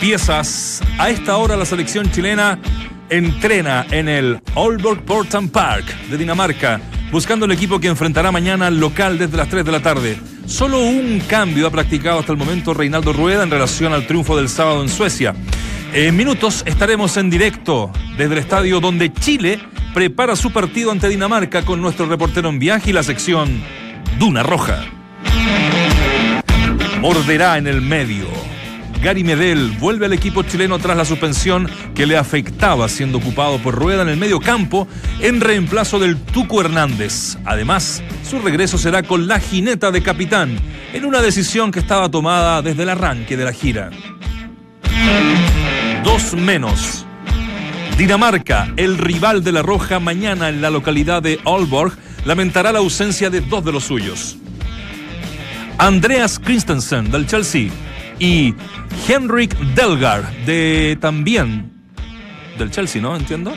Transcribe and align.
piezas. 0.00 0.82
A 0.98 1.10
esta 1.10 1.36
hora 1.36 1.56
la 1.56 1.64
selección 1.64 2.10
chilena 2.10 2.58
entrena 3.10 3.86
en 3.90 4.08
el 4.08 4.40
Aalborg 4.54 5.02
Portan 5.02 5.48
Park 5.48 5.86
de 6.10 6.16
Dinamarca, 6.16 6.80
buscando 7.10 7.46
el 7.46 7.52
equipo 7.52 7.80
que 7.80 7.88
enfrentará 7.88 8.30
mañana 8.32 8.66
al 8.66 8.78
local 8.78 9.18
desde 9.18 9.36
las 9.36 9.48
3 9.48 9.64
de 9.64 9.72
la 9.72 9.80
tarde. 9.80 10.18
Solo 10.46 10.80
un 10.80 11.20
cambio 11.28 11.66
ha 11.66 11.70
practicado 11.70 12.20
hasta 12.20 12.32
el 12.32 12.38
momento 12.38 12.74
Reinaldo 12.74 13.12
Rueda 13.12 13.42
en 13.42 13.50
relación 13.50 13.92
al 13.92 14.06
triunfo 14.06 14.36
del 14.36 14.48
sábado 14.48 14.82
en 14.82 14.88
Suecia. 14.88 15.34
En 15.92 16.16
minutos 16.16 16.62
estaremos 16.66 17.16
en 17.16 17.30
directo 17.30 17.90
desde 18.16 18.32
el 18.32 18.38
estadio 18.38 18.80
donde 18.80 19.12
Chile 19.12 19.58
prepara 19.94 20.36
su 20.36 20.50
partido 20.50 20.90
ante 20.90 21.08
Dinamarca 21.08 21.62
con 21.64 21.80
nuestro 21.80 22.06
reportero 22.06 22.48
en 22.48 22.58
viaje 22.58 22.90
y 22.90 22.92
la 22.92 23.02
sección 23.02 23.62
Duna 24.18 24.42
Roja. 24.42 24.84
Morderá 27.00 27.58
en 27.58 27.66
el 27.66 27.80
medio. 27.80 28.47
Gary 29.02 29.22
Medel 29.22 29.70
vuelve 29.78 30.06
al 30.06 30.12
equipo 30.12 30.42
chileno 30.42 30.78
tras 30.78 30.96
la 30.96 31.04
suspensión 31.04 31.70
que 31.94 32.06
le 32.06 32.16
afectaba 32.16 32.88
siendo 32.88 33.18
ocupado 33.18 33.58
por 33.58 33.74
Rueda 33.74 34.02
en 34.02 34.08
el 34.08 34.16
medio 34.16 34.40
campo 34.40 34.88
en 35.20 35.40
reemplazo 35.40 35.98
del 35.98 36.16
Tuco 36.16 36.60
Hernández. 36.60 37.36
Además, 37.44 38.02
su 38.28 38.40
regreso 38.40 38.76
será 38.76 39.04
con 39.04 39.28
la 39.28 39.38
jineta 39.38 39.92
de 39.92 40.02
capitán 40.02 40.58
en 40.92 41.04
una 41.04 41.22
decisión 41.22 41.70
que 41.70 41.78
estaba 41.78 42.08
tomada 42.08 42.60
desde 42.60 42.82
el 42.82 42.88
arranque 42.88 43.36
de 43.36 43.44
la 43.44 43.52
gira. 43.52 43.90
Dos 46.02 46.34
menos. 46.34 47.06
Dinamarca, 47.96 48.72
el 48.76 48.98
rival 48.98 49.44
de 49.44 49.52
la 49.52 49.62
Roja, 49.62 50.00
mañana 50.00 50.48
en 50.48 50.60
la 50.60 50.70
localidad 50.70 51.22
de 51.22 51.40
Aalborg, 51.44 51.92
lamentará 52.24 52.72
la 52.72 52.80
ausencia 52.80 53.30
de 53.30 53.40
dos 53.40 53.64
de 53.64 53.72
los 53.72 53.84
suyos. 53.84 54.38
Andreas 55.78 56.40
Christensen 56.40 57.10
del 57.10 57.26
Chelsea 57.26 57.70
y 58.18 58.54
Henrik 59.06 59.56
Delgar 59.74 60.30
de 60.44 60.98
también 61.00 61.72
del 62.58 62.70
Chelsea, 62.70 63.00
¿no? 63.00 63.16
Entiendo. 63.16 63.54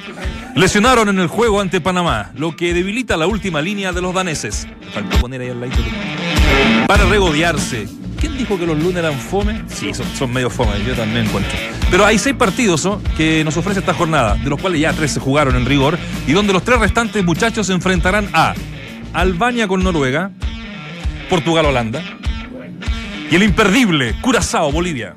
Lesionaron 0.56 1.09
en 1.09 1.20
el 1.20 1.28
juego 1.28 1.59
ante 1.59 1.81
Panamá, 1.81 2.31
lo 2.36 2.56
que 2.56 2.73
debilita 2.73 3.17
la 3.17 3.28
última 3.28 3.62
línea 3.62 3.92
de 3.92 4.02
los 4.02 4.14
daneses. 4.14 4.67
Faltó 4.94 5.17
poner 5.20 5.42
ahí 5.42 5.50
al 5.50 5.59
lado. 5.59 5.73
Para 6.88 7.06
regodearse. 7.06 7.88
¿Quién 8.20 8.38
dijo 8.38 8.59
que 8.59 8.67
los 8.67 8.78
lunes 8.78 8.98
eran 8.98 9.17
fome? 9.17 9.64
Sí, 9.67 9.95
son, 9.95 10.06
son 10.16 10.32
medio 10.32 10.52
fome, 10.52 10.73
yo 10.86 10.94
también 10.94 11.26
encuentro. 11.26 11.58
Pero 11.89 12.06
hay 12.06 12.20
seis 12.20 12.36
partidos 12.36 12.86
¿no? 12.86 13.02
que 13.17 13.44
nos 13.44 13.58
ofrece 13.58 13.80
esta 13.80 13.95
jornada, 13.95 14.36
de 14.36 14.48
los 14.48 14.62
cuales 14.62 14.80
ya 14.80 14.94
tres 14.94 15.12
se 15.12 15.20
jugaron 15.20 15.56
en 15.56 15.66
rigor, 15.66 15.98
y 16.28 16.34
donde 16.34 16.54
los 16.54 16.64
tres 16.64 16.80
restantes 16.80 17.23
muchachos 17.26 17.66
se 17.66 17.73
enfrentarán 17.73 18.30
a 18.34 18.54
Albania 19.14 19.67
con 19.67 19.84
Noruega, 19.84 20.30
Portugal-Holanda, 21.32 22.04
y 23.31 23.35
el 23.35 23.43
imperdible 23.43 24.13
Curazao-Bolivia. 24.21 25.15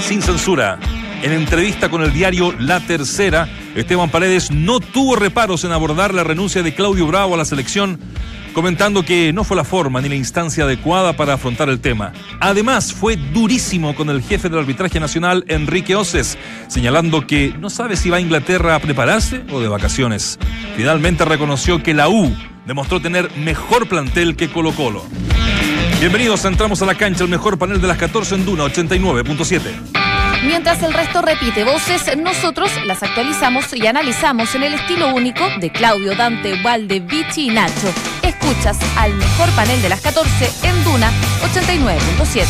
Sin 0.00 0.22
censura. 0.22 0.78
En 1.22 1.32
entrevista 1.32 1.90
con 1.90 2.02
el 2.02 2.14
diario 2.14 2.54
La 2.58 2.80
Tercera, 2.80 3.46
Esteban 3.74 4.08
Paredes 4.08 4.50
no 4.50 4.80
tuvo 4.80 5.16
reparos 5.16 5.64
en 5.64 5.72
abordar 5.72 6.14
la 6.14 6.24
renuncia 6.24 6.62
de 6.62 6.74
Claudio 6.74 7.06
Bravo 7.06 7.34
a 7.34 7.36
la 7.36 7.44
selección, 7.44 8.00
comentando 8.54 9.04
que 9.04 9.34
no 9.34 9.44
fue 9.44 9.54
la 9.54 9.64
forma 9.64 10.00
ni 10.00 10.08
la 10.08 10.14
instancia 10.14 10.64
adecuada 10.64 11.12
para 11.12 11.34
afrontar 11.34 11.68
el 11.68 11.80
tema. 11.80 12.14
Además, 12.40 12.94
fue 12.94 13.16
durísimo 13.16 13.94
con 13.94 14.08
el 14.08 14.22
jefe 14.22 14.48
del 14.48 14.60
arbitraje 14.60 14.98
nacional, 14.98 15.44
Enrique 15.46 15.94
Oces, 15.94 16.38
señalando 16.68 17.26
que 17.26 17.54
no 17.60 17.68
sabe 17.68 17.96
si 17.96 18.08
va 18.08 18.16
a 18.16 18.20
Inglaterra 18.20 18.76
a 18.76 18.80
prepararse 18.80 19.42
o 19.52 19.60
de 19.60 19.68
vacaciones. 19.68 20.38
Finalmente 20.74 21.26
reconoció 21.26 21.82
que 21.82 21.92
la 21.92 22.08
U 22.08 22.34
demostró 22.64 23.02
tener 23.02 23.30
mejor 23.36 23.88
plantel 23.88 24.36
que 24.36 24.48
Colo 24.48 24.72
Colo. 24.72 25.04
Bienvenidos, 26.00 26.46
entramos 26.46 26.80
a 26.80 26.86
la 26.86 26.94
cancha, 26.94 27.24
el 27.24 27.28
mejor 27.28 27.58
panel 27.58 27.78
de 27.78 27.86
las 27.86 27.98
14 27.98 28.36
en 28.36 28.46
Duna 28.46 28.64
89.7. 28.64 29.60
Mientras 30.46 30.82
el 30.82 30.94
resto 30.94 31.20
repite 31.20 31.62
voces, 31.62 32.16
nosotros 32.16 32.70
las 32.86 33.02
actualizamos 33.02 33.66
y 33.74 33.86
analizamos 33.86 34.54
en 34.54 34.62
el 34.62 34.72
estilo 34.72 35.14
único 35.14 35.46
de 35.60 35.70
Claudio, 35.70 36.16
Dante, 36.16 36.54
Valde, 36.62 37.00
Vichy 37.00 37.48
y 37.48 37.50
Nacho. 37.50 37.92
Escuchas 38.22 38.78
al 38.96 39.12
mejor 39.12 39.50
panel 39.50 39.82
de 39.82 39.90
las 39.90 40.00
14 40.00 40.50
en 40.62 40.84
Duna 40.84 41.12
89.7. 41.52 42.46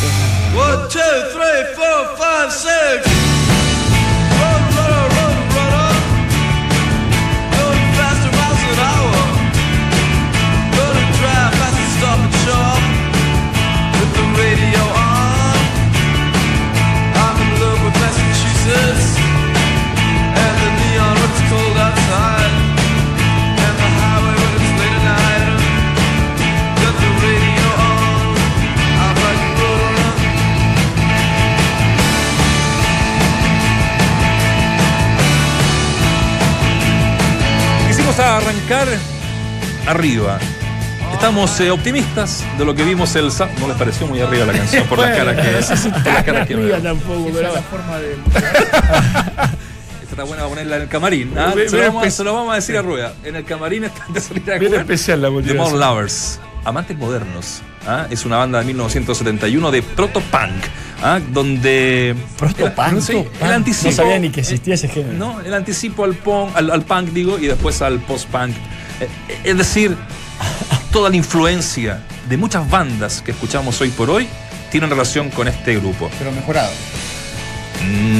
Quisimos 38.11 38.27
arrancar 38.29 38.89
arriba. 39.87 40.39
Estamos 41.13 41.61
eh, 41.61 41.71
optimistas 41.71 42.45
de 42.59 42.65
lo 42.65 42.75
que 42.75 42.83
vimos 42.83 43.15
el 43.15 43.31
sábado. 43.31 43.57
No 43.61 43.69
les 43.69 43.77
pareció 43.77 44.07
muy 44.09 44.21
arriba 44.21 44.47
la 44.47 44.53
canción 44.53 44.85
por 44.89 44.99
las 44.99 45.17
caras 45.17 45.37
que, 45.37 45.91
por 45.91 46.07
las 46.13 46.25
caras 46.25 46.47
que 46.49 46.55
Arriba 46.55 46.69
veo. 46.79 46.83
tampoco, 46.83 47.31
pero 47.33 47.49
es 47.49 47.55
la 47.55 47.63
forma 47.63 47.99
de. 47.99 48.13
Esta 50.03 50.11
está 50.11 50.25
buena 50.25 50.43
para 50.43 50.49
ponerla 50.49 50.77
en 50.77 50.83
el 50.83 50.89
camarín. 50.89 51.39
¿ah? 51.39 51.53
Bien- 51.55 51.69
Se, 51.71 51.77
lo 51.77 51.83
bien 51.83 51.93
vamos, 51.95 52.03
a- 52.05 52.07
espe- 52.09 52.11
se 52.11 52.25
lo 52.25 52.35
vamos 52.35 52.53
a 52.53 52.55
decir 52.57 52.77
a 52.77 52.83
Rueda. 52.83 53.13
En 53.25 53.37
el 53.37 53.45
camarín 53.45 53.85
está 53.85 54.05
de 54.09 54.21
salir 54.21 54.51
a 54.53 54.59
bien 54.59 54.73
jugar. 54.73 54.81
especial 54.81 55.21
la 55.23 55.29
The 55.29 55.33
Modern 55.35 55.57
motivación. 55.57 55.81
Lovers, 55.81 56.41
Amantes 56.65 56.97
Modernos. 56.99 57.63
¿Ah? 57.87 58.07
Es 58.11 58.25
una 58.25 58.37
banda 58.37 58.59
de 58.61 58.65
1971 58.67 59.71
de 59.71 59.83
proto-punk, 59.83 60.65
¿ah? 61.03 61.21
donde... 61.33 62.15
Proto-punk. 62.39 63.09
El 63.41 63.53
anticipo... 63.53 63.91
No 63.91 63.97
sabía 63.97 64.19
ni 64.19 64.31
que 64.31 64.41
existía 64.41 64.75
ese 64.75 64.89
género. 64.89 65.17
No, 65.19 65.41
el 65.41 65.55
anticipo 65.55 66.05
al, 66.05 66.15
punk, 66.15 66.57
al, 66.57 66.71
al 66.71 66.83
punk, 66.83 67.11
digo, 67.11 67.39
y 67.39 67.47
después 67.47 67.81
al 67.83 68.01
post-punk. 68.01 68.55
Eh, 69.01 69.09
eh, 69.29 69.41
Es 69.45 69.57
decir, 69.59 69.97
toda 70.93 71.11
la 71.11 71.17
influencia 71.17 72.03
de 72.29 72.37
muchas 72.37 72.69
bandas 72.69 73.23
que 73.23 73.33
escuchamos 73.33 73.81
hoy 73.81 73.91
por 73.91 74.11
hoy 74.11 74.29
tienen 74.71 74.91
relación 74.91 75.31
con 75.31 75.49
este 75.49 75.77
grupo. 75.77 76.11
Pero 76.19 76.33
mejorado. 76.33 76.71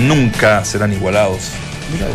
Nunca 0.07 0.65
serán 0.65 0.93
igualados. 0.93 1.51
Mira 1.93 2.07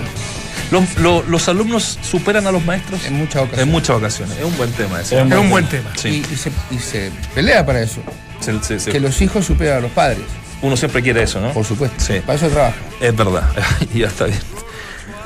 Los, 0.71 0.97
lo- 0.97 1.23
los 1.23 1.47
alumnos 1.47 1.99
superan 2.01 2.47
a 2.47 2.51
los 2.51 2.63
maestros 2.65 3.05
En 3.05 3.13
muchas 3.15 3.43
ocasiones. 3.43 3.59
en 3.65 3.71
muchas 3.71 3.95
ocasiones. 3.97 4.37
Es 4.37 4.43
un 4.45 4.57
buen 4.57 4.71
tema 4.71 4.99
ese. 5.01 5.19
Es 5.21 5.31
Es 5.31 5.37
un 5.37 5.49
buen 5.49 5.65
tema. 5.67 5.91
Sí. 5.95 6.23
Y, 6.29 6.33
y 6.33 6.37
se, 6.37 6.51
y 6.71 6.79
se 6.79 7.11
pelea 7.33 7.65
para 7.65 7.81
eso. 7.81 8.01
Se- 8.39 8.61
se- 8.63 8.79
se- 8.79 8.91
Que 8.91 8.99
los 8.99 9.21
hijos 9.21 9.45
superan 9.45 9.77
a 9.77 9.81
los 9.81 9.91
padres, 9.91 10.19
Uno 10.61 10.75
siempre 10.75 11.01
quiere 11.03 11.21
eso, 11.23 11.39
¿no? 11.39 11.51
por 11.53 11.65
supuesto. 11.65 11.95
Sí. 12.03 12.19
Para 12.25 12.35
eso 12.37 12.47
trabaja. 12.49 12.75
Es 12.99 13.15
verdad. 13.15 13.43
y 13.93 13.99
ya 13.99 14.07
está 14.07 14.25
bien. 14.25 14.39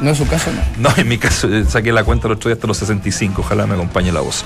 No 0.02 0.12
es 0.12 0.18
su 0.18 0.26
caso, 0.28 0.50
no. 0.52 0.90
No, 0.90 0.96
en 0.98 1.08
mi 1.10 1.18
caso 1.18 1.54
eh, 1.54 1.66
saqué 1.68 1.92
la 1.92 2.04
cuenta 2.06 2.28
el 2.28 2.34
otro 2.34 2.50
día 2.50 2.56
hasta 2.56 2.68
los 2.68 2.78
65. 2.78 3.42
Ojalá 3.42 3.68
me 3.68 3.74
acompañe 3.74 4.12
la 4.14 4.22
voz. 4.22 4.46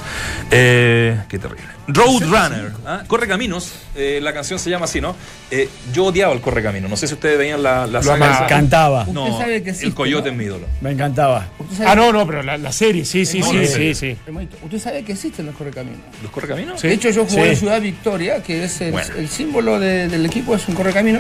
Eh, 0.50 1.20
qué 1.30 1.38
terrible. 1.38 1.64
Roadrunner. 1.88 2.72
¿ah? 2.88 3.04
Corre 3.08 3.28
Caminos. 3.28 3.72
eh, 3.96 4.20
la 4.22 4.34
canción 4.34 4.58
se 4.58 4.70
llama 4.72 4.86
así, 4.86 5.00
¿no? 5.00 5.16
Eh, 5.52 5.70
yo 5.94 6.06
odiaba 6.06 6.34
el 6.34 6.42
Corre 6.42 6.64
Caminos. 6.64 6.90
No 6.90 6.98
sé 6.98 7.08
si 7.08 7.14
ustedes 7.14 7.38
veían 7.38 7.62
la, 7.62 7.86
la 7.86 8.00
Lo 8.00 8.04
saga 8.04 8.16
amaba. 8.16 8.36
esa. 8.36 8.48
Cantaba. 8.48 9.06
No, 9.12 9.26
Usted 9.26 9.38
sabe 9.42 9.64
que 9.64 9.70
existe, 9.70 9.88
el 9.88 9.94
Coyote 9.94 10.30
¿no? 10.30 10.32
es 10.32 10.38
mi 10.40 10.46
ídolo. 10.46 10.66
Me 10.82 10.92
encantaba. 10.92 11.48
Ah, 11.86 11.94
no, 11.96 12.12
no, 12.12 12.26
pero 12.26 12.42
la, 12.42 12.58
la 12.58 12.72
serie, 12.72 13.06
sí, 13.06 13.26
sí, 13.26 13.40
No, 13.40 13.52
sí, 13.52 13.68
sí, 13.68 13.94
sí. 13.94 14.18
Usted 14.64 14.80
sabe 14.80 15.04
que 15.04 15.12
existen 15.12 15.46
los 15.46 15.56
correcaminos. 15.56 16.00
¿Los 16.24 16.32
Corre 16.32 16.48
Caminos? 16.48 16.82
Sí. 16.82 16.88
De 16.88 16.94
hecho, 16.96 17.10
yo 17.12 17.26
jugué 17.26 17.44
Sí. 17.44 17.50
en 17.50 17.58
Ciudad 17.58 17.82
Victoria, 17.82 18.42
que 18.42 18.64
es 18.64 18.82
el, 18.82 18.92
Bueno. 18.92 19.14
el 19.18 19.30
símbolo 19.30 19.80
de- 19.80 20.08
del 20.08 20.26
equipo, 20.26 20.56
es 20.56 20.68
un 20.68 20.74
correcamino, 20.76 21.20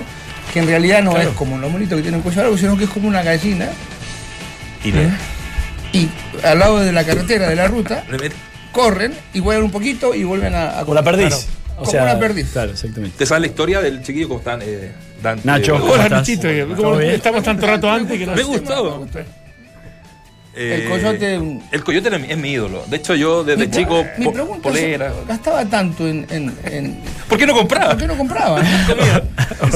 que 0.51 0.59
en 0.59 0.67
realidad 0.67 1.03
no 1.03 1.11
Claro. 1.11 1.29
es 1.29 1.35
como 1.35 1.57
los 1.59 1.69
monitos 1.71 1.97
que 1.97 2.01
tienen 2.01 2.21
cuello 2.21 2.41
largo, 2.41 2.57
sino 2.57 2.75
que 2.77 2.85
es 2.85 2.89
como 2.89 3.07
una 3.07 3.21
gallina. 3.21 3.69
Y 4.83 4.91
le, 4.91 5.09
Y 5.93 6.09
al 6.43 6.59
lado 6.59 6.79
de 6.79 6.91
la 6.91 7.03
carretera, 7.05 7.47
de 7.49 7.55
la 7.55 7.67
ruta, 7.67 8.03
corren 8.71 9.13
y 9.33 9.39
vuelan 9.39 9.63
un 9.63 9.71
poquito 9.71 10.13
y 10.15 10.23
vuelven 10.23 10.53
a, 10.55 10.79
a 10.79 10.85
Con 10.85 10.95
la 10.95 11.03
perdiz. 11.03 11.27
Claro. 11.27 11.43
O 11.75 11.79
Como 11.79 11.91
sea, 11.91 12.03
una 12.03 12.19
perdiz. 12.19 12.49
Claro, 12.51 12.71
exactamente. 12.71 13.17
¿Te 13.17 13.25
sabes 13.25 13.41
la 13.41 13.47
historia 13.47 13.81
del 13.81 14.03
chiquillo 14.03 14.27
cómo 14.27 14.39
están? 14.39 14.61
Eh, 14.63 14.91
Dante, 15.21 15.47
Nacho. 15.47 15.75
eh, 15.75 15.79
¿Cómo 16.69 16.75
Como 16.75 16.97
bien? 16.97 17.11
estamos 17.11 17.43
tanto 17.43 17.65
rato 17.65 17.89
antes 17.89 18.17
que 18.19 18.25
no 18.25 18.31
Me 18.33 18.37
sé. 18.39 18.43
gustó. 18.43 19.07
El 20.55 20.87
coyote. 20.89 21.59
El 21.71 21.83
coyote 21.83 22.07
era 22.09 22.17
mi- 22.19 22.29
es 22.29 22.37
mi 22.37 22.51
ídolo. 22.51 22.83
De 22.87 22.97
hecho, 22.97 23.15
yo 23.15 23.43
desde 23.43 23.65
Mi- 23.67 23.71
chico, 23.71 24.05
mi 24.17 24.25
po- 24.25 24.33
pregunta 24.33 24.61
polera. 24.69 25.07
es, 25.07 25.27
gastaba 25.27 25.65
tanto 25.65 26.07
en, 26.07 26.27
en, 26.29 26.55
en- 26.65 26.99
¿Por 27.27 27.37
qué 27.39 27.47
no 27.47 27.53
compraba? 27.53 27.89
¿Por 27.91 27.97
qué 28.01 28.07
no 28.07 28.17
compraba? 28.17 28.61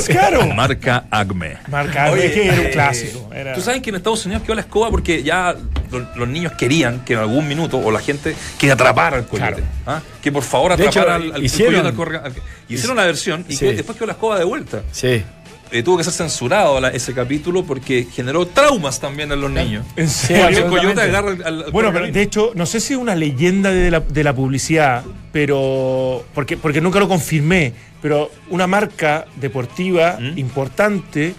Claro. 0.08 0.46
Marca 0.54 1.06
Acme. 1.10 1.58
Marca, 1.70 2.12
Oye, 2.12 2.28
es 2.28 2.32
que 2.34 2.46
era 2.48 2.54
un 2.62 2.66
eh, 2.68 2.70
clásico. 2.72 3.30
Era... 3.34 3.54
Tú 3.54 3.62
sabes 3.62 3.82
que 3.82 3.90
en 3.90 3.96
Estados 3.96 4.26
Unidos 4.26 4.44
quedó 4.44 4.56
la 4.56 4.62
escoba 4.62 4.90
porque 4.92 5.24
ya 5.24 5.56
lo- 5.92 6.08
los, 6.16 6.28
niños 6.28 6.54
querían 6.54 7.04
que 7.06 7.14
en 7.14 7.20
algún 7.20 7.48
minuto, 7.48 7.78
o 7.78 7.92
la 7.92 8.00
gente, 8.00 8.36
que 8.60 8.72
atrapara 8.72 9.18
al 9.18 9.28
coyote. 9.28 9.54
Claro. 9.54 9.64
¿ah? 9.86 10.02
Que 10.22 10.32
por 10.32 10.44
favor 10.44 10.74
atrapara 10.74 11.16
hecho, 11.18 11.26
al, 11.32 11.36
al 11.36 11.44
hicieron- 11.44 11.74
coyote 11.82 11.88
al 11.90 11.96
corre- 11.96 12.22
al- 12.24 12.34
Hicieron 12.70 12.98
la 12.98 13.06
versión 13.06 13.46
y 13.48 13.54
Sí. 13.56 13.60
que 13.66 13.74
después 13.76 13.98
quedó 13.98 14.08
la 14.08 14.14
escoba 14.14 14.38
de 14.38 14.44
vuelta. 14.44 14.82
Sí. 14.92 15.24
Eh, 15.72 15.84
tuvo 15.84 15.98
que 15.98 16.04
ser 16.04 16.14
censurado 16.14 16.80
la- 16.80 16.90
ese 16.90 17.14
capítulo 17.14 17.64
porque 17.66 18.08
generó 18.12 18.46
traumas 18.48 19.00
también 19.00 19.32
en 19.32 19.42
los 19.42 19.52
niños. 19.52 19.86
En 19.96 20.06
Porque 20.08 20.42
el 20.48 20.56
serio. 20.56 20.68
coyote 20.70 21.02
agarra 21.02 21.32
al, 21.32 21.44
al- 21.64 21.72
Bueno, 21.72 21.92
pero 21.94 22.08
de 22.12 22.22
hecho, 22.22 22.52
no 22.56 22.66
sé 22.66 22.80
si 22.80 22.94
es 22.94 23.00
una 23.00 23.16
leyenda 23.16 23.72
de 23.72 23.92
la, 23.92 24.00
de 24.00 24.24
la 24.24 24.34
publicidad, 24.34 25.04
pero. 25.32 26.24
Porque, 26.34 26.58
porque 26.58 26.82
nunca 26.82 27.00
lo 27.00 27.08
confirmé, 27.08 27.74
pero 28.02 28.32
una 28.50 28.68
marca 28.68 29.26
deportiva 29.36 30.18
¿Mm? 30.20 30.38
importante 30.38 31.36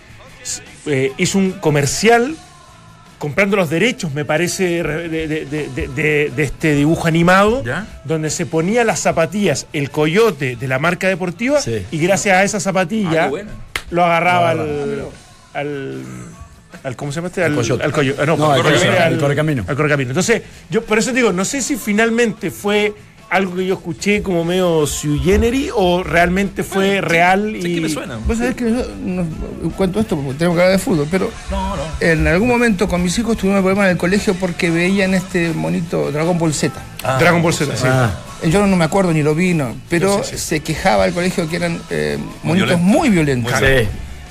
eh, 0.86 1.12
hizo 1.19 1.38
un 1.38 1.52
comercial 1.52 2.36
comprando 3.19 3.56
los 3.56 3.69
derechos, 3.69 4.14
me 4.14 4.25
parece, 4.25 4.80
re- 4.84 5.08
de, 5.08 5.26
de- 5.26 5.44
de- 5.44 5.69
de- 5.69 5.88
de- 5.88 6.32
de 6.34 6.42
este 6.44 6.76
dibujo 6.76 7.08
animado, 7.08 7.64
¿Ya? 7.64 7.84
donde 8.04 8.30
se 8.30 8.46
ponía 8.46 8.84
las 8.84 9.00
zapatillas, 9.00 9.66
el 9.72 9.90
coyote 9.90 10.54
de 10.54 10.69
la 10.69 10.78
marca 10.78 11.08
deportiva, 11.08 11.60
Sí. 11.60 11.84
y 11.90 11.98
gracias 11.98 12.36
a 12.36 12.44
esa 12.44 12.58
Ah, 12.58 12.60
zapatilla 12.60 13.26
buena. 13.28 13.50
Lo 13.90 14.05
agarraba 14.05 14.50
al, 14.50 15.08
al, 15.55 16.02
al- 16.85 16.96
¿Cómo 16.96 17.11
se 17.12 17.17
llama 17.17 17.29
este? 17.29 17.43
Al, 17.44 17.55
coyote. 17.55 17.82
al 17.85 17.93
coyo- 17.93 18.14
ah, 18.20 18.26
no, 18.26 18.37
No, 18.37 18.52
al 19.69 19.76
correcamino. 19.76 20.11
Entonces, 20.11 20.43
yo 20.70 20.82
por 20.85 20.99
eso 20.99 21.12
digo, 21.12 21.32
no 21.32 21.44
sé 21.44 21.62
si 21.62 21.76
finalmente 21.76 22.50
fue 22.50 22.93
algo 23.30 23.56
que 23.56 23.66
yo 23.66 23.75
escuché 23.75 24.22
como 24.22 24.42
medio 24.44 24.86
sui 24.86 25.19
generis 25.19 25.70
o 25.75 26.02
realmente 26.02 26.62
fue 26.62 27.00
real 27.00 27.54
y. 27.56 27.62
Sí, 27.62 27.75
que 27.75 27.80
me 27.82 27.88
suena. 27.88 28.16
Vos 28.26 28.38
sabés 28.38 28.54
que 28.54 28.64
yo 28.70 28.76
no, 29.04 29.26
cuento 29.76 30.00
esto 30.00 30.16
porque 30.16 30.34
tenemos 30.38 30.56
que 30.56 30.62
hablar 30.62 30.78
de 30.78 30.82
fútbol, 30.82 31.06
pero 31.10 31.30
No, 31.50 31.76
no. 31.76 31.82
en 32.00 32.26
algún 32.26 32.48
momento 32.48 32.88
con 32.88 33.02
mis 33.02 33.19
hijos 33.19 33.36
tuvimos 33.36 33.58
un 33.58 33.64
problema 33.64 33.84
en 33.84 33.92
el 33.92 33.96
colegio 33.98 34.34
porque 34.34 34.70
veían 34.70 35.12
este 35.14 35.52
monito 35.52 36.10
Dragon 36.10 36.38
Ball 36.38 36.54
Z. 36.54 36.72
Dragon 37.19 37.42
Ball 37.42 37.52
Z, 37.54 37.76
sí. 37.76 37.84
Ah, 37.86 38.10
Eh, 38.42 38.50
Yo 38.50 38.64
no 38.66 38.76
me 38.76 38.84
acuerdo 38.84 39.12
ni 39.12 39.22
lo 39.22 39.34
vi, 39.34 39.52
no, 39.52 39.75
pero 39.88 40.22
Sí, 40.25 40.30
sí, 40.30 40.38
sí. 40.38 40.44
se 40.46 40.60
quejaba 40.60 41.04
el 41.06 41.12
colegio 41.12 41.48
que 41.48 41.56
eran 41.56 41.80
eh, 41.90 42.19
monitos 42.42 42.69
violentos. 42.69 42.80
muy 42.80 43.08
violentos. 43.10 43.52
sí. 43.58 43.88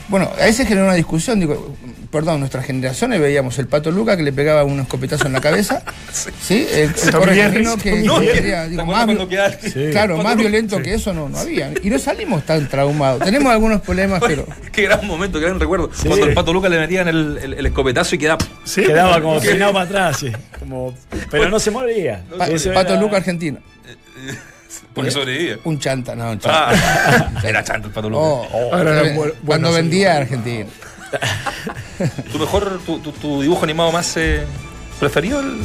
Bueno, 0.09 0.31
a 0.39 0.45
veces 0.45 0.65
generó 0.67 0.85
una 0.85 0.95
discusión, 0.95 1.37
digo, 1.39 1.75
perdón, 2.11 2.39
nuestras 2.39 2.65
generaciones 2.65 3.19
veíamos 3.19 3.57
el 3.59 3.67
pato 3.67 3.91
Luca 3.91 4.15
que 4.17 4.23
le 4.23 4.31
pegaba 4.33 4.63
un 4.63 4.79
escopetazo 4.79 5.27
en 5.27 5.33
la 5.33 5.41
cabeza. 5.41 5.83
sí. 6.41 6.67
El, 6.71 6.79
el 6.81 6.93
que 6.93 7.11
Tommy 7.11 7.25
que 7.25 7.91
Jerry. 7.91 8.27
quería, 8.33 8.63
¿Te 8.63 8.69
digo, 8.69 8.81
acuerdas 8.83 8.87
más, 8.87 9.05
cuando 9.05 9.27
vi- 9.27 9.29
quedaba- 9.35 9.51
Sí. 9.61 9.87
claro, 9.91 10.17
más 10.17 10.25
Luca? 10.25 10.35
violento 10.35 10.81
que 10.81 10.93
eso 10.93 11.13
no, 11.13 11.29
no 11.29 11.37
había. 11.37 11.71
Y 11.83 11.89
no 11.89 11.99
salimos 11.99 12.45
tan 12.45 12.67
traumados. 12.67 13.21
Tenemos 13.23 13.51
algunos 13.51 13.81
problemas, 13.81 14.21
pero 14.25 14.45
Qué 14.71 14.83
gran 14.83 15.05
momento, 15.05 15.39
qué 15.39 15.45
gran 15.45 15.59
recuerdo. 15.59 15.89
Cuando 16.05 16.25
el 16.25 16.33
pato 16.33 16.53
Lucas 16.53 16.71
le 16.71 16.79
metían 16.79 17.07
el, 17.07 17.37
el- 17.41 17.53
el 17.55 17.65
escopetazo 17.65 18.15
y 18.15 18.17
quedaba. 18.19 18.45
Sí. 18.63 18.83
Quedaba 18.83 19.21
como 19.21 19.39
peinado 19.39 19.73
para 19.73 19.85
atrás, 19.85 20.17
sí. 20.19 20.31
Como, 20.59 20.93
pero 21.31 21.49
no 21.49 21.59
se 21.59 21.71
moría. 21.71 22.23
Pa- 22.37 22.47
Eso 22.47 22.73
pato 22.73 22.93
era- 22.93 23.01
Luca 23.01 23.17
argentino. 23.17 23.59
Porque 24.93 25.11
sobrevivía. 25.11 25.57
Un 25.63 25.79
chanta, 25.79 26.15
no, 26.15 26.31
un 26.31 26.39
chanta. 26.39 26.69
Ah, 26.71 27.41
era 27.43 27.63
chanto 27.63 27.87
el 27.87 27.93
pato 27.93 28.09
Lucas. 28.09 28.49
Oh, 28.51 28.69
eh, 28.73 29.33
cuando 29.45 29.71
vendía 29.71 30.13
a 30.13 30.17
Argentina. 30.17 30.65
¿Tu 32.31 32.39
mejor, 32.39 32.79
tu, 32.85 32.99
tu- 32.99 33.11
tu 33.11 33.41
dibujo 33.41 33.63
animado 33.63 33.91
más 33.91 34.15
eh, 34.17 34.43
preferido? 34.99 35.39
El, 35.39 35.57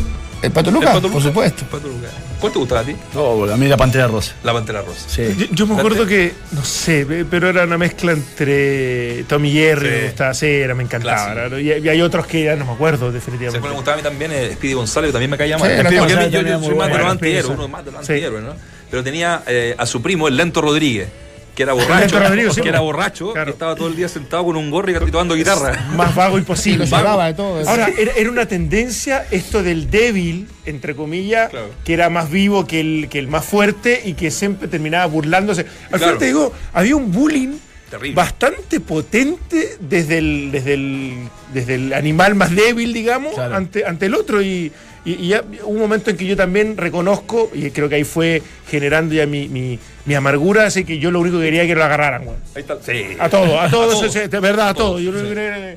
El 0.42 0.50
Pato 0.50 0.70
el 0.70 0.74
Luca, 0.74 0.86
Pato 0.88 1.02
por 1.02 1.10
Lucas? 1.12 1.22
supuesto. 1.24 1.64
Pato 1.70 1.88
Lucas. 1.88 2.10
¿Cuál 2.40 2.52
te 2.52 2.58
gustaba 2.58 2.80
a 2.80 2.84
ti? 2.84 2.96
No, 3.14 3.44
a 3.52 3.56
mí 3.56 3.68
la 3.68 3.76
pantera 3.76 4.08
rosa. 4.08 4.34
La 4.42 4.52
Pantera 4.52 4.82
Rosa. 4.82 5.08
Sí. 5.08 5.22
Yo, 5.38 5.46
yo 5.52 5.66
me 5.68 5.76
acuerdo 5.78 6.04
que, 6.06 6.34
no 6.50 6.64
sé, 6.64 7.06
pe- 7.06 7.24
pero 7.24 7.48
era 7.50 7.62
una 7.64 7.78
mezcla 7.78 8.10
entre 8.12 9.22
Tommy 9.24 9.52
Jerry, 9.52 9.88
Sí. 9.88 9.94
me 9.96 10.04
gustaba 10.06 10.34
Cera, 10.34 10.74
me 10.74 10.82
encantaba. 10.82 11.48
¿no? 11.48 11.58
Y, 11.60 11.68
y 11.72 11.88
hay 11.88 12.00
otros 12.02 12.26
que 12.26 12.44
ya 12.44 12.56
no 12.56 12.64
me 12.64 12.72
acuerdo, 12.72 13.08
Se 13.08 13.12
definitivamente. 13.14 13.68
me 13.68 13.74
gustaba 13.74 13.94
a 13.94 13.96
mí 13.98 14.02
también 14.02 14.32
eh, 14.32 14.50
Speedy 14.54 14.74
González, 14.74 15.08
que 15.08 15.12
también 15.12 15.30
me 15.30 15.36
caía 15.38 15.56
mal. 15.58 15.70
Sí, 15.70 15.78
Speedy. 15.78 15.98
González, 15.98 16.30
yo, 16.32 16.40
yo 16.42 16.58
muy 16.58 16.68
soy 16.68 16.76
más 16.76 16.88
de 16.92 16.98
los 16.98 17.06
antihéroes, 17.06 17.46
uno 17.56 17.68
más 17.68 17.84
de 17.84 17.92
los 17.92 18.06
Sí. 18.06 18.12
antihéroes, 18.12 18.42
¿no? 18.44 18.54
Pero 18.90 19.04
tenía 19.04 19.42
eh, 19.46 19.74
a 19.78 19.86
su 19.86 20.02
primo, 20.02 20.26
el 20.28 20.36
Lento 20.36 20.60
Rodríguez, 20.60 21.08
que 21.54 21.62
era 21.64 21.72
borracho. 21.74 22.18
Sí, 22.54 22.60
que 22.62 22.68
era 22.68 22.78
pues. 22.78 22.86
borracho, 22.86 23.32
Claro. 23.32 23.46
que 23.46 23.52
estaba 23.52 23.74
todo 23.74 23.88
el 23.88 23.96
día 23.96 24.08
sentado 24.08 24.44
con 24.44 24.56
un 24.56 24.70
gorro 24.70 24.90
y 24.90 25.10
tocando 25.10 25.34
guitarra. 25.34 25.88
Más 25.96 26.14
vago 26.14 26.36
Sí, 26.36 26.40
imposible. 26.40 26.86
lo 26.86 26.96
llevaba 26.96 27.26
de 27.26 27.34
todo. 27.34 27.68
Ahora, 27.68 27.90
era, 27.98 28.12
era 28.16 28.30
una 28.30 28.46
tendencia 28.46 29.26
esto 29.30 29.62
del 29.62 29.90
débil, 29.90 30.48
entre 30.64 30.94
comillas, 30.94 31.50
Claro. 31.50 31.70
que 31.84 31.92
era 31.94 32.08
más 32.08 32.30
vivo 32.30 32.66
que 32.66 32.80
el, 32.80 33.08
que 33.10 33.18
el 33.18 33.28
más 33.28 33.44
fuerte 33.44 34.00
y 34.04 34.14
que 34.14 34.30
siempre 34.30 34.66
terminaba 34.68 35.04
burlándose. 35.06 35.62
Al 35.62 35.66
Claro. 35.66 35.98
final 36.04 36.18
te 36.18 36.24
digo, 36.26 36.52
había 36.72 36.96
un 36.96 37.12
bullying 37.12 37.56
Terrible. 37.90 38.14
bastante 38.14 38.80
potente 38.80 39.76
desde 39.80 40.18
el, 40.18 40.48
desde 40.52 40.74
el, 40.74 41.14
desde 41.52 41.74
el 41.74 41.92
animal 41.92 42.34
más 42.34 42.54
débil, 42.54 42.92
digamos, 42.94 43.34
Claro. 43.34 43.54
ante, 43.56 43.84
ante 43.84 44.06
el 44.06 44.14
otro. 44.14 44.40
Y, 44.40 44.72
y- 45.04 45.12
y 45.14 45.28
ya 45.28 45.42
hubo 45.64 45.70
un 45.72 45.80
momento 45.80 46.10
en 46.10 46.16
que 46.16 46.24
yo 46.24 46.36
también 46.36 46.76
reconozco, 46.76 47.50
y 47.52 47.70
creo 47.70 47.88
que 47.88 47.96
ahí 47.96 48.04
fue 48.04 48.40
generando 48.70 49.14
ya 49.14 49.26
mi, 49.26 49.48
mi, 49.48 49.78
mi 50.04 50.14
amargura, 50.14 50.66
así 50.66 50.84
que 50.84 50.98
yo 50.98 51.10
lo 51.10 51.20
único 51.20 51.38
que 51.38 51.44
quería 51.44 51.60
era 51.62 51.68
que 51.68 51.74
lo 51.76 51.84
agarraran, 51.84 52.24
güey. 52.24 52.36
Ahí 52.54 52.62
está. 52.62 52.78
Sí. 52.82 53.16
A 53.18 53.28
todos, 53.28 53.58
a 53.58 53.70
todos, 53.70 54.12
de 54.12 54.40
verdad, 54.40 54.70
a 54.70 54.74
todos, 54.74 55.00
Yo 55.00 55.12
lo 55.12 55.22
que 55.22 55.28
quería 55.28 55.76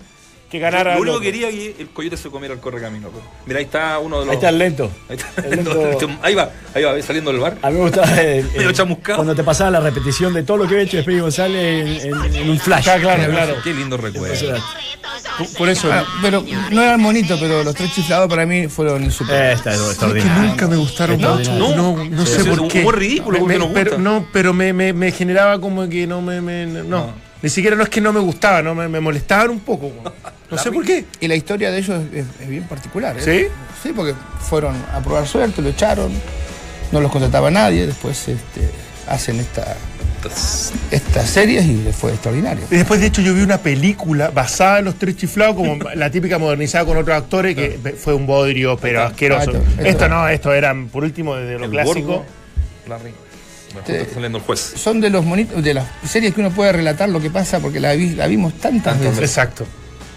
que 0.56 0.60
ganara. 0.62 0.96
Lo 0.96 1.02
único 1.02 1.20
que 1.20 1.26
quería 1.32 1.50
que 1.50 1.76
el 1.80 1.90
coyote 1.90 2.18
se 2.18 2.30
comiera 2.30 2.54
el 2.54 2.60
correcamino. 2.60 3.10
pues. 3.10 3.24
Mira, 3.46 3.60
ahí 3.60 3.66
está 3.66 4.00
uno 4.00 4.20
de 4.22 4.26
los. 4.26 4.32
Ahí 4.32 4.36
está 4.38 4.50
el 4.50 4.58
lento. 4.58 4.92
Ahí, 5.10 5.16
está. 5.18 5.42
El 5.42 5.50
lento. 5.58 6.10
ahí 6.22 6.36
va, 6.36 6.50
ahí 6.74 6.84
va, 6.84 7.02
saliendo 7.02 7.32
del 7.32 7.40
bar. 7.42 7.58
A 7.62 7.70
mí 7.70 7.76
me 7.78 7.82
gustaba 7.84 8.08
el- 8.22 8.48
el- 8.56 8.74
chamuscado. 8.74 9.18
cuando 9.18 9.36
te 9.36 9.44
pasaba 9.44 9.72
la 9.72 9.80
repetición 9.80 10.34
de 10.34 10.44
todo 10.44 10.58
lo 10.58 10.64
que 10.68 10.76
había 10.76 10.86
hecho 10.86 11.02
Speedy 11.02 11.20
González 11.20 12.04
en, 12.06 12.14
en- 12.26 12.36
en 12.36 12.50
un 12.50 12.60
flash. 12.60 12.88
Ah, 12.90 12.98
claro, 13.00 13.32
claro. 13.32 13.56
Qué 13.64 13.74
lindo 13.74 13.98
recuerdo. 13.98 14.58
Por- 15.58 15.70
eso. 15.70 15.92
Ah, 15.92 16.04
pero 16.22 16.44
no 16.72 16.82
eran 16.82 17.02
bonitos, 17.04 17.40
pero 17.40 17.64
los 17.64 17.74
tres 17.76 17.94
chiflados 17.94 18.30
para 18.30 18.46
mí 18.46 18.68
fueron 18.68 19.02
Eh, 19.02 19.06
insuperables. 19.06 19.60
está 19.60 19.74
Es 19.74 19.98
que 20.24 20.30
nunca 20.30 20.68
me 20.68 20.76
gustaron 20.78 21.20
No, 21.20 21.36
mucho. 21.36 21.54
no. 21.54 21.76
No, 21.76 22.06
no 22.06 22.26
Sí, 22.26 22.34
sé 22.42 22.46
por 22.46 22.68
qué. 22.68 22.82
humor 22.82 22.98
ridículo, 23.00 23.40
Me- 23.46 23.58
me- 23.58 23.66
gusta. 23.66 23.74
pero, 23.84 23.98
no, 23.98 24.28
pero 24.32 24.54
me, 24.54 24.72
me- 24.74 24.94
me 24.94 25.12
generaba 25.12 25.60
como 25.60 25.88
que 25.90 26.08
no 26.08 26.22
me. 26.22 26.42
me- 26.42 26.66
no. 26.66 26.84
No. 26.84 27.14
Ni 27.46 27.52
siquiera 27.52 27.76
no 27.76 27.84
es 27.84 27.90
que 27.90 28.02
no 28.02 28.12
me 28.12 28.20
gustaba, 28.20 28.64
no 28.64 28.74
me, 28.74 28.88
me 28.88 29.00
molestaban 29.00 29.52
un 29.52 29.60
poco. 29.60 29.92
No 30.50 30.58
sé 30.58 30.72
por 30.72 30.84
qué. 30.84 31.06
Y 31.20 31.28
la 31.28 31.36
historia 31.36 31.70
de 31.72 31.78
ellos 31.80 32.02
es, 32.14 32.26
es 32.42 32.48
bien 32.48 32.64
particular. 32.64 33.16
¿eh? 33.18 33.22
¿Sí? 33.22 33.48
Sí, 33.84 33.94
porque 33.96 34.14
fueron 34.40 34.76
a 34.94 35.00
probar 35.00 35.28
suerte, 35.28 35.62
lo 35.62 35.70
echaron, 35.70 36.12
no 36.92 37.02
los 37.02 37.12
contrataba 37.12 37.50
nadie, 37.52 37.86
después 37.88 38.28
este, 38.28 38.70
hacen 39.08 39.40
esta, 39.40 39.76
estas 40.92 41.30
series 41.30 41.66
y 41.66 41.88
fue 41.92 42.12
extraordinario. 42.12 42.64
Y 42.72 42.76
después, 42.78 43.00
de 43.02 43.08
hecho, 43.08 43.22
yo 43.22 43.34
vi 43.34 43.42
una 43.42 43.58
película 43.60 44.30
basada 44.30 44.80
en 44.80 44.86
los 44.86 44.96
tres 44.96 45.18
chiflados, 45.18 45.56
como 45.56 45.78
la 45.96 46.10
típica 46.12 46.38
modernizada 46.40 46.86
con 46.86 46.98
otros 46.98 47.16
actores, 47.18 47.56
que 47.56 47.96
fue 48.00 48.14
un 48.14 48.26
bodrio, 48.28 48.78
pero 48.78 49.02
asqueroso. 49.04 49.52
Ah, 49.54 49.58
esto- 49.58 49.72
Esto, 49.82 49.82
esto- 49.90 50.10
no, 50.10 50.28
esto 50.28 50.54
eran, 50.54 50.88
por 50.90 51.04
último, 51.04 51.36
de 51.36 51.58
lo 51.60 51.66
El 51.66 51.72
clásico. 51.72 52.24
Larry. 52.88 53.02
Bueno, 53.12 53.16
justo 53.82 53.94
está 53.94 54.14
saliendo 54.14 54.38
el 54.40 54.44
juez. 54.44 54.74
Son 54.76 55.00
de 55.02 55.10
los 55.10 55.26
monitos, 55.26 55.64
de 55.64 55.74
las 55.74 55.86
series 56.08 56.34
que 56.34 56.42
uno 56.42 56.52
puede 56.52 56.72
relatar 56.72 57.10
lo 57.10 57.20
que 57.22 57.30
pasa 57.30 57.60
porque 57.60 57.80
la, 57.80 57.94
vi- 57.94 58.16
la 58.16 58.28
vimos 58.28 58.54
tantas 58.56 59.00
veces. 59.00 59.20
Exacto. 59.20 59.66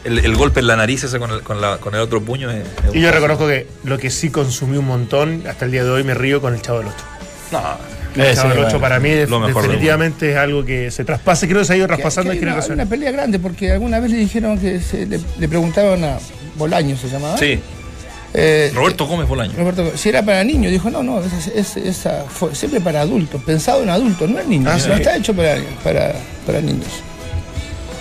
El, 0.05 0.19
el 0.21 0.37
golpe 0.37 0.61
en 0.61 0.69
la 0.69 0.77
nariz 0.77 1.05
ese 1.05 1.19
con 1.19 1.31
el, 1.31 1.43
con 1.43 1.61
la- 1.61 1.79
con 1.79 1.95
el 1.95 2.01
otro 2.01 2.23
puño 2.23 2.51
es. 2.51 2.65
es 2.89 2.95
Y 2.95 3.01
yo 3.01 3.11
reconozco 3.11 3.47
que 3.49 3.67
lo 3.85 3.99
que 3.99 4.11
sí 4.11 4.31
consumí 4.31 4.77
un 4.79 4.87
montón, 4.87 5.43
hasta 5.49 5.65
el 5.65 5.73
día 5.73 5.85
de 5.85 5.91
hoy 5.91 6.05
me 6.05 6.15
río 6.15 6.41
con 6.41 6.55
el 6.55 6.63
Chavo 6.63 6.79
del 6.79 6.89
Ocho. 6.89 7.05
No, 7.51 8.23
El 8.25 8.35
Chavo 8.37 8.51
del 8.55 8.65
Ocho 8.65 8.81
para 8.81 9.01
mí 9.01 9.11
del 9.11 9.29
definitivamente 9.29 10.31
es 10.33 10.37
algo 10.37 10.65
que 10.65 10.91
se 10.91 11.05
traspasa, 11.05 11.47
creo 11.47 11.61
que 11.61 11.65
se 11.65 11.73
ha 11.73 11.77
ido 11.77 11.87
Que- 11.87 11.95
traspasando 11.95 12.31
que 12.33 12.39
en 12.39 12.49
hay 12.49 12.71
una 12.71 12.87
pelea 12.87 13.11
grande 13.11 13.39
porque 13.39 13.73
alguna 13.73 14.01
vez 14.01 14.11
le 14.13 14.19
dijeron 14.19 14.59
que 14.59 14.81
se- 14.81 15.07
le, 15.07 15.21
le 15.39 15.49
preguntaron 15.49 16.03
a 16.05 16.19
Bolaño, 16.57 16.97
se 16.97 17.09
llamaba. 17.09 17.37
sí. 17.39 17.61
Eh, 18.35 18.71
Roberto 18.75 19.07
Gómez 19.07 19.27
Bolaño. 19.29 19.53
Roberto, 19.57 19.93
si 19.97 20.11
era 20.11 20.23
para 20.23 20.45
niños, 20.45 20.71
dijo, 20.71 20.91
no, 20.91 21.03
no, 21.03 21.21
esa, 21.21 21.51
esa- 21.55 21.81
esa 21.81 22.25
fue 22.29 22.55
siempre 22.55 22.81
para 22.81 23.01
adultos, 23.01 23.43
pensado 23.43 23.83
en 23.83 23.89
adultos, 23.89 24.29
no 24.29 24.39
en 24.39 24.49
niños. 24.51 24.85
Ah, 24.85 24.89
no 24.89 24.95
está 24.95 25.17
hecho 25.17 25.35
para, 25.35 25.57
para, 25.83 26.15
para 26.47 26.61
niños. 26.61 26.87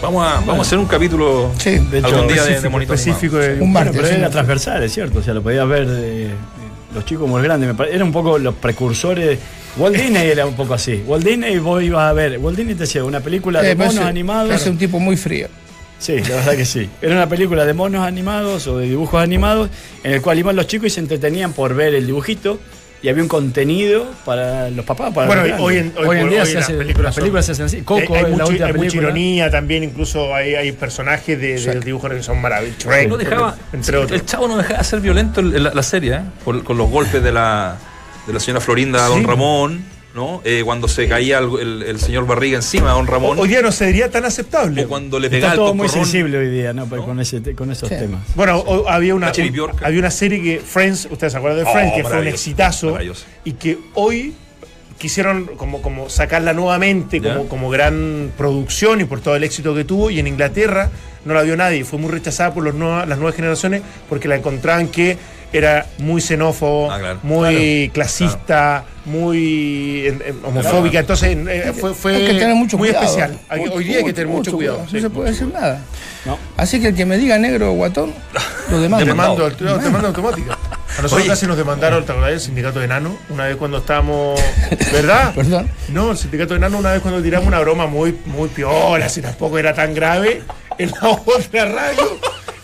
Vamos 0.01 0.27
a, 0.27 0.35
vamos 0.41 0.59
a 0.59 0.61
hacer 0.61 0.77
un 0.77 0.85
capítulo 0.85 1.51
Sí. 1.57 1.71
De 1.79 1.99
hecho, 1.99 2.07
algún 2.07 2.27
día 2.27 2.43
de, 2.43 2.49
de 2.49 2.55
específico, 2.55 2.69
monito 2.71 2.93
específico 2.93 3.37
de- 3.37 3.53
Un 3.53 3.59
Bueno, 3.59 3.73
martes. 3.73 3.95
pero 3.95 4.07
sí. 4.07 4.13
era 4.15 4.29
transversal, 4.29 4.83
es 4.83 4.93
cierto. 4.93 5.19
O 5.19 5.23
sea, 5.23 5.33
lo 5.33 5.41
podías 5.41 5.67
ver 5.67 5.87
de, 5.87 6.29
los 6.93 7.03
chicos 7.05 7.21
como 7.23 7.37
el 7.39 7.43
grande. 7.43 7.65
Me 7.67 7.73
pare- 7.73 7.95
Era 7.95 8.03
un 8.03 8.11
poco 8.11 8.37
los 8.37 8.53
precursores. 8.55 9.39
Walt 9.77 9.95
Disney 9.95 10.29
era 10.29 10.45
un 10.45 10.55
poco 10.55 10.73
así. 10.75 11.03
Walt 11.07 11.23
Disney 11.25 11.57
vos 11.57 11.81
ibas 11.81 12.09
a 12.09 12.13
ver. 12.13 12.37
Walt 12.37 12.55
Disney 12.57 12.75
te 12.75 12.81
decía 12.81 13.03
una 13.03 13.21
película 13.21 13.61
de 13.61 13.71
Eh, 13.71 13.75
monos 13.75 13.97
animados. 13.99 14.49
parece 14.49 14.69
un 14.69 14.77
tipo 14.77 14.99
muy 14.99 15.17
frío. 15.17 15.47
Sí, 15.99 16.19
la 16.19 16.35
verdad 16.35 16.55
que 16.55 16.65
sí. 16.65 16.89
Era 17.01 17.13
una 17.15 17.27
película 17.29 17.65
de 17.65 17.73
monos 17.73 18.05
animados 18.05 18.67
o 18.67 18.77
de 18.77 18.87
dibujos 18.87 19.21
animados 19.21 19.69
en 20.03 20.13
el 20.13 20.21
cual 20.21 20.37
iban 20.37 20.55
los 20.55 20.67
chicos 20.67 20.87
y 20.87 20.89
se 20.91 20.99
entretenían 20.99 21.53
por 21.53 21.73
ver 21.73 21.95
el 21.95 22.05
dibujito 22.05 22.59
y 23.01 23.09
había 23.09 23.21
un 23.23 23.29
contenido 23.29 24.05
para 24.25 24.69
los 24.69 24.85
papás. 24.85 25.11
Para 25.13 25.27
Bueno, 25.27 25.45
los 25.45 25.59
hoy 25.59 25.77
en, 25.77 25.93
hoy 25.97 26.17
por 26.19 26.29
día 26.29 26.41
hoy 26.41 26.47
se 26.47 26.53
las 26.55 26.63
hace, 26.65 26.73
películas 26.75 27.05
las 27.05 27.15
películas 27.15 27.45
se 27.45 27.55
son- 27.55 27.65
hacen 27.65 27.77
así. 27.79 27.85
Coco 27.85 27.99
hay, 27.99 28.07
hay 28.09 28.15
es 28.15 28.21
la 28.23 28.29
mucho- 28.37 28.47
última 28.49 28.65
hay 28.67 28.73
mucha 28.73 28.79
película. 28.81 29.01
ironía 29.09 29.51
también, 29.51 29.83
incluso 29.83 30.35
hay, 30.35 30.55
hay 30.55 30.71
personajes 30.71 31.39
de, 31.39 31.59
de 31.59 31.79
dibujos 31.79 32.11
que 32.11 32.23
son 32.23 32.41
maravillosos. 32.41 32.83
Shrek, 32.85 33.09
No 33.09 33.17
dejaba, 33.17 33.55
entre 33.73 33.97
otros. 33.97 34.19
el 34.19 34.25
chavo 34.25 34.47
no 34.47 34.57
dejaba 34.57 34.79
de 34.79 34.83
ser 34.83 34.99
violento 34.99 35.39
en 35.41 35.63
la, 35.63 35.73
la 35.73 35.83
serie, 35.83 36.13
¿eh? 36.15 36.21
Con 36.43 36.77
los 36.77 36.89
golpes 36.89 37.23
de 37.23 37.31
la, 37.31 37.77
de 38.25 38.33
la 38.33 38.39
señora 38.39 38.61
Florinda 38.61 39.03
a 39.05 39.09
Don 39.09 39.19
Sí. 39.21 39.25
Ramón, 39.25 39.83
¿no? 40.17 40.41
Eh, 40.43 40.63
cuando 40.65 40.87
se 40.89 41.07
caía 41.07 41.37
el, 41.37 41.49
el- 41.59 41.83
el 41.83 41.99
señor 41.99 42.25
Barriga 42.27 42.57
encima 42.57 42.87
de 42.89 42.93
Don 42.95 43.07
Ramón, 43.07 43.37
Hoy 43.39 43.47
día 43.47 43.61
no 43.61 43.71
sería 43.71 44.09
tan 44.11 44.25
aceptable. 44.25 44.83
o 44.83 44.87
cuando 44.89 45.19
le 45.19 45.29
pegaba 45.29 45.53
Está 45.53 45.61
el 45.61 45.65
todo 45.67 45.75
muy 45.75 45.87
sensible 45.87 46.37
hoy 46.39 46.49
día, 46.49 46.73
¿no? 46.73 46.87
¿No? 46.87 47.05
Con, 47.05 47.19
ese, 47.21 47.39
te- 47.39 47.53
con 47.55 47.71
esos 47.71 47.87
Sí. 47.87 47.95
temas. 47.95 48.21
Bueno, 48.35 48.57
o- 48.57 48.89
había 48.89 49.13
una, 49.15 49.31
un- 49.31 49.71
había 49.83 50.11
serie 50.11 50.41
que 50.41 50.59
Friends, 50.59 51.07
ustedes 51.11 51.31
se 51.33 51.37
acuerdan 51.37 51.63
de 51.63 51.69
Oh, 51.69 51.73
Friends, 51.73 51.93
que 51.95 52.03
fue 52.03 52.19
un 52.19 52.27
exitazo 52.27 52.97
y 53.45 53.51
que 53.53 53.77
hoy 53.93 54.33
quisieron 54.97 55.45
como, 55.57 55.81
como 55.83 56.09
sacarla 56.09 56.53
nuevamente 56.53 57.21
como 57.47 57.69
gran 57.69 58.31
producción 58.35 58.99
y 59.01 59.05
por 59.05 59.21
todo 59.21 59.35
el 59.35 59.43
éxito 59.43 59.75
que 59.75 59.83
tuvo. 59.83 60.09
Y 60.09 60.19
en 60.19 60.25
Inglaterra 60.27 60.89
no 61.25 61.33
la 61.35 61.43
vio 61.43 61.55
nadie. 61.55 61.85
Fue 61.85 61.99
muy 61.99 62.09
rechazada 62.11 62.53
por 62.53 62.63
los 62.63 62.73
nueva- 62.73 63.05
las 63.05 63.19
nuevas 63.19 63.35
generaciones 63.35 63.83
porque 64.09 64.27
la 64.27 64.35
encontraban 64.37 64.87
que 64.87 65.17
era 65.53 65.85
muy 65.99 66.21
xenófobo, 66.21 66.91
Ah, 66.91 66.99
claro. 66.99 67.19
muy 67.23 67.89
clasista, 67.93 68.83
muy 69.05 70.07
en- 70.07 70.21
en- 70.25 70.45
homofóbica. 70.45 70.99
Entonces 70.99 71.37
eh, 71.47 71.73
fue, 71.79 71.93
fue 71.93 72.15
Hay 72.15 72.27
que 72.27 72.33
tener 72.33 72.55
mucho 72.55 72.77
muy 72.77 72.89
cuidado. 72.89 73.05
especial. 73.05 73.39
Hay 73.49 73.61
Hoy 73.67 73.83
día 73.83 73.97
hay 73.99 74.03
que 74.03 74.13
tener 74.13 74.27
mucho, 74.27 74.51
cuidado. 74.51 74.79
No 74.83 74.89
sí. 74.89 74.99
se 75.01 75.09
puede 75.09 75.31
decir 75.31 75.47
nada. 75.47 75.79
No. 76.25 76.37
Así 76.57 76.79
que 76.81 76.87
el 76.89 76.95
que 76.95 77.05
me 77.05 77.17
diga 77.17 77.37
negro 77.37 77.71
o 77.71 77.75
guatón, 77.75 78.13
lo 78.69 78.81
demás. 78.81 79.03
Te 79.03 79.13
mando, 79.13 79.49
no, 79.49 79.55
te 79.79 79.89
mando 79.89 80.07
automática. 80.09 80.57
A 80.97 81.01
nosotros 81.01 81.21
Oye. 81.21 81.29
casi 81.29 81.45
nos 81.45 81.57
demandaron, 81.57 82.03
¿te 82.05 82.11
acordás 82.11 82.31
del 82.31 82.39
sindicato 82.39 82.79
de 82.79 82.85
enano? 82.85 83.17
Una 83.29 83.45
vez 83.45 83.55
cuando 83.55 83.77
estábamos. 83.77 84.41
¿Verdad? 84.91 85.33
Perdón. 85.35 85.69
No, 85.89 86.11
el 86.11 86.17
sindicato 86.17 86.53
de 86.55 86.57
enano, 86.57 86.79
una 86.79 86.91
vez 86.91 87.01
cuando 87.01 87.21
tiramos 87.21 87.47
una 87.47 87.59
broma 87.59 87.85
muy, 87.85 88.17
muy 88.25 88.49
piola, 88.49 89.07
si 89.07 89.21
tampoco 89.21 89.59
era 89.59 89.73
tan 89.73 89.93
grave, 89.93 90.41
en 90.79 90.91
la 90.91 91.09
otra 91.09 91.65
radio. 91.65 92.19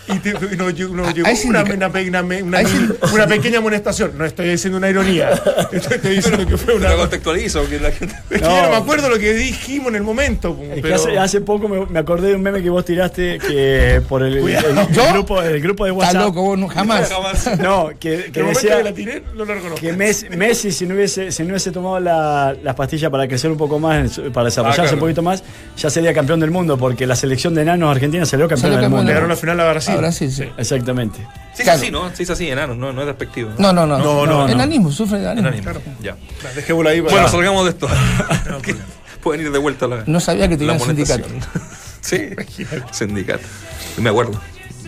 Y, 0.08 0.20
te- 0.20 0.30
y 0.32 0.58
nos, 0.58 0.74
llegó- 0.76 0.94
nos 0.96 1.14
llegó 1.14 1.28
hay 1.28 1.38
una, 1.46 1.64
una 1.64 1.74
una- 1.88 1.88
una- 1.88 2.00
hay 2.28 2.42
una- 2.42 2.66
sin- 2.66 2.94
una 3.14 3.26
pequeña 3.28 3.60
amonestación. 3.60 4.12
No 4.18 4.26
estoy 4.26 4.50
diciendo 4.50 4.78
una 4.78 4.90
ironía. 4.90 5.30
Estoy, 5.72 5.96
estoy 5.96 6.16
diciendo 6.16 6.46
que 6.46 6.58
fue 6.58 6.76
una. 6.76 6.90
Lo 6.92 6.98
contextualizo, 6.98 7.68
que 7.70 7.80
la 7.80 7.92
gente. 7.92 8.14
Es 8.30 8.42
que 8.42 8.46
No. 8.48 8.56
yo 8.56 8.62
no 8.64 8.70
me 8.72 8.76
acuerdo 8.76 9.10
lo 9.10 9.18
que 9.18 9.34
dijimos 9.34 9.88
en 9.90 9.96
el 9.96 10.04
momento. 10.04 10.58
Es 10.62 10.76
que 10.76 10.82
pero- 10.82 10.96
hace, 10.96 11.18
hace 11.18 11.42
poco 11.42 11.68
me, 11.70 11.86
me 11.86 12.00
acordé 12.00 12.30
de 12.30 12.36
un 12.36 12.42
meme 12.42 12.62
que 12.62 12.70
vos 12.70 12.84
tiraste 12.84 13.40
que 13.40 14.02
por 14.10 14.24
el, 14.24 14.38
el- 14.40 14.50
el 14.50 14.88
¿Yo? 14.94 15.14
grupo, 15.14 15.42
el 15.42 15.62
grupo 15.62 15.86
de 15.86 15.92
Está 15.92 16.06
WhatsApp. 16.06 16.22
loco, 16.22 16.42
vos 16.44 16.58
no, 16.60 16.68
jamás. 16.68 17.10
No, 17.60 17.90
que, 18.00 18.30
que 18.32 18.44
decía 18.44 18.78
que 18.78 18.84
la 18.84 18.94
tiré, 18.94 19.24
no 19.36 19.46
lo 19.46 19.54
reconozco. 19.56 19.80
que 19.80 19.94
Messi, 19.94 20.30
Messi, 20.30 20.72
si 20.72 20.86
no 20.86 20.96
hubiese, 20.96 21.32
si 21.32 21.44
no 21.44 21.50
hubiese 21.50 21.72
tomado 21.72 22.00
la- 22.00 22.56
las 22.62 22.76
pastillas 22.76 23.10
para 23.10 23.28
crecer 23.28 23.50
un 23.52 23.58
poco 23.58 23.80
más, 23.80 24.20
para 24.34 24.46
desarrollarse 24.46 24.82
Ah, 24.82 24.84
claro. 24.84 24.96
un 24.98 25.00
poquito 25.00 25.22
más, 25.22 25.44
ya 25.78 25.90
sería 25.90 26.14
campeón 26.14 26.40
del 26.40 26.52
mundo, 26.52 26.78
porque 26.78 27.08
la 27.08 27.16
selección 27.16 27.56
de 27.56 27.62
enanos 27.62 27.90
argentina 27.90 28.26
salió 28.26 28.48
campeón 28.48 28.62
Salió 28.62 28.76
del 28.78 28.84
campeón 28.86 29.00
mundo. 29.00 29.10
Llegaron 29.12 29.32
a 29.32 29.34
la 29.34 29.40
final 29.40 29.60
a 29.60 29.70
Brasil. 29.72 29.93
Ahora 29.96 30.12
sí, 30.12 30.30
sí. 30.32 30.44
Exactamente. 30.58 31.20
Sí, 31.54 31.62
es 31.62 31.64
Claro. 31.64 31.80
así, 31.80 31.92
¿no? 31.92 32.16
Sí, 32.16 32.24
es 32.24 32.30
así, 32.30 32.50
enano, 32.50 32.74
no, 32.76 32.92
no 32.94 33.02
es 33.02 33.08
despectivo. 33.08 33.52
No, 33.58 33.72
no, 33.74 33.86
no. 33.86 33.98
No, 34.00 34.26
no, 34.26 34.46
no. 34.46 34.50
Enanismo, 34.50 34.92
sufre 34.92 35.20
de 35.20 35.32
enanismo. 35.32 35.70
Enanimo. 35.72 35.96
Ya. 36.02 36.16
Dejémoslo 36.56 36.90
ahí. 36.90 37.02
para- 37.02 37.14
Bueno, 37.14 37.28
salgamos 37.30 37.64
de 37.66 37.70
esto. 37.72 37.88
Pueden 39.24 39.42
ir 39.46 39.52
de 39.52 39.60
vuelta 39.60 39.86
a 39.86 39.88
la. 39.90 40.04
No 40.06 40.20
sabía 40.20 40.48
que 40.48 40.56
la 40.56 40.58
tenía 40.58 40.74
un 40.74 40.80
sindicato. 40.80 41.28
sí, 42.02 42.18
sindicato. 42.92 43.44
Me 43.98 44.10
acuerdo. 44.10 44.40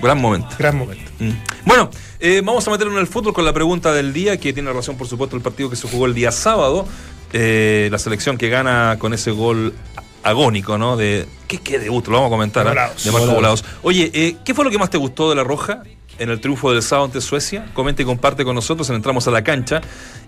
Gran 0.02 0.20
momento. 0.20 0.50
Gran 0.60 0.78
momento. 0.78 1.10
Mm. 1.20 1.30
Bueno, 1.66 1.90
eh, 2.20 2.42
vamos 2.44 2.68
a 2.68 2.72
meterlo 2.72 2.92
en 2.94 3.00
el 3.00 3.08
fútbol 3.08 3.34
con 3.34 3.46
la 3.46 3.54
pregunta 3.54 3.94
del 3.94 4.12
día, 4.12 4.38
que 4.38 4.52
tiene 4.52 4.70
relación, 4.70 4.98
por 4.98 5.08
supuesto, 5.08 5.36
al 5.38 5.42
partido 5.42 5.70
que 5.70 5.76
se 5.78 5.88
jugó 5.88 6.06
el 6.06 6.14
día 6.14 6.32
sábado. 6.32 6.86
Eh, 7.32 7.88
la 7.92 7.98
selección 7.98 8.38
que 8.38 8.50
gana 8.50 8.98
con 9.00 9.14
ese 9.14 9.32
gol 9.32 9.74
agónico, 10.26 10.78
¿no? 10.78 10.98
De 10.98 11.28
¿Qué, 11.48 11.60
qué 11.60 11.80
debut? 11.80 12.06
Lo 12.08 12.14
vamos 12.14 12.28
a 12.28 12.32
comentar. 12.32 12.68
¿ah? 12.68 12.72
De 12.72 13.12
Marco 13.12 13.28
Volados. 13.28 13.62
Volados. 13.62 13.66
Oye, 13.84 14.12
eh, 14.14 14.38
¿qué 14.44 14.54
fue 14.54 14.66
lo 14.66 14.72
que 14.72 14.78
más 14.78 14.90
te 14.90 14.98
gustó 14.98 15.30
de 15.30 15.36
La 15.36 15.44
Roja 15.44 15.84
en 16.18 16.30
el 16.30 16.42
triunfo 16.42 16.74
del 16.74 16.82
sábado 16.82 17.06
ante 17.06 17.22
Suecia? 17.22 17.72
Comenta 17.74 18.02
y 18.02 18.06
comparte 18.06 18.44
con 18.44 18.56
nosotros 18.56 18.90
en 18.90 18.96
Entramos 18.96 19.28
a 19.28 19.32
la 19.32 19.44
Cancha. 19.44 19.82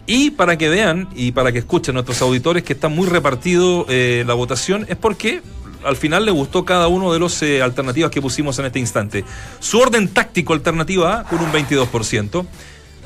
Y 0.05 0.31
para 0.31 0.57
que 0.57 0.69
vean 0.69 1.09
y 1.15 1.31
para 1.31 1.51
que 1.51 1.59
escuchen 1.59 1.95
nuestros 1.95 2.21
auditores 2.21 2.63
que 2.63 2.73
está 2.73 2.87
muy 2.87 3.07
repartido 3.07 3.85
eh, 3.89 4.23
la 4.25 4.35
votación, 4.35 4.85
es 4.87 4.95
porque 4.95 5.41
al 5.83 5.95
final 5.95 6.25
le 6.25 6.31
gustó 6.31 6.63
cada 6.63 6.87
uno 6.87 7.11
de 7.11 7.19
los 7.19 7.41
eh, 7.41 7.61
alternativas 7.61 8.11
que 8.11 8.21
pusimos 8.21 8.57
en 8.59 8.65
este 8.65 8.79
instante. 8.79 9.25
Su 9.59 9.79
orden 9.79 10.09
táctico 10.09 10.53
alternativa 10.53 11.21
A 11.21 11.23
con 11.23 11.39
un 11.39 11.51
22%. 11.51 12.45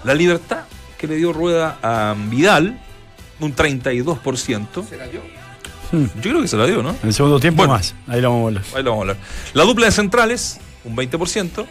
La 0.04 0.14
libertad 0.14 0.66
que 0.98 1.08
le 1.08 1.16
dio 1.16 1.32
rueda 1.32 1.80
a 1.82 2.16
Vidal, 2.30 2.80
un 3.40 3.56
32%. 3.56 4.90
Yo 5.12 5.22
creo 6.22 6.42
que 6.42 6.48
se 6.48 6.58
la 6.58 6.66
dio, 6.66 6.82
¿no? 6.84 6.90
En 6.92 7.08
el 7.08 7.14
segundo 7.14 7.40
tiempo 7.40 7.58
Bueno. 7.64 7.74
más. 7.74 7.96
Ahí 8.08 8.22
lo 8.22 8.30
vamos 8.30 8.40
a 8.40 8.44
volver. 8.44 8.64
Ahí 8.76 8.84
lo 8.84 8.92
vamos 8.92 9.08
a 9.08 9.12
hablar. 9.12 9.26
La 9.54 9.64
dupla 9.64 9.86
de 9.86 9.92
centrales, 9.92 10.60
un 10.84 10.96
20%. 10.96 11.66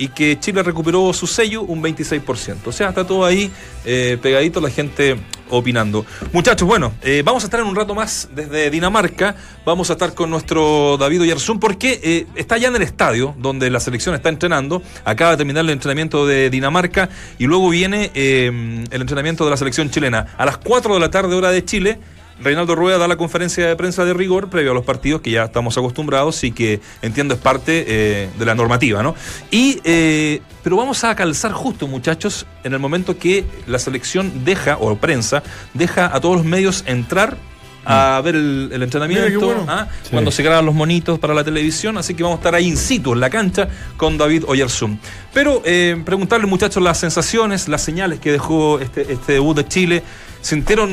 Y 0.00 0.06
que 0.10 0.38
Chile 0.38 0.62
recuperó 0.62 1.12
su 1.12 1.26
sello, 1.26 1.62
un 1.62 1.82
26%. 1.82 2.58
O 2.66 2.70
sea, 2.72 2.90
está 2.90 3.04
todo 3.04 3.24
ahí 3.24 3.50
eh, 3.84 4.16
pegadito, 4.22 4.60
la 4.60 4.70
gente 4.70 5.16
opinando. 5.50 6.06
Muchachos, 6.32 6.68
bueno, 6.68 6.92
eh, 7.02 7.22
vamos 7.24 7.42
a 7.42 7.46
estar 7.48 7.58
en 7.58 7.66
un 7.66 7.74
rato 7.74 7.96
más 7.96 8.28
desde 8.32 8.70
Dinamarca. 8.70 9.34
Vamos 9.66 9.90
a 9.90 9.94
estar 9.94 10.14
con 10.14 10.30
nuestro 10.30 10.96
David 10.98 11.22
Oyarzún 11.22 11.58
porque 11.58 11.98
eh, 12.00 12.26
está 12.36 12.58
ya 12.58 12.68
en 12.68 12.76
el 12.76 12.82
estadio 12.82 13.34
donde 13.38 13.70
la 13.70 13.80
selección 13.80 14.14
está 14.14 14.28
entrenando. 14.28 14.84
Acaba 15.04 15.32
de 15.32 15.38
terminar 15.38 15.64
el 15.64 15.70
entrenamiento 15.70 16.28
de 16.28 16.48
Dinamarca 16.48 17.08
y 17.36 17.46
luego 17.46 17.68
viene 17.68 18.12
eh, 18.14 18.84
el 18.92 19.00
entrenamiento 19.00 19.44
de 19.46 19.50
la 19.50 19.56
selección 19.56 19.90
chilena. 19.90 20.26
A 20.38 20.44
las 20.46 20.58
4 20.58 20.94
de 20.94 21.00
la 21.00 21.10
tarde, 21.10 21.34
hora 21.34 21.50
de 21.50 21.64
Chile. 21.64 21.98
Reinaldo 22.40 22.74
Rueda 22.74 22.98
da 22.98 23.08
la 23.08 23.16
conferencia 23.16 23.66
de 23.66 23.76
prensa 23.76 24.04
de 24.04 24.14
rigor 24.14 24.48
previo 24.48 24.70
a 24.70 24.74
los 24.74 24.84
partidos 24.84 25.20
que 25.20 25.30
ya 25.30 25.44
estamos 25.44 25.76
acostumbrados 25.76 26.44
y 26.44 26.52
que 26.52 26.80
entiendo 27.02 27.34
es 27.34 27.40
parte 27.40 27.84
eh, 27.86 28.28
de 28.38 28.46
la 28.46 28.54
normativa, 28.54 29.02
¿no? 29.02 29.14
Y, 29.50 29.80
eh, 29.84 30.40
pero 30.62 30.76
vamos 30.76 31.02
a 31.04 31.14
calzar 31.14 31.52
justo, 31.52 31.86
muchachos, 31.86 32.46
en 32.64 32.72
el 32.72 32.78
momento 32.78 33.18
que 33.18 33.44
la 33.66 33.78
selección 33.78 34.44
deja, 34.44 34.76
o 34.78 34.94
prensa, 34.96 35.42
deja 35.74 36.14
a 36.14 36.20
todos 36.20 36.36
los 36.36 36.44
medios 36.44 36.84
entrar 36.86 37.36
a 37.84 38.20
ver 38.22 38.36
el, 38.36 38.68
el 38.70 38.82
entrenamiento, 38.82 39.26
Mira 39.26 39.38
qué 39.38 39.44
bueno. 39.44 39.64
¿ah? 39.66 39.88
Sí. 40.02 40.10
cuando 40.10 40.30
se 40.30 40.42
graban 40.42 40.66
los 40.66 40.74
monitos 40.74 41.18
para 41.18 41.32
la 41.32 41.42
televisión, 41.42 41.96
así 41.96 42.14
que 42.14 42.22
vamos 42.22 42.36
a 42.36 42.40
estar 42.40 42.54
ahí 42.54 42.66
in 42.66 42.76
situ, 42.76 43.14
en 43.14 43.20
la 43.20 43.30
cancha, 43.30 43.68
con 43.96 44.18
David 44.18 44.44
Oyarzún. 44.46 45.00
Pero 45.32 45.62
eh, 45.64 46.00
preguntarle, 46.04 46.46
muchachos, 46.46 46.82
las 46.82 46.98
sensaciones, 46.98 47.66
las 47.66 47.82
señales 47.82 48.20
que 48.20 48.30
dejó 48.30 48.78
este, 48.78 49.10
este 49.12 49.34
debut 49.34 49.56
de 49.56 49.66
Chile. 49.66 50.02
¿Sintieron 50.40 50.90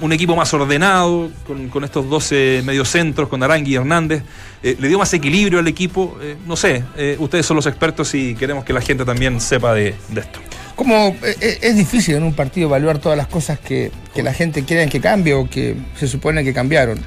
un 0.00 0.12
equipo 0.12 0.34
más 0.34 0.52
ordenado 0.52 1.30
con, 1.46 1.84
estos 1.84 2.08
12 2.08 2.62
mediocentros, 2.64 3.28
con 3.28 3.42
Arangui 3.42 3.72
y 3.72 3.74
Hernández? 3.76 4.22
Eh, 4.62 4.76
¿Le 4.80 4.88
dio 4.88 4.98
más 4.98 5.12
equilibrio 5.14 5.60
al 5.60 5.68
equipo? 5.68 6.18
Eh, 6.20 6.36
no 6.46 6.56
sé, 6.56 6.82
eh, 6.96 7.16
ustedes 7.20 7.46
son 7.46 7.56
los 7.56 7.66
expertos 7.66 8.14
y 8.14 8.34
queremos 8.34 8.64
que 8.64 8.72
la 8.72 8.80
gente 8.80 9.04
también 9.04 9.40
sepa 9.40 9.74
de, 9.74 9.94
esto. 10.16 10.40
Como 10.74 11.16
es 11.22 11.76
difícil 11.76 12.16
en 12.16 12.22
un 12.22 12.34
partido 12.34 12.68
evaluar 12.68 12.98
todas 12.98 13.16
las 13.16 13.26
cosas 13.28 13.58
que, 13.58 13.90
que 14.14 14.22
la 14.22 14.32
gente 14.32 14.64
quiere 14.64 14.88
que 14.88 15.00
cambie 15.00 15.34
o 15.34 15.48
que 15.48 15.76
se 15.96 16.06
supone 16.06 16.44
que 16.44 16.52
cambiaron. 16.52 16.98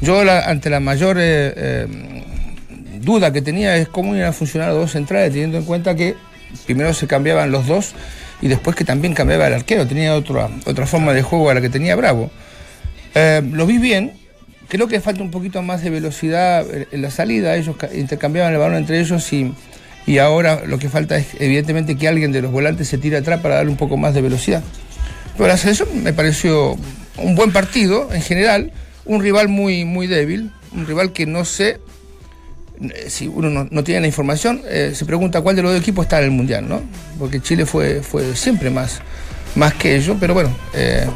Yo 0.00 0.22
la- 0.24 0.48
ante 0.48 0.70
la 0.70 0.78
mayor 0.78 1.18
duda 3.00 3.32
que 3.32 3.42
tenía 3.42 3.76
es 3.76 3.88
cómo 3.88 4.14
iban 4.14 4.28
a 4.28 4.32
funcionar 4.32 4.68
los 4.70 4.78
dos 4.78 4.92
centrales, 4.92 5.32
teniendo 5.32 5.58
en 5.58 5.64
cuenta 5.64 5.96
que 5.96 6.14
primero 6.66 6.94
se 6.94 7.06
cambiaban 7.06 7.50
los 7.50 7.66
dos 7.66 7.94
y 8.40 8.48
después 8.48 8.76
que 8.76 8.84
también 8.84 9.14
cambiaba 9.14 9.46
el 9.48 9.54
arquero, 9.54 9.86
tenía 9.86 10.14
otra, 10.14 10.48
otra 10.66 10.86
forma 10.86 11.12
de 11.12 11.22
juego 11.22 11.50
a 11.50 11.54
la 11.54 11.60
que 11.60 11.68
tenía 11.70 11.96
Bravo. 11.96 12.30
Eh, 13.14 13.42
lo 13.52 13.66
vi 13.66 13.78
bien, 13.78 14.12
creo 14.68 14.86
que 14.88 15.00
falta 15.00 15.22
un 15.22 15.30
poquito 15.30 15.62
más 15.62 15.82
de 15.82 15.90
velocidad 15.90 16.64
en- 16.92 17.02
la 17.02 17.10
salida, 17.10 17.56
ellos 17.56 17.76
ca- 17.76 17.88
intercambiaban 17.94 18.52
el 18.52 18.58
balón 18.58 18.76
entre 18.76 19.00
ellos 19.00 19.32
y, 19.32 19.52
y 20.06 20.18
ahora 20.18 20.62
lo 20.66 20.78
que 20.78 20.88
falta 20.88 21.16
es 21.16 21.26
evidentemente 21.40 21.96
que 21.96 22.06
alguien 22.08 22.32
de 22.32 22.42
los 22.42 22.52
volantes 22.52 22.88
se 22.88 22.98
tire 22.98 23.16
atrás 23.16 23.40
para 23.40 23.56
darle 23.56 23.70
un 23.70 23.76
poco 23.76 23.96
más 23.96 24.14
de 24.14 24.20
velocidad. 24.22 24.62
Pero 25.36 25.48
la 25.48 25.56
selección 25.56 25.88
me 26.02 26.12
pareció 26.12 26.76
un 27.16 27.34
buen 27.34 27.52
partido 27.52 28.12
en 28.12 28.22
general, 28.22 28.72
un 29.04 29.22
rival 29.22 29.48
muy, 29.48 29.84
muy 29.84 30.06
débil, 30.06 30.50
un 30.72 30.86
rival 30.86 31.12
que 31.12 31.26
no 31.26 31.44
sé, 31.44 31.78
si 33.08 33.28
uno 33.28 33.50
no, 33.50 33.66
no 33.70 33.84
tiene 33.84 34.02
la 34.02 34.06
información, 34.06 34.62
eh, 34.68 34.92
se 34.94 35.04
pregunta 35.04 35.40
cuál 35.40 35.56
de 35.56 35.62
los 35.62 35.72
dos 35.72 35.80
equipos 35.80 36.04
está 36.04 36.18
en 36.18 36.26
el 36.26 36.30
Mundial, 36.30 36.68
¿no? 36.68 36.82
Porque 37.18 37.40
Chile 37.40 37.66
fue, 37.66 38.02
fue 38.02 38.36
siempre 38.36 38.70
más, 38.70 39.00
más 39.54 39.74
que 39.74 39.96
ellos, 39.96 40.16
pero 40.20 40.34
bueno, 40.34 40.50
eh, 40.74 41.06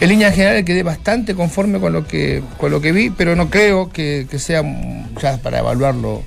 en 0.00 0.08
línea 0.08 0.30
general 0.30 0.64
quedé 0.64 0.82
bastante 0.82 1.34
conforme 1.34 1.80
con 1.80 1.92
lo 1.92 2.06
que, 2.06 2.42
con 2.58 2.70
lo 2.70 2.80
que 2.80 2.92
vi, 2.92 3.10
pero 3.10 3.36
no 3.36 3.50
creo 3.50 3.90
que, 3.90 4.26
que 4.30 4.38
sea 4.38 4.62
mm, 4.62 5.16
ya 5.20 5.38
para 5.38 5.60
evaluarlo 5.60 6.22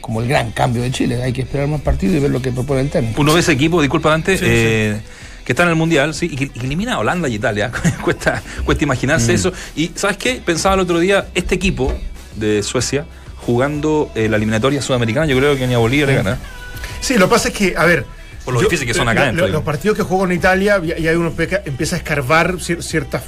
como 0.00 0.22
el 0.22 0.28
gran 0.28 0.50
cambio 0.50 0.82
de 0.82 0.90
Chile. 0.90 1.22
Hay 1.22 1.32
que 1.32 1.42
esperar 1.42 1.68
más 1.68 1.80
partidos 1.80 2.16
y 2.16 2.20
ver 2.20 2.30
lo 2.30 2.42
que 2.42 2.52
propone 2.52 2.80
el 2.80 2.90
técnico. 2.90 3.20
Uno 3.20 3.34
ve 3.34 3.40
ese 3.40 3.52
equipo, 3.52 3.80
disculpa 3.80 4.12
antes, 4.12 4.40
eh, 4.42 5.00
que 5.44 5.52
está 5.52 5.64
en 5.64 5.70
el 5.70 5.76
Mundial, 5.76 6.14
sí, 6.14 6.28
y 6.32 6.36
que, 6.36 6.50
elimina 6.60 6.94
a 6.94 6.98
Holanda 6.98 7.28
y 7.28 7.34
Italia. 7.34 7.70
cuesta, 8.04 8.42
cuesta 8.64 8.84
imaginarse 8.84 9.34
eso. 9.34 9.52
Y 9.76 9.90
¿sabes 9.94 10.16
qué? 10.16 10.40
Pensaba 10.44 10.74
el 10.74 10.80
otro 10.80 10.98
día, 10.98 11.28
este 11.34 11.54
equipo 11.54 11.92
de 12.36 12.62
Suecia, 12.62 13.04
jugando 13.50 14.10
eh, 14.14 14.28
la 14.28 14.36
eliminatoria 14.36 14.80
sudamericana, 14.80 15.26
yo 15.26 15.36
creo 15.36 15.56
que 15.56 15.66
ni 15.66 15.74
a 15.74 15.78
Bolivia 15.78 16.06
le 16.06 16.14
gana. 16.14 16.38
Sí, 17.00 17.18
lo 17.18 17.26
que 17.28 17.30
pasa 17.30 17.48
es 17.48 17.54
que, 17.54 17.74
a 17.76 17.84
ver. 17.84 18.04
Por 18.44 18.54
lo 18.54 18.60
difícil 18.60 18.86
que 18.86 18.94
son 18.94 19.08
acá 19.08 19.26
lo- 19.26 19.32
lo- 19.32 19.44
digo. 19.46 19.56
Los 19.58 19.64
partidos 19.64 19.96
que 19.96 20.02
juego 20.02 20.24
en 20.24 20.32
Italia, 20.32 20.80
y 20.84 21.06
ahí 21.06 21.14
uno 21.16 21.32
peca- 21.32 21.62
empieza 21.64 21.96
a 21.96 21.98
escarbar 21.98 22.54
cier- 22.54 22.80
ciertas. 22.82 23.22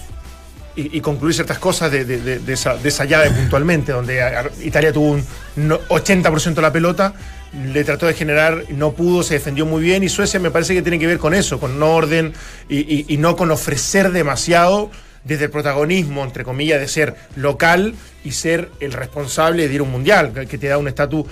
Y, 0.74 0.96
y 0.96 1.00
concluir 1.02 1.34
ciertas 1.34 1.58
cosas 1.58 1.90
de, 1.92 2.04
de- 2.06 2.18
de- 2.22 2.38
de 2.38 2.52
esa, 2.54 2.76
de 2.76 2.88
esa 2.88 3.04
llave 3.04 3.30
puntualmente, 3.30 3.92
donde 3.92 4.22
a- 4.22 4.50
Italia 4.62 4.90
tuvo 4.92 5.10
un 5.10 5.24
no- 5.56 5.80
80% 5.88 6.54
de 6.54 6.62
la 6.62 6.72
pelota, 6.72 7.12
le 7.52 7.84
trató 7.84 8.06
de 8.06 8.14
generar, 8.14 8.64
no 8.70 8.92
pudo, 8.92 9.22
se 9.22 9.34
defendió 9.34 9.66
muy 9.66 9.82
bien, 9.82 10.02
y 10.02 10.08
Suecia 10.08 10.40
me 10.40 10.50
parece 10.50 10.72
que 10.72 10.80
tiene 10.80 10.98
que 10.98 11.06
ver 11.06 11.18
con 11.18 11.34
eso, 11.34 11.60
con 11.60 11.78
no 11.78 11.94
orden 11.94 12.32
y, 12.70 12.78
y- 12.78 13.04
y 13.08 13.16
no 13.18 13.36
con 13.36 13.50
ofrecer 13.50 14.12
demasiado 14.12 14.90
desde 15.24 15.44
el 15.46 15.50
protagonismo, 15.50 16.24
entre 16.24 16.44
comillas, 16.44 16.80
de 16.80 16.88
ser 16.88 17.14
local 17.36 17.94
y 18.24 18.32
ser 18.32 18.70
el 18.80 18.92
responsable 18.92 19.68
de 19.68 19.74
ir 19.74 19.80
a 19.80 19.84
un 19.84 19.90
mundial, 19.92 20.32
que- 20.48 20.58
te 20.58 20.66
da 20.68 20.78
un 20.78 20.88
estatus 20.88 21.26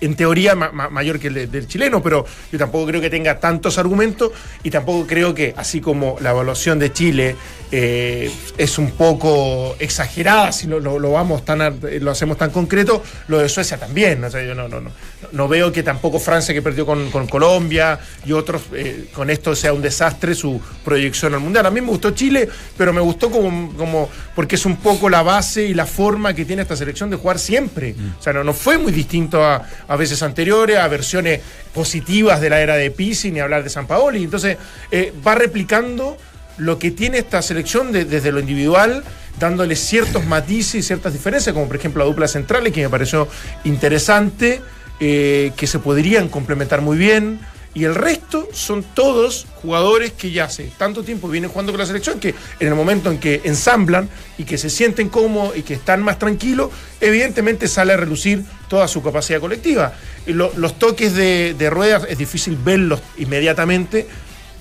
en 0.00 0.14
teoría 0.14 0.54
ma- 0.54 0.70
ma- 0.72 0.88
mayor 0.90 1.18
que 1.18 1.28
el 1.28 1.34
de- 1.34 1.46
del 1.46 1.66
chileno, 1.66 2.02
pero 2.02 2.24
yo 2.52 2.58
tampoco 2.58 2.86
creo 2.86 3.00
que 3.00 3.10
tenga 3.10 3.38
tantos 3.40 3.78
argumentos 3.78 4.30
y 4.62 4.70
tampoco 4.70 5.06
creo 5.06 5.34
que, 5.34 5.54
así 5.56 5.80
como 5.80 6.16
la 6.20 6.30
evaluación 6.30 6.78
de 6.78 6.92
Chile 6.92 7.36
eh, 7.72 8.30
es 8.58 8.78
un 8.78 8.92
poco 8.92 9.74
exagerada, 9.80 10.52
si 10.52 10.66
lo, 10.68 10.78
lo- 10.80 11.10
vamos 11.10 11.44
tan 11.44 11.60
a- 11.62 11.70
lo 12.00 12.10
hacemos 12.10 12.36
tan 12.38 12.50
concreto, 12.50 13.02
lo 13.28 13.38
de 13.38 13.48
Suecia 13.48 13.76
también. 13.78 14.22
O 14.22 14.30
sea, 14.30 14.44
yo 14.44 14.54
no, 14.54 14.68
no, 14.68 14.80
no, 14.80 14.90
no 15.32 15.48
veo 15.48 15.72
que 15.72 15.82
tampoco 15.82 16.18
Francia, 16.20 16.54
que 16.54 16.62
perdió 16.62 16.84
con, 16.86 17.10
con 17.10 17.26
Colombia 17.26 17.98
y 18.24 18.32
otros, 18.32 18.62
eh, 18.74 19.08
con 19.12 19.30
esto 19.30 19.56
sea 19.56 19.72
un 19.72 19.82
desastre 19.82 20.34
su 20.34 20.60
proyección 20.84 21.34
al 21.34 21.40
mundial. 21.40 21.66
A 21.66 21.70
mí 21.70 21.80
me 21.80 21.88
gustó 21.88 22.10
Chile, 22.12 22.48
pero 22.76 22.92
me 22.92 23.00
gustó 23.00 23.30
como, 23.30 23.72
como 23.76 24.08
porque 24.34 24.54
es 24.56 24.66
un 24.66 24.76
poco 24.76 25.08
la 25.08 25.22
base 25.22 25.64
y 25.64 25.74
la 25.74 25.86
forma 25.86 26.34
que 26.34 26.44
tiene 26.44 26.62
esta 26.62 26.76
selección 26.76 27.10
de 27.10 27.16
jugar 27.16 27.38
siempre. 27.38 27.94
O 28.18 28.22
sea, 28.22 28.32
no, 28.32 28.44
no 28.44 28.52
fue 28.52 28.78
muy 28.78 28.92
distinto 28.92 29.42
a, 29.44 29.66
a 29.88 29.96
veces 29.96 30.22
anteriores, 30.22 30.78
a 30.78 30.88
versiones 30.88 31.40
positivas 31.72 32.40
de 32.40 32.50
la 32.50 32.60
era 32.60 32.76
de 32.76 32.90
Pizzi, 32.90 33.30
ni 33.30 33.40
hablar 33.40 33.62
de 33.64 33.70
San 33.70 33.86
Paoli. 33.86 34.22
Entonces, 34.24 34.56
eh, 34.90 35.12
va 35.26 35.34
replicando 35.34 36.16
lo 36.58 36.78
que 36.78 36.90
tiene 36.90 37.18
esta 37.18 37.42
selección 37.42 37.92
de- 37.92 38.04
desde 38.04 38.32
lo 38.32 38.40
individual, 38.40 39.04
dándole 39.38 39.76
ciertos 39.76 40.24
matices 40.24 40.76
y 40.76 40.82
ciertas 40.82 41.12
diferencias, 41.12 41.52
como 41.52 41.66
por 41.66 41.76
ejemplo 41.76 42.02
la 42.02 42.08
dupla 42.08 42.26
centrales, 42.28 42.72
que 42.72 42.82
me 42.82 42.88
pareció 42.88 43.28
interesante, 43.64 44.62
eh, 44.98 45.52
que 45.56 45.66
se 45.66 45.78
podrían 45.78 46.28
complementar 46.28 46.80
muy 46.80 46.96
bien. 46.96 47.38
Y 47.76 47.84
el 47.84 47.94
resto 47.94 48.48
son 48.54 48.82
todos 48.82 49.46
jugadores 49.56 50.12
que 50.12 50.30
ya 50.30 50.44
hace 50.44 50.72
tanto 50.78 51.02
tiempo 51.02 51.28
vienen 51.28 51.50
jugando 51.50 51.72
con 51.72 51.80
la 51.80 51.84
selección 51.84 52.18
que 52.18 52.34
en 52.58 52.68
el 52.68 52.74
momento 52.74 53.10
en 53.10 53.18
que 53.18 53.42
ensamblan 53.44 54.08
y 54.38 54.44
que 54.44 54.56
se 54.56 54.70
sienten 54.70 55.10
cómodos 55.10 55.58
y 55.58 55.62
que 55.62 55.74
están 55.74 56.02
más 56.02 56.18
tranquilos, 56.18 56.70
evidentemente 57.02 57.68
sale 57.68 57.92
a 57.92 57.98
relucir 57.98 58.42
toda 58.68 58.88
su 58.88 59.02
capacidad 59.02 59.40
colectiva. 59.40 59.92
Los 60.24 60.78
toques 60.78 61.14
de, 61.14 61.52
de 61.52 61.68
ruedas 61.68 62.04
es 62.08 62.16
difícil 62.16 62.56
verlos 62.56 63.02
inmediatamente, 63.18 64.06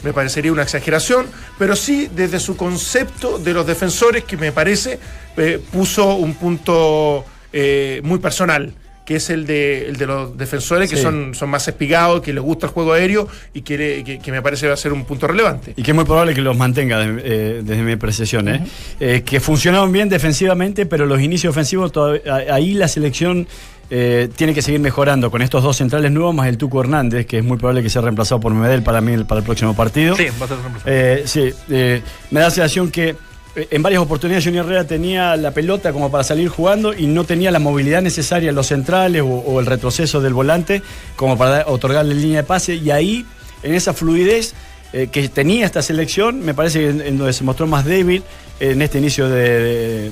me 0.03 0.11
parecería 0.11 0.51
una 0.51 0.63
exageración, 0.63 1.25
pero 1.57 1.77
sí 1.77 2.09
desde 2.13 2.41
su 2.41 2.57
concepto 2.57 3.39
de 3.39 3.53
los 3.53 3.65
defensores 3.65 4.25
que 4.25 4.35
me 4.35 4.51
parece 4.51 4.99
eh, 5.37 5.61
puso 5.71 6.15
un 6.15 6.33
punto 6.33 7.23
eh, 7.53 8.01
muy 8.03 8.19
personal 8.19 8.73
que 9.05 9.15
es 9.17 9.29
el 9.29 9.45
de, 9.45 9.87
el 9.87 9.97
de 9.97 10.07
los 10.07 10.35
defensores 10.37 10.89
que 10.89 10.97
son, 10.97 11.35
son 11.35 11.49
más 11.49 11.67
espigados, 11.67 12.21
que 12.21 12.33
les 12.33 12.41
gusta 12.43 12.65
el 12.65 12.71
juego 12.73 12.93
aéreo 12.93 13.27
y 13.53 13.61
que, 13.61 14.03
que, 14.03 14.17
que 14.19 14.31
me 14.31 14.41
parece 14.41 14.67
va 14.67 14.73
a 14.73 14.77
ser 14.77 14.91
un 14.93 15.05
punto 15.05 15.27
relevante. 15.27 15.73
Y 15.77 15.83
que 15.83 15.91
es 15.91 15.95
muy 15.95 16.05
probable 16.05 16.33
que 16.33 16.41
los 16.41 16.57
mantenga 16.57 16.97
de- 16.99 17.21
eh, 17.23 17.61
desde 17.63 17.83
mi 17.83 17.91
apreciación. 17.91 18.49
¿eh? 18.49 18.65
Eh, 18.99 19.21
que 19.23 19.39
funcionaron 19.39 19.91
bien 19.91 20.09
defensivamente, 20.09 20.85
pero 20.87 21.05
los 21.05 21.21
inicios 21.21 21.51
ofensivos, 21.51 21.91
todavía- 21.91 22.21
ahí 22.51 22.73
la 22.73 22.87
selección 22.87 23.47
eh, 23.91 24.29
tiene 24.35 24.55
que 24.55 24.63
seguir 24.63 24.79
mejorando 24.79 25.29
con 25.29 25.43
estos 25.43 25.61
dos 25.61 25.77
centrales 25.77 26.11
nuevos, 26.11 26.33
más 26.33 26.47
el 26.47 26.57
Tuco 26.57 26.81
Hernández, 26.81 27.27
que 27.27 27.37
es 27.37 27.43
muy 27.43 27.57
probable 27.57 27.83
que 27.83 27.89
sea 27.91 28.01
reemplazado 28.01 28.41
por 28.41 28.51
Medel 28.55 28.81
para 28.81 28.99
mí 29.01 29.13
el- 29.13 29.27
para 29.27 29.39
el 29.41 29.45
próximo 29.45 29.75
partido. 29.75 30.15
Sí, 30.15 30.25
va 30.41 30.45
a 30.45 30.47
ser 30.47 30.57
reemplazado. 30.57 30.81
Eh, 30.91 31.23
sí, 31.27 31.53
eh, 31.69 32.01
me 32.31 32.39
da 32.39 32.47
la 32.47 32.51
sensación 32.51 32.89
que 32.89 33.15
en 33.55 33.81
varias 33.83 34.01
oportunidades 34.01 34.43
Junior 34.43 34.65
Herrera 34.65 34.85
tenía 34.85 35.35
la 35.37 35.51
pelota 35.51 35.93
como 35.93 36.11
para 36.11 36.23
salir 36.23 36.49
jugando 36.49 36.93
y 36.93 37.07
no 37.07 37.23
tenía 37.23 37.51
la 37.51 37.59
movilidad 37.59 38.01
necesaria 38.01 38.49
en 38.49 38.55
los 38.55 38.67
centrales 38.67 39.21
o, 39.21 39.27
o 39.27 39.59
el 39.59 39.65
retroceso 39.65 40.19
del 40.21 40.33
volante 40.33 40.81
como 41.15 41.37
para 41.37 41.65
otorgarle 41.67 42.15
línea 42.15 42.37
de 42.41 42.43
pase 42.43 42.75
y 42.75 42.91
ahí 42.91 43.25
en 43.63 43.73
esa 43.73 43.93
fluidez 43.93 44.53
eh, 44.93 45.07
que 45.11 45.27
tenía 45.29 45.65
esta 45.65 45.81
selección 45.81 46.41
me 46.41 46.53
parece 46.53 46.79
que 46.79 46.89
en, 46.89 47.01
en 47.01 47.17
donde 47.17 47.33
se 47.33 47.43
mostró 47.43 47.65
más 47.67 47.85
débil 47.85 48.23
en 48.59 48.81
este 48.81 48.97
inicio 48.99 49.29
de, 49.29 49.35
de- 49.41 50.09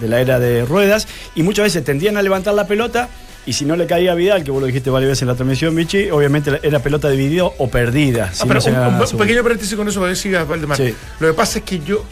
de 0.00 0.08
la 0.08 0.20
era 0.20 0.38
de 0.38 0.64
ruedas 0.64 1.06
y 1.34 1.42
muchas 1.42 1.64
veces 1.64 1.84
tendían 1.84 2.16
a 2.16 2.22
levantar 2.22 2.54
la 2.54 2.66
pelota 2.66 3.08
y 3.46 3.52
si 3.54 3.64
no 3.66 3.76
le 3.76 3.86
caía 3.86 4.12
a 4.12 4.14
Vidal, 4.14 4.42
que 4.42 4.50
vos 4.50 4.60
lo 4.60 4.66
dijiste 4.66 4.88
varias 4.88 5.10
veces 5.10 5.22
en 5.22 5.28
la 5.28 5.34
transmisión, 5.34 5.74
Michi, 5.74 6.08
obviamente 6.10 6.60
era 6.62 6.78
pelota 6.78 7.10
dividida 7.10 7.44
o 7.44 7.68
perdida. 7.68 8.32
si 8.32 8.42
Ah, 8.42 8.44
pero 8.48 8.54
no 8.54 9.06
se 9.06 9.14
un, 9.14 9.20
pequeño 9.20 9.42
paréntesis 9.42 9.74
con 9.76 9.86
eso 9.86 10.00
para 10.00 10.12
que 10.12 10.16
sigas, 10.16 10.48
Valdemar. 10.48 10.78
Sí. 10.78 10.94
Lo 11.20 11.28
que 11.28 11.34
pasa 11.34 11.58
es 11.58 11.64
que 11.66 11.78
yo, 11.80 12.02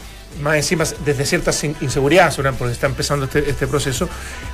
más 0.40 0.56
encima, 0.56 0.84
desde 1.04 1.24
ciertas 1.26 1.62
in- 1.64 1.76
inseguridades, 1.80 2.36
porque 2.58 2.72
está 2.72 2.86
empezando 2.86 3.26
este, 3.26 3.48
este 3.50 3.66
proceso, 3.66 4.08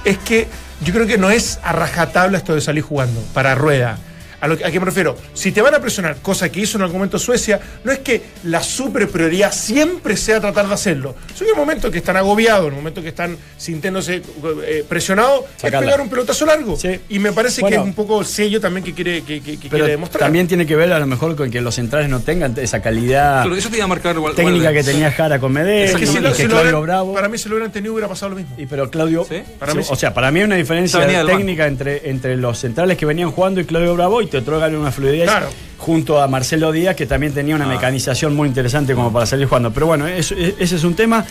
es 0.04 0.18
que 0.18 0.48
yo 0.82 0.92
creo 0.92 1.06
que 1.06 1.18
no 1.18 1.30
es 1.30 1.58
a 1.62 1.72
rajatabla 1.72 2.38
esto 2.38 2.54
de 2.54 2.60
salir 2.60 2.82
jugando 2.82 3.20
para 3.32 3.54
rueda. 3.54 3.98
¿A, 4.40 4.46
lo, 4.48 4.56
que- 4.56 4.64
¿A 4.64 4.70
qué 4.70 4.78
me 4.78 4.86
refiero? 4.86 5.16
Si 5.34 5.52
te 5.52 5.60
van 5.62 5.74
a 5.74 5.80
presionar, 5.80 6.16
cosa 6.22 6.48
que 6.50 6.60
hizo 6.60 6.78
en 6.78 6.82
algún 6.82 6.98
momento 6.98 7.18
Suecia, 7.18 7.60
no 7.84 7.90
es 7.92 7.98
que 7.98 8.22
la 8.44 8.62
super 8.62 9.08
prioridad 9.08 9.52
siempre 9.52 10.16
sea 10.16 10.40
tratar 10.40 10.68
de 10.68 10.74
hacerlo. 10.74 11.14
Son 11.34 11.46
el 11.48 11.54
momento 11.56 11.90
que 11.90 11.98
están 11.98 12.16
agobiados, 12.16 12.66
en 12.66 12.72
el 12.74 12.76
momento 12.76 13.02
que 13.02 13.08
están 13.08 13.36
sintiéndose 13.56 14.22
eh, 14.66 14.84
presionados, 14.88 15.44
es 15.62 15.70
pegar 15.70 16.00
un 16.00 16.08
pelotazo 16.08 16.46
largo. 16.46 16.76
Sí. 16.76 17.00
Y 17.08 17.18
me 17.18 17.32
parece 17.32 17.62
que 17.62 17.74
es 17.74 17.80
un 17.80 17.94
poco 17.94 18.20
el 18.20 18.26
sello 18.26 18.60
también 18.60 18.84
que 18.84 18.94
quiere, 18.94 19.22
que, 19.22 19.40
que- 19.40 19.52
que 19.58 19.68
Pero 19.68 19.70
quiere 19.84 19.90
demostrar. 19.92 20.20
también 20.20 20.46
tiene 20.46 20.66
que 20.66 20.76
ver 20.76 20.92
a 20.92 20.98
lo 20.98 21.06
mejor 21.06 21.34
con 21.36 21.50
que 21.50 21.60
los 21.60 21.74
centrales 21.74 22.08
no 22.08 22.20
tengan 22.20 22.54
esa 22.58 22.80
calidad 22.80 23.42
Pero 23.42 23.56
eso 23.56 23.68
te 23.68 23.76
iba 23.76 23.84
a 23.84 23.88
marcar 23.88 24.14
igual- 24.16 24.34
técnica 24.34 24.70
igual- 24.70 24.74
que 24.74 24.84
tenía 24.84 25.10
Jara 25.10 25.38
con 25.40 25.52
Medel 25.52 25.88
Es 25.90 25.96
que 25.96 26.06
si 26.06 26.18
lo- 26.20 26.30
que 26.30 26.36
si 26.36 26.42
lo 26.44 26.48
Claudio 26.50 26.62
hubieran- 26.78 26.82
Bravo. 26.82 27.14
Para 27.14 27.28
mí, 27.28 27.38
si 27.38 27.48
lo 27.48 27.56
hubieran 27.56 27.72
tenido, 27.72 27.92
hubiera 27.92 28.08
pasado 28.08 28.30
lo 28.30 28.36
mismo. 28.36 28.54
Y 28.56 28.66
pero 28.66 28.88
Claudio, 28.90 29.26
¿Sí? 29.28 29.42
Para 29.58 29.74
mí 29.74 29.82
o 29.88 29.96
sea, 29.96 30.14
para 30.14 30.30
mí 30.30 30.38
hay 30.40 30.44
una 30.46 30.54
diferencia 30.56 31.04
técnica 31.26 31.66
entre, 31.66 32.08
entre 32.08 32.36
los 32.36 32.58
centrales 32.58 32.96
que 32.96 33.04
venían 33.06 33.30
jugando 33.30 33.60
y 33.60 33.64
Claudio 33.64 33.94
Bravo 33.94 34.22
y 34.22 34.26
te 34.28 34.38
otorgan 34.38 34.74
una 34.76 34.92
fluidez 34.92 35.24
Claro. 35.24 35.48
junto 35.78 36.20
a 36.22 36.28
Marcelo 36.28 36.70
Díaz 36.72 36.94
que 36.96 37.06
también 37.06 37.32
tenía 37.34 37.56
una 37.56 37.64
Ah. 37.64 37.68
mecanización 37.74 38.34
muy 38.36 38.48
interesante 38.48 38.94
como 38.94 39.12
para 39.12 39.26
salir 39.26 39.46
jugando. 39.46 39.72
Pero 39.72 39.86
bueno, 39.86 40.06
eso- 40.06 40.34
e- 40.36 40.54
ese 40.58 40.76
es 40.76 40.84
un 40.84 40.94
tema. 40.94 41.24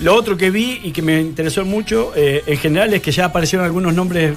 Lo 0.00 0.14
otro 0.14 0.36
que 0.36 0.50
vi 0.50 0.80
y 0.82 0.90
que 0.92 1.02
me 1.02 1.20
interesó 1.20 1.64
mucho 1.64 2.12
eh, 2.16 2.42
en 2.46 2.56
general 2.58 2.92
es 2.94 3.02
que 3.02 3.12
ya 3.12 3.26
aparecieron 3.26 3.64
algunos 3.66 3.94
nombres 3.94 4.34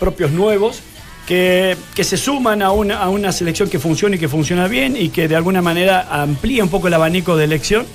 propios 0.00 0.30
nuevos 0.32 0.80
que, 1.26 1.76
que 1.94 2.02
se 2.02 2.16
suman 2.16 2.62
a 2.62 2.72
una, 2.72 2.98
a 2.98 3.08
una 3.08 3.30
selección 3.30 3.68
que 3.70 3.78
funciona 3.78 4.16
y 4.16 4.18
que 4.18 4.28
funciona 4.28 4.66
bien 4.66 4.96
y 4.96 5.10
que 5.10 5.28
de 5.28 5.36
alguna 5.36 5.62
manera 5.62 6.08
amplía 6.10 6.64
un 6.64 6.70
poco 6.70 6.88
el 6.88 6.94
abanico 6.94 7.36
de 7.36 7.44
elección. 7.44 7.86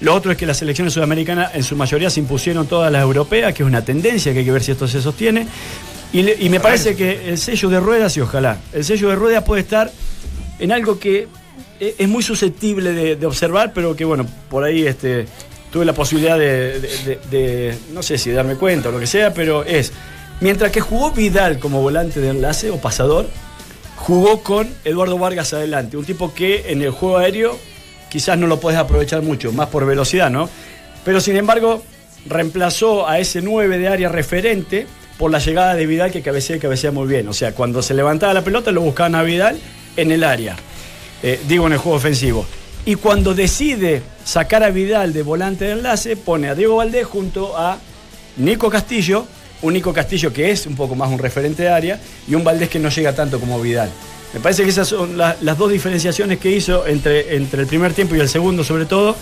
Lo 0.00 0.14
otro 0.14 0.30
es 0.30 0.38
que 0.38 0.46
las 0.46 0.58
selecciones 0.58 0.92
sudamericanas 0.92 1.54
en 1.56 1.64
su 1.64 1.74
mayoría 1.74 2.08
se 2.10 2.20
impusieron 2.20 2.68
todas 2.68 2.92
las 2.92 3.02
europeas, 3.02 3.52
que 3.52 3.62
es 3.64 3.66
una 3.66 3.82
tendencia 3.82 4.32
que 4.32 4.40
hay 4.40 4.44
que 4.44 4.52
ver 4.52 4.62
si 4.62 4.70
esto 4.72 4.86
se 4.86 5.00
sostiene. 5.02 5.46
Y, 6.12 6.22
le- 6.22 6.36
y 6.38 6.48
me 6.48 6.58
parece 6.60 6.96
que 6.96 7.28
el 7.28 7.38
sello 7.38 7.68
de 7.68 7.80
ruedas, 7.80 8.16
y 8.16 8.20
ojalá, 8.20 8.58
el 8.72 8.84
sello 8.84 9.08
de 9.10 9.16
ruedas 9.16 9.44
puede 9.44 9.62
estar 9.62 9.90
en 10.58 10.72
algo 10.72 10.98
que 10.98 11.28
e- 11.80 11.94
es 11.98 12.08
muy 12.08 12.22
susceptible 12.22 12.92
de, 12.92 13.16
de 13.16 13.26
observar, 13.26 13.72
pero 13.74 13.94
que 13.94 14.04
bueno, 14.04 14.26
por 14.48 14.64
ahí 14.64 14.86
este, 14.86 15.26
tuve 15.70 15.84
la 15.84 15.92
posibilidad 15.92 16.38
de- 16.38 16.80
de, 17.30 17.76
no 17.92 18.02
sé 18.02 18.16
si 18.18 18.30
darme 18.30 18.54
cuenta 18.56 18.88
o 18.88 18.92
lo 18.92 18.98
que 19.00 19.06
sea, 19.06 19.34
pero 19.34 19.64
es, 19.64 19.92
mientras 20.40 20.72
que 20.72 20.80
jugó 20.80 21.10
Vidal 21.10 21.58
como 21.58 21.82
volante 21.82 22.20
de 22.20 22.30
enlace 22.30 22.70
o 22.70 22.78
pasador, 22.78 23.28
jugó 23.96 24.42
con 24.42 24.68
Eduardo 24.84 25.18
Vargas 25.18 25.52
adelante, 25.52 25.96
un 25.98 26.04
tipo 26.06 26.32
que 26.32 26.72
en 26.72 26.80
el 26.82 26.90
juego 26.90 27.18
aéreo 27.18 27.58
quizás 28.08 28.38
no 28.38 28.46
lo 28.46 28.58
puedes 28.60 28.80
aprovechar 28.80 29.20
mucho, 29.20 29.52
más 29.52 29.68
por 29.68 29.84
velocidad, 29.84 30.30
¿no? 30.30 30.48
Pero 31.04 31.20
sin 31.20 31.36
embargo, 31.36 31.82
reemplazó 32.26 33.06
a 33.06 33.18
ese 33.18 33.42
9 33.42 33.76
de 33.76 33.88
área 33.88 34.08
referente 34.08 34.86
por 35.18 35.30
la 35.30 35.38
llegada 35.40 35.74
de 35.74 35.84
Vidal 35.86 36.10
que 36.12 36.22
cabecea 36.22 36.56
y 36.56 36.58
cabecea 36.60 36.90
muy 36.92 37.06
bien. 37.08 37.28
O 37.28 37.32
sea, 37.32 37.52
cuando 37.52 37.82
se 37.82 37.92
levantaba 37.94 38.32
la 38.32 38.42
pelota 38.44 38.70
lo 38.72 38.80
buscaban 38.82 39.14
a 39.16 39.22
Vidal 39.22 39.58
en 39.96 40.12
el 40.12 40.22
área, 40.24 40.56
eh, 41.22 41.40
digo 41.48 41.66
en 41.66 41.72
el 41.74 41.78
juego 41.78 41.96
ofensivo. 41.98 42.46
Y 42.86 42.94
cuando 42.94 43.34
decide 43.34 44.00
sacar 44.24 44.62
a 44.62 44.70
Vidal 44.70 45.12
de 45.12 45.22
volante 45.22 45.64
de 45.66 45.72
enlace, 45.72 46.16
pone 46.16 46.48
a 46.48 46.54
Diego 46.54 46.76
Valdés 46.76 47.06
junto 47.06 47.58
a 47.58 47.76
Nico 48.36 48.70
Castillo, 48.70 49.26
un 49.62 49.72
Nico 49.74 49.92
Castillo 49.92 50.32
que 50.32 50.50
es 50.52 50.66
un 50.66 50.76
poco 50.76 50.94
más 50.94 51.10
un 51.10 51.18
referente 51.18 51.64
de 51.64 51.68
área, 51.68 52.00
y 52.28 52.34
un 52.34 52.44
Valdés 52.44 52.68
que 52.68 52.78
no 52.78 52.88
llega 52.88 53.12
tanto 53.14 53.40
como 53.40 53.60
Vidal. 53.60 53.90
Me 54.32 54.40
parece 54.40 54.62
que 54.62 54.68
esas 54.70 54.86
son 54.88 55.18
la- 55.18 55.36
las 55.40 55.58
dos 55.58 55.70
diferenciaciones 55.72 56.38
que 56.38 56.50
hizo 56.52 56.86
entre, 56.86 57.34
entre 57.36 57.62
el 57.62 57.66
primer 57.66 57.92
tiempo 57.92 58.14
y 58.14 58.20
el 58.20 58.28
segundo, 58.28 58.62
sobre 58.62 58.84
todo, 58.86 59.16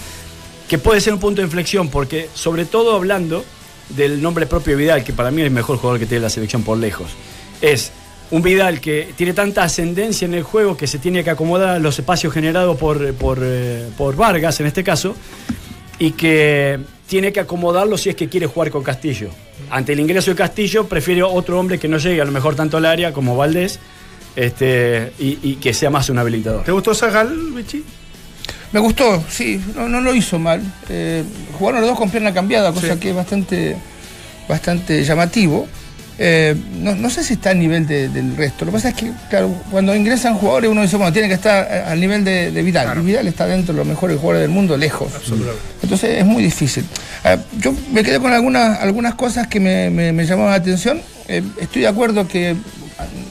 que 0.68 0.78
puede 0.78 1.00
ser 1.00 1.14
un 1.14 1.20
punto 1.20 1.40
de 1.40 1.46
inflexión, 1.46 1.88
porque 1.88 2.28
sobre 2.34 2.66
todo 2.66 2.94
hablando 2.94 3.44
del 3.90 4.20
nombre 4.20 4.46
propio 4.46 4.76
Vidal, 4.76 5.04
que 5.04 5.12
para 5.12 5.30
mí 5.30 5.42
es 5.42 5.46
el 5.46 5.52
mejor 5.52 5.76
jugador 5.76 6.00
que 6.00 6.06
tiene 6.06 6.22
la 6.22 6.30
selección 6.30 6.62
por 6.62 6.78
lejos, 6.78 7.10
es 7.60 7.92
un 8.30 8.42
Vidal 8.42 8.80
que 8.80 9.12
tiene 9.16 9.32
tanta 9.32 9.62
ascendencia 9.62 10.26
en 10.26 10.34
el 10.34 10.42
juego 10.42 10.76
que 10.76 10.86
se 10.86 10.98
tiene 10.98 11.22
que 11.22 11.30
acomodar 11.30 11.80
los 11.80 11.98
espacios 11.98 12.32
generados 12.32 12.76
por, 12.76 13.14
por, 13.14 13.38
eh, 13.42 13.88
por 13.96 14.16
Vargas 14.16 14.58
en 14.60 14.66
este 14.66 14.82
caso, 14.82 15.14
y 15.98 16.10
que 16.10 16.78
tiene 17.06 17.32
que 17.32 17.40
acomodarlo 17.40 17.96
si 17.96 18.10
es 18.10 18.16
que 18.16 18.28
quiere 18.28 18.46
jugar 18.46 18.70
con 18.70 18.82
Castillo. 18.82 19.30
Ante 19.70 19.92
el 19.92 20.00
ingreso 20.00 20.32
de 20.32 20.36
Castillo, 20.36 20.88
prefiere 20.88 21.22
otro 21.22 21.58
hombre 21.58 21.78
que 21.78 21.88
no 21.88 21.98
llegue 21.98 22.20
a 22.20 22.24
lo 22.24 22.32
mejor 22.32 22.56
tanto 22.56 22.76
al 22.76 22.84
área 22.84 23.12
como 23.12 23.36
Valdés, 23.36 23.78
este, 24.34 25.12
y, 25.18 25.38
y 25.42 25.54
que 25.54 25.72
sea 25.72 25.88
más 25.88 26.10
un 26.10 26.18
habilitador. 26.18 26.64
¿Te 26.64 26.72
gustó 26.72 26.94
Zagal, 26.94 27.34
Vichy? 27.54 27.84
Me 28.72 28.80
gustó, 28.80 29.22
sí, 29.30 29.60
no, 29.74 29.88
no 29.88 30.00
lo 30.00 30.14
hizo 30.14 30.38
mal. 30.38 30.60
Eh, 30.88 31.22
jugaron 31.58 31.80
los 31.80 31.90
dos 31.90 31.98
con 31.98 32.10
pierna 32.10 32.34
cambiada, 32.34 32.72
cosa 32.72 32.94
Sí. 32.94 33.00
que 33.00 33.10
es 33.10 33.16
bastante, 33.16 33.76
bastante 34.48 35.02
llamativo. 35.04 35.66
Eh, 36.18 36.54
no, 36.80 36.94
no 36.94 37.10
sé 37.10 37.22
si 37.22 37.34
está 37.34 37.50
al 37.50 37.58
nivel 37.58 37.86
de- 37.86 38.08
del 38.08 38.34
resto. 38.36 38.64
Lo 38.64 38.70
que 38.72 38.76
pasa 38.76 38.88
es 38.88 38.94
que, 38.94 39.12
claro, 39.28 39.54
cuando 39.70 39.94
ingresan 39.94 40.34
jugadores 40.34 40.70
uno 40.70 40.80
dice, 40.82 40.96
bueno, 40.96 41.12
tiene 41.12 41.28
que 41.28 41.34
estar 41.34 41.70
al 41.86 42.00
nivel 42.00 42.24
de, 42.24 42.50
de 42.50 42.62
Vidal. 42.62 42.86
Claro. 42.86 43.02
Y 43.02 43.04
Vidal 43.04 43.28
está 43.28 43.46
dentro 43.46 43.74
de 43.74 43.78
los 43.78 43.86
mejores 43.86 44.16
jugadores 44.16 44.40
del 44.40 44.50
mundo, 44.50 44.76
lejos. 44.78 45.14
Absolutamente. 45.14 45.60
Entonces 45.82 46.18
es 46.18 46.24
muy 46.24 46.42
difícil. 46.42 46.84
Ah, 47.22 47.36
yo 47.58 47.74
me 47.92 48.02
quedé 48.02 48.18
con 48.18 48.32
algunas, 48.32 48.80
algunas 48.80 49.14
cosas 49.14 49.46
que 49.46 49.60
me, 49.60 49.90
me- 49.90 50.12
me 50.12 50.24
llamaban 50.24 50.52
la 50.52 50.56
atención. 50.56 51.00
Eh, 51.28 51.42
estoy 51.60 51.82
de 51.82 51.88
acuerdo 51.88 52.26
que 52.26 52.56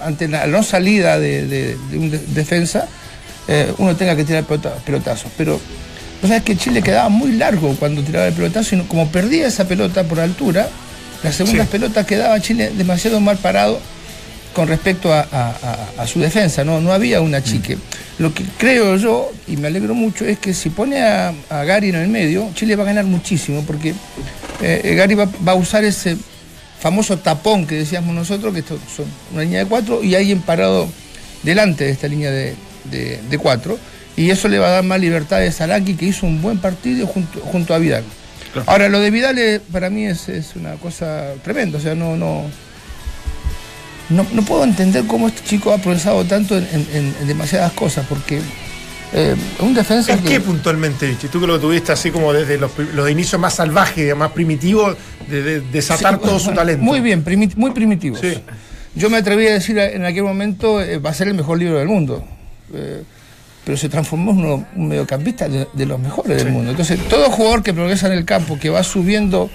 ante 0.03 0.27
la 0.27 0.45
no 0.45 0.61
salida 0.61 1.17
de, 1.19 1.75
un 1.93 2.11
de- 2.11 2.19
defensa, 2.19 2.87
eh, 3.47 3.73
uno 3.77 3.95
tenga 3.95 4.15
que 4.15 4.23
tirar 4.23 4.43
pelota- 4.43 4.75
pelotazos. 4.85 5.31
Pero 5.37 5.53
vos 6.21 6.29
sabés 6.29 6.43
que 6.43 6.55
Chile 6.57 6.81
quedaba 6.81 7.09
muy 7.09 7.33
largo 7.33 7.75
cuando 7.75 8.01
tiraba 8.03 8.27
el 8.27 8.33
pelotazo 8.33 8.75
y 8.75 8.79
como 8.81 9.07
perdía 9.09 9.47
esa 9.47 9.67
pelota 9.67 10.03
por 10.03 10.19
altura, 10.19 10.67
las 11.23 11.35
segundas 11.35 11.67
pelotas 11.67 12.05
quedaba 12.05 12.39
Chile 12.39 12.71
demasiado 12.77 13.19
mal 13.19 13.37
parado 13.37 13.79
con 14.53 14.67
respecto 14.69 15.11
a, 15.13 15.19
a- 15.31 15.55
a- 15.97 16.03
a 16.03 16.07
su 16.07 16.19
defensa, 16.19 16.63
no, 16.63 16.79
no 16.79 16.93
había 16.93 17.19
una 17.21 17.43
chique. 17.43 17.77
Lo 18.19 18.33
que 18.33 18.43
creo 18.57 18.95
yo, 18.95 19.29
y 19.47 19.57
me 19.57 19.67
alegro 19.67 19.93
mucho, 19.93 20.23
es 20.23 20.39
que 20.39 20.53
si 20.53 20.69
pone 20.69 21.01
a, 21.03 21.33
a 21.49 21.63
Gary 21.65 21.89
en 21.89 21.95
el 21.95 22.07
medio, 22.07 22.49
Chile 22.55 22.77
va 22.77 22.83
a 22.83 22.85
ganar 22.85 23.03
muchísimo, 23.03 23.63
porque 23.67 23.93
eh, 24.61 24.93
Gary 24.95 25.15
va, 25.15 25.27
va 25.45 25.51
a 25.51 25.55
usar 25.55 25.83
ese 25.83 26.15
famoso 26.79 27.17
tapón 27.17 27.67
que 27.67 27.75
decíamos 27.75 28.15
nosotros, 28.15 28.53
que 28.53 28.61
esto 28.61 28.79
son 28.95 29.05
una 29.33 29.41
línea 29.43 29.59
de 29.59 29.65
cuatro, 29.65 30.01
y 30.01 30.15
alguien 30.15 30.39
parado 30.41 30.87
delante 31.43 31.83
de 31.83 31.91
esta 31.91 32.07
línea 32.07 32.31
de, 32.31 32.55
de- 32.91 33.19
de 33.29 33.37
cuatro, 33.37 33.77
y 34.17 34.29
eso 34.29 34.47
le 34.47 34.59
va 34.59 34.67
a 34.67 34.71
dar 34.71 34.83
más 34.83 34.99
libertades 34.99 35.59
a 35.61 35.65
Araki, 35.65 35.95
que 35.95 36.05
hizo 36.05 36.25
un 36.25 36.41
buen 36.41 36.57
partido 36.59 37.05
junto, 37.07 37.39
junto 37.41 37.73
a 37.73 37.77
Vidal. 37.79 38.03
Ahora, 38.67 38.87
lo 38.87 38.99
de 39.01 39.11
Vidal 39.11 39.61
para 39.71 39.89
mí 39.89 40.05
es, 40.05 40.29
es 40.29 40.55
una 40.55 40.75
cosa 40.75 41.25
tremenda, 41.43 41.77
o 41.77 41.81
sea, 41.81 41.93
no, 41.95 42.15
no, 42.15 42.43
no, 44.09 44.25
no 44.33 44.41
puedo 44.43 44.63
entender 44.63 45.05
cómo 45.07 45.27
este 45.27 45.41
chico 45.43 45.73
ha 45.73 45.77
progresado 45.77 46.23
tanto 46.25 46.57
en, 46.57 46.65
en- 46.93 47.15
en 47.21 47.27
demasiadas 47.27 47.73
cosas, 47.73 48.05
porque 48.07 48.39
eh, 49.13 49.35
un 49.59 49.73
defensa 49.73 50.13
¿En 50.13 50.19
que- 50.19 50.29
qué 50.29 50.39
puntualmente, 50.39 51.07
Vichy? 51.07 51.27
Tú 51.27 51.39
que 51.41 51.47
lo 51.47 51.59
tuviste 51.59 51.91
así 51.91 52.11
como 52.11 52.31
desde 52.33 52.57
los, 52.57 52.71
los 52.93 53.09
inicios 53.09 53.39
más 53.41 53.55
salvajes, 53.55 54.15
más 54.15 54.31
primitivos, 54.31 54.95
de, 55.29 55.41
de 55.41 55.61
desatar 55.61 56.15
Sí, 56.15 56.19
todo 56.25 56.39
su 56.39 56.51
talento. 56.53 56.83
Muy 56.83 56.99
bien, 57.01 57.23
primi- 57.25 57.55
muy 57.55 57.71
primitivos. 57.71 58.19
Sí. 58.21 58.33
Yo 58.93 59.09
me 59.09 59.17
atreví 59.17 59.47
a 59.47 59.53
decir 59.53 59.77
en 59.77 60.05
aquel 60.05 60.23
momento, 60.23 60.81
eh, 60.81 60.97
va 60.99 61.09
a 61.09 61.13
ser 61.13 61.27
el 61.27 61.33
mejor 61.33 61.57
libro 61.59 61.77
del 61.79 61.87
mundo. 61.87 62.25
Eh, 62.73 63.03
pero 63.63 63.77
se 63.77 63.89
transformó 63.89 64.31
en 64.31 64.37
uno- 64.39 64.67
un 64.75 64.87
mediocampista 64.87 65.49
de, 65.49 65.67
de 65.73 65.85
los 65.87 65.99
mejores 65.99 66.37
del 66.37 66.51
mundo. 66.51 66.69
Entonces, 66.71 66.99
todo 67.09 67.31
jugador 67.31 67.63
que 67.63 67.73
progresa 67.73 68.05
en 68.07 68.13
el 68.13 68.23
campo, 68.23 68.59
que 68.59 68.69
va 68.69 68.83
subiendo 68.83 69.49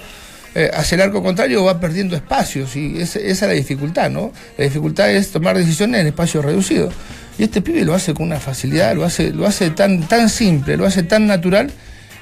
eh, 0.53 0.69
hacia 0.73 0.95
el 0.95 1.01
arco 1.03 1.23
contrario, 1.23 1.63
va 1.63 1.79
perdiendo 1.79 2.17
espacios. 2.17 2.75
Y 2.75 2.99
esa 2.99 3.19
es 3.19 3.41
la 3.41 3.49
dificultad, 3.53 4.09
¿no? 4.09 4.33
La 4.57 4.65
dificultad 4.65 5.09
es 5.09 5.31
tomar 5.31 5.57
decisiones 5.57 6.01
en 6.01 6.07
espacios 6.07 6.43
reducidos. 6.43 6.93
Y 7.39 7.43
este 7.43 7.61
pibe 7.61 7.85
lo 7.85 7.95
hace 7.95 8.13
con 8.13 8.25
una 8.27 8.39
facilidad, 8.41 8.93
lo 8.95 9.05
hace, 9.05 9.31
lo 9.31 9.47
hace 9.47 9.69
tan, 9.69 10.01
tan 10.09 10.27
simple, 10.29 10.75
lo 10.75 10.85
hace 10.85 11.03
tan 11.03 11.25
natural, 11.25 11.71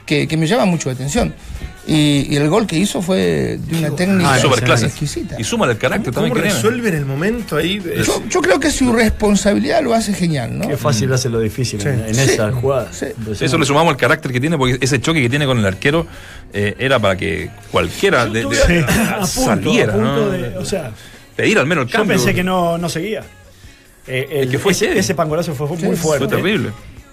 que, 0.06 0.28
que 0.28 0.38
me 0.38 0.46
llama 0.46 0.66
mucho 0.66 0.90
la 0.90 0.94
atención. 0.94 1.34
Y, 1.92 2.28
y 2.30 2.36
el 2.36 2.48
gol 2.50 2.68
que 2.68 2.78
hizo 2.78 3.02
fue 3.02 3.58
de 3.60 3.78
una 3.80 3.96
técnica 3.96 4.36
Ah, 4.36 4.40
superclase. 4.40 4.86
exquisita. 4.86 5.36
Y 5.40 5.44
suma 5.44 5.66
el 5.66 5.76
carácter 5.80 6.14
¿Cómo 6.14 6.28
también 6.28 6.46
resuelve 6.54 6.90
en 6.90 6.96
el 6.96 7.06
momento 7.08 7.56
ahí? 7.58 7.82
Yo, 8.06 8.22
yo 8.30 8.42
creo 8.42 8.60
que 8.60 8.70
su 8.70 8.94
responsabilidad 8.94 9.82
lo 9.82 9.96
hace 9.96 10.14
genial, 10.14 10.56
¿no? 10.60 10.68
Qué 10.68 10.78
fácil 10.78 11.12
hace 11.14 11.30
lo 11.30 11.40
difícil 11.40 11.82
en, 11.82 12.02
en 12.06 12.14
Sí. 12.14 12.22
esa 12.22 12.52
jugada. 12.52 12.94
Sí. 12.94 13.08
Eso 13.40 13.58
le 13.58 13.66
sumamos 13.66 13.92
el 13.92 13.98
carácter 13.98 14.32
que 14.32 14.40
tiene, 14.40 14.56
porque 14.56 14.78
ese 14.80 15.02
choque 15.02 15.20
que 15.20 15.30
tiene 15.32 15.48
con 15.48 15.58
el 15.58 15.66
arquero 15.66 16.06
eh, 16.54 16.76
era 16.78 17.00
para 17.00 17.18
que 17.18 17.50
cualquiera 17.72 18.28
de, 18.28 18.46
de- 18.46 18.86
a 18.86 19.26
saliera, 19.26 19.94
a 19.94 19.96
punto 19.96 20.16
¿no? 20.16 20.30
de- 20.30 20.58
o 20.58 20.66
sea, 20.66 20.92
Pedir 21.36 21.58
al 21.58 21.66
menos 21.66 21.86
el 21.86 21.90
yo 21.92 21.98
cambio. 21.98 22.18
pensé 22.18 22.36
que 22.36 22.44
no, 22.44 22.78
no 22.78 22.88
seguía. 22.88 23.24
Eh, 24.06 24.28
el- 24.42 24.50
que 24.52 24.60
fue 24.60 24.74
ese, 24.74 24.98
ese 25.00 25.16
pangolazo 25.16 25.56
fue 25.56 25.68
muy 25.70 25.96
fuerte. 25.96 26.28
Fue 26.28 26.36
terrible. 26.38 26.70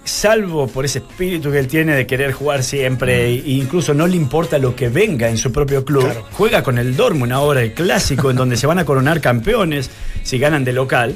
Salvo 0.07 0.67
por 0.67 0.85
ese 0.85 0.99
espíritu 0.99 1.51
que 1.51 1.59
él 1.59 1.67
tiene 1.67 1.93
de 1.93 2.07
querer 2.07 2.31
jugar 2.31 2.63
siempre 2.63 3.25
e 3.25 3.31
incluso 3.45 3.93
no 3.93 4.07
le 4.07 4.15
importa 4.15 4.57
lo 4.57 4.73
que 4.75 4.87
venga 4.87 5.27
en 5.29 5.37
su 5.37 5.51
propio 5.51 5.83
club. 5.83 6.07
Juega 6.31 6.63
con 6.63 6.77
el 6.77 6.95
Dortmund 6.95 7.33
ahora, 7.33 7.61
el 7.61 7.73
clásico, 7.73 8.29
en 8.31 8.37
donde 8.37 8.55
se 8.55 8.65
van 8.67 8.79
a 8.79 8.85
coronar 8.85 9.19
campeones 9.19 9.89
si 10.23 10.39
ganan 10.39 10.63
de 10.63 10.71
local, 10.71 11.13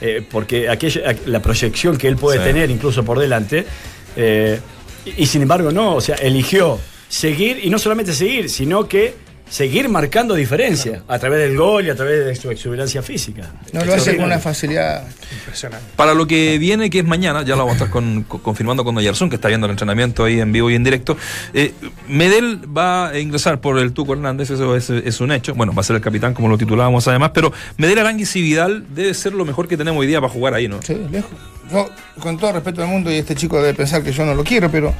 eh, 0.00 0.22
porque 0.30 0.68
aquella, 0.68 1.10
aqu- 1.12 1.24
la 1.26 1.40
proyección 1.40 1.96
que 1.96 2.06
él 2.06 2.16
puede 2.16 2.38
Sí. 2.38 2.44
tener 2.44 2.70
incluso 2.70 3.02
por 3.04 3.18
delante. 3.18 3.64
eh, 4.16 4.60
y, 5.06 5.22
y 5.22 5.26
sin 5.26 5.42
embargo 5.42 5.72
no, 5.72 5.94
o 5.96 6.00
sea, 6.00 6.14
eligió 6.16 6.78
seguir 7.08 7.60
y 7.62 7.70
no 7.70 7.78
solamente 7.78 8.12
seguir, 8.12 8.48
sino 8.50 8.86
que 8.88 9.14
seguir 9.48 9.88
marcando 9.88 10.34
diferencia 10.34 11.02
a 11.06 11.18
través 11.18 11.40
del 11.40 11.56
gol 11.56 11.86
y 11.86 11.90
a 11.90 11.94
través 11.94 12.24
de 12.24 12.34
su 12.34 12.50
exuberancia 12.50 13.02
física. 13.02 13.52
No 13.72 13.84
lo 13.84 13.94
hace 13.94 14.16
con 14.16 14.24
una 14.24 14.38
facilidad. 14.38 15.04
Impresionante. 15.38 15.86
Para 15.96 16.14
lo 16.14 16.26
que 16.26 16.58
viene, 16.58 16.90
que 16.90 17.00
es 17.00 17.04
mañana, 17.04 17.42
ya 17.42 17.50
lo 17.54 17.58
vamos 17.58 17.72
a 17.72 17.74
estar 17.76 17.90
con- 17.90 18.22
con- 18.24 18.40
confirmando 18.40 18.84
con 18.84 18.96
Oyarzún, 18.96 19.28
que 19.28 19.36
está 19.36 19.48
viendo 19.48 19.66
el 19.66 19.72
entrenamiento 19.72 20.24
ahí 20.24 20.40
en 20.40 20.50
vivo 20.50 20.70
y 20.70 20.74
en 20.74 20.82
directo. 20.82 21.16
Eh, 21.52 21.72
Medel 22.08 22.62
va 22.76 23.08
a 23.10 23.18
ingresar 23.18 23.60
por 23.60 23.78
el 23.78 23.92
Tuco 23.92 24.14
Hernández, 24.14 24.50
eso 24.50 24.74
es, 24.76 24.90
es 24.90 25.20
un 25.20 25.30
hecho. 25.30 25.54
Bueno, 25.54 25.72
va 25.72 25.80
a 25.82 25.84
ser 25.84 25.96
el 25.96 26.02
capitán, 26.02 26.34
como 26.34 26.48
lo 26.48 26.58
titulábamos 26.58 27.06
además, 27.06 27.30
pero 27.34 27.52
Medel, 27.76 27.98
Aranguis 27.98 28.34
y 28.36 28.42
Vidal 28.42 28.86
debe 28.94 29.14
ser 29.14 29.34
lo 29.34 29.44
mejor 29.44 29.68
que 29.68 29.76
tenemos 29.76 30.00
hoy 30.00 30.06
día 30.06 30.20
para 30.20 30.32
jugar 30.32 30.54
ahí, 30.54 30.66
¿no? 30.68 30.80
Sí, 30.82 30.96
lejos. 31.10 31.30
Yo, 31.70 31.88
con 32.18 32.38
todo 32.38 32.52
respeto 32.52 32.82
al 32.82 32.88
mundo, 32.88 33.10
y 33.12 33.16
este 33.16 33.34
chico 33.34 33.56
debe 33.60 33.74
pensar 33.74 34.02
que 34.02 34.12
yo 34.12 34.24
no 34.24 34.34
lo 34.34 34.42
quiero, 34.42 34.70
pero 34.70 34.92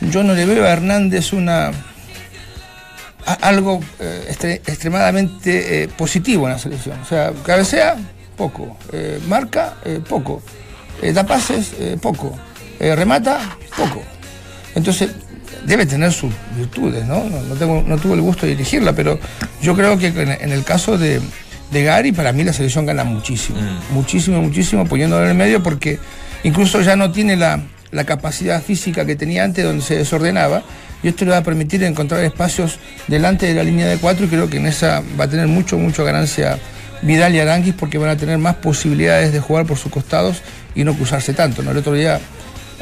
yo 0.00 0.22
no 0.22 0.34
le 0.34 0.44
veo 0.46 0.64
a 0.64 0.70
Hernández 0.70 1.32
una 1.32 1.70
algo 3.34 3.80
eh, 4.00 4.28
estre- 4.30 4.60
extremadamente 4.66 5.82
eh, 5.84 5.88
positivo 5.88 6.46
en 6.46 6.52
la 6.54 6.58
selección. 6.58 6.98
O 7.00 7.04
sea, 7.04 7.32
cabecea, 7.44 7.96
poco. 8.36 8.76
Eh, 8.92 9.20
marca, 9.28 9.74
poco. 10.08 10.42
Da 11.14 11.24
pases, 11.24 11.72
poco. 12.00 12.36
Remata, 12.80 13.56
poco. 13.76 14.02
Entonces, 14.74 15.10
debe 15.64 15.86
tener 15.86 16.12
sus 16.12 16.32
virtudes, 16.56 17.04
¿no? 17.04 17.22
No, 17.24 17.40
no 17.42 17.54
tengo, 17.54 17.82
no 17.86 17.98
tuve 17.98 18.14
el 18.14 18.20
gusto 18.20 18.46
de 18.46 18.52
dirigirla, 18.56 18.92
pero 18.94 19.18
yo 19.62 19.74
creo 19.76 19.96
que 19.98 20.08
en, 20.08 20.30
en 20.30 20.50
el 20.52 20.64
caso 20.64 20.98
de, 20.98 21.20
de 21.70 21.82
Gary, 21.84 22.12
para 22.12 22.32
mí 22.32 22.42
la 22.42 22.52
selección 22.52 22.84
gana 22.86 23.04
muchísimo. 23.04 23.58
Muchísimo, 23.92 24.42
muchísimo 24.42 24.86
poniéndolo 24.86 25.22
en 25.24 25.30
el 25.30 25.36
medio, 25.36 25.62
porque 25.62 25.98
incluso 26.42 26.80
ya 26.80 26.96
no 26.96 27.12
tiene 27.12 27.36
la, 27.36 27.60
la 27.92 28.04
capacidad 28.04 28.60
física 28.62 29.04
que 29.04 29.14
tenía 29.14 29.44
antes, 29.44 29.64
donde 29.64 29.84
se 29.84 29.96
desordenaba. 29.96 30.62
Y 31.02 31.08
esto 31.08 31.24
le 31.24 31.30
va 31.30 31.38
a 31.38 31.42
permitir 31.42 31.82
encontrar 31.84 32.22
espacios 32.24 32.78
delante 33.06 33.46
de 33.46 33.54
la 33.54 33.62
línea 33.62 33.86
de 33.86 33.98
cuatro, 33.98 34.24
y 34.26 34.28
creo 34.28 34.48
que 34.50 34.56
en 34.56 34.66
esa 34.66 35.02
va 35.18 35.24
a 35.24 35.28
tener 35.28 35.46
mucho, 35.46 35.78
mucho 35.78 36.04
ganancia 36.04 36.58
Vidal 37.02 37.34
y 37.34 37.38
Aranguis, 37.40 37.74
porque 37.74 37.98
van 37.98 38.10
a 38.10 38.16
tener 38.16 38.38
más 38.38 38.56
posibilidades 38.56 39.32
de 39.32 39.38
jugar 39.40 39.64
por 39.66 39.76
sus 39.78 39.92
costados 39.92 40.42
y 40.74 40.82
no 40.82 40.94
cruzarse 40.94 41.32
tanto. 41.34 41.62
¿no? 41.62 41.70
El 41.70 41.76
otro 41.76 41.92
día 41.94 42.20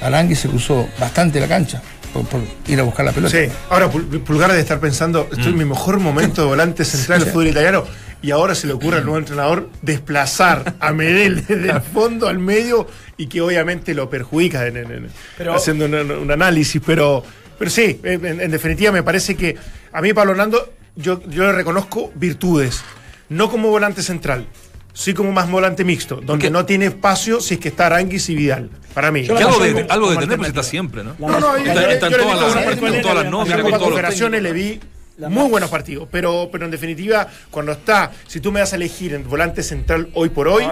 Aranguis 0.00 0.38
se 0.40 0.48
cruzó 0.48 0.88
bastante 0.98 1.38
la 1.40 1.46
cancha 1.48 1.82
por, 2.14 2.24
por 2.26 2.40
ir 2.66 2.80
a 2.80 2.82
buscar 2.84 3.04
la 3.04 3.12
pelota. 3.12 3.36
Sí, 3.36 3.50
ahora 3.68 3.90
Pul- 3.92 4.22
Pulgar 4.24 4.52
de 4.52 4.60
estar 4.60 4.80
pensando, 4.80 5.28
estoy 5.30 5.48
en 5.52 5.58
mi 5.58 5.64
mejor 5.66 6.00
momento 6.00 6.40
de 6.42 6.48
volante 6.48 6.84
central 6.86 7.20
del 7.20 7.28
fútbol 7.30 7.48
italiano 7.48 7.84
y 8.22 8.30
ahora 8.30 8.54
se 8.54 8.66
le 8.66 8.72
ocurre 8.72 8.96
al 8.96 9.04
nuevo 9.04 9.18
entrenador 9.18 9.68
desplazar 9.82 10.74
a 10.80 10.92
Medel 10.92 11.44
desde 11.48 11.70
el 11.70 11.80
fondo 11.82 12.28
al 12.28 12.38
medio 12.38 12.86
y 13.18 13.26
que 13.26 13.42
obviamente 13.42 13.92
lo 13.92 14.08
perjudica 14.08 14.66
en- 14.66 14.78
en- 14.78 14.90
en- 14.92 15.08
Pero- 15.36 15.54
haciendo 15.54 15.84
un, 15.84 15.94
un 15.94 16.30
análisis, 16.30 16.80
pero, 16.84 17.22
pero 17.58 17.70
sí, 17.70 18.00
en, 18.02 18.40
en 18.40 18.50
definitiva 18.50 18.92
me 18.92 19.02
parece 19.02 19.34
que 19.36 19.56
a 19.92 20.00
mí 20.02 20.12
Pablo 20.12 20.32
Hernando 20.32 20.72
yo, 20.94 21.20
yo 21.28 21.44
le 21.44 21.52
reconozco 21.52 22.10
virtudes, 22.14 22.82
no 23.28 23.50
como 23.50 23.68
volante 23.70 24.02
central. 24.02 24.46
Sí 24.94 25.12
como 25.12 25.30
más 25.30 25.50
volante 25.50 25.84
mixto, 25.84 26.22
donde 26.22 26.48
no 26.48 26.64
tiene 26.64 26.86
espacio 26.86 27.42
si 27.42 27.54
es 27.54 27.60
que 27.60 27.68
está 27.68 27.84
Aranguis 27.84 28.30
y 28.30 28.34
Vidal. 28.34 28.70
Para 28.94 29.10
mí. 29.10 29.26
Algo 29.28 29.58
de, 29.62 29.86
algo 29.90 30.10
de 30.10 30.16
tener, 30.16 30.38
pues 30.38 30.48
está 30.48 30.62
siempre, 30.62 31.04
¿no? 31.04 31.14
No, 31.18 31.38
no, 31.38 31.58
yo, 31.58 31.64
Está- 31.70 32.08
yo- 32.08 32.16
en 32.16 32.22
todas 32.22 32.40
las- 32.40 32.54
una 32.54 32.62
en 32.62 33.04
las 33.04 33.30
nóminas, 33.30 33.78
Confederaciones 33.78 34.42
le 34.42 34.52
vi 34.54 34.80
muy 35.18 35.50
buenos 35.50 35.68
partidos, 35.68 36.08
pero, 36.10 36.48
pero 36.50 36.64
en 36.64 36.70
definitiva, 36.70 37.26
cuando 37.50 37.72
está, 37.72 38.10
si 38.26 38.40
tú 38.40 38.50
me 38.52 38.60
das 38.60 38.72
a 38.72 38.76
elegir 38.76 39.12
en 39.12 39.28
volante 39.28 39.62
central 39.62 40.08
hoy 40.14 40.30
por 40.30 40.48
hoy, 40.48 40.64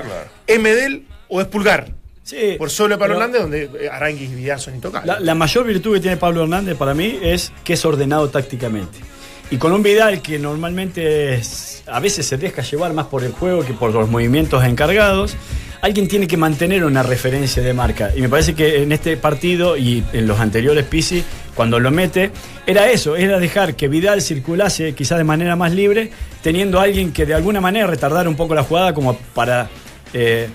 ¿es 0.46 0.58
Medel 0.58 1.06
o 1.28 1.42
es 1.42 1.46
Pulgar? 1.46 1.90
Sí, 2.24 2.54
Por 2.56 2.70
sobre 2.70 2.96
Pablo 2.96 3.14
Hernández, 3.16 3.42
donde 3.42 3.70
eh, 3.80 3.88
Aranguis 3.92 4.30
y 4.30 4.34
Vidal 4.34 4.58
son 4.58 4.74
intocables. 4.74 5.06
La, 5.06 5.20
la 5.20 5.34
mayor 5.34 5.66
virtud 5.66 5.92
que 5.94 6.00
tiene 6.00 6.16
Pablo 6.16 6.42
Hernández 6.44 6.74
para 6.76 6.94
mí 6.94 7.18
es 7.22 7.52
que 7.62 7.74
es 7.74 7.84
ordenado 7.84 8.30
tácticamente. 8.30 8.98
Y 9.50 9.58
con 9.58 9.72
un 9.72 9.82
Vidal 9.82 10.22
que 10.22 10.38
normalmente 10.38 11.34
es- 11.34 11.82
a 11.86 12.00
veces 12.00 12.24
se 12.24 12.38
deja 12.38 12.62
llevar 12.62 12.94
más 12.94 13.06
por 13.08 13.24
el 13.24 13.32
juego 13.32 13.62
que 13.62 13.74
por 13.74 13.92
los 13.92 14.08
movimientos 14.08 14.64
encargados, 14.64 15.36
alguien 15.82 16.08
tiene 16.08 16.26
que 16.26 16.38
mantener 16.38 16.82
una 16.86 17.02
referencia 17.02 17.62
de 17.62 17.74
marca. 17.74 18.10
Y 18.16 18.22
me 18.22 18.30
parece 18.30 18.54
que 18.54 18.82
en 18.82 18.90
este 18.92 19.18
partido 19.18 19.76
y 19.76 20.02
en 20.14 20.26
los 20.26 20.40
anteriores 20.40 20.86
Pisi, 20.86 21.22
cuando 21.54 21.78
lo 21.78 21.90
mete, 21.90 22.30
era 22.66 22.90
eso, 22.90 23.16
era 23.16 23.38
dejar 23.38 23.74
que 23.76 23.86
Vidal 23.88 24.22
circulase 24.22 24.94
quizás 24.94 25.18
de 25.18 25.24
manera 25.24 25.56
más 25.56 25.72
libre, 25.74 26.10
teniendo 26.42 26.80
a 26.80 26.84
alguien 26.84 27.12
que 27.12 27.26
de 27.26 27.34
alguna 27.34 27.60
manera 27.60 27.86
retardara 27.86 28.30
un 28.30 28.34
poco 28.36 28.54
la 28.54 28.62
jugada 28.62 28.94
como 28.94 29.14
para... 29.34 29.68
eh, 30.14 30.48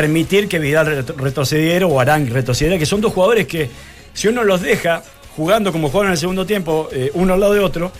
permitir 0.00 0.46
que 0.46 0.58
Vidal 0.58 0.86
retro- 0.86 1.16
retrocediera 1.16 1.86
o 1.86 1.98
Arang 1.98 2.28
retrocediera, 2.28 2.78
que 2.78 2.84
son 2.84 3.00
dos 3.00 3.14
jugadores 3.14 3.46
que 3.46 3.70
si 4.12 4.28
uno 4.28 4.44
los 4.44 4.60
deja 4.60 5.02
jugando 5.34 5.72
como 5.72 5.88
jugaron 5.88 6.08
en 6.08 6.12
el 6.12 6.18
segundo 6.18 6.44
tiempo, 6.44 6.90
eh, 6.92 7.10
uno 7.14 7.32
al 7.32 7.40
lado 7.40 7.54
de 7.54 7.60
otro, 7.60 7.90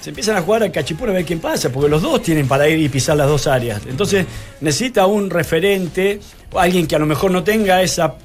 se 0.00 0.10
empiezan 0.10 0.36
a 0.36 0.42
jugar 0.42 0.64
a 0.64 0.72
cachipura 0.72 1.12
a 1.12 1.14
ver 1.14 1.24
quién 1.24 1.38
pasa, 1.38 1.70
porque 1.70 1.88
los 1.88 2.02
dos 2.02 2.20
tienen 2.22 2.48
para 2.48 2.68
ir 2.68 2.80
y 2.80 2.88
pisar 2.88 3.16
las 3.16 3.28
dos 3.28 3.46
áreas. 3.46 3.82
Entonces 3.88 4.26
necesita 4.60 5.06
un 5.06 5.30
referente, 5.30 6.18
alguien 6.56 6.88
que 6.88 6.96
a 6.96 6.98
lo 6.98 7.06
mejor 7.06 7.30
no 7.30 7.44
tenga 7.44 7.80
esa, 7.82 8.16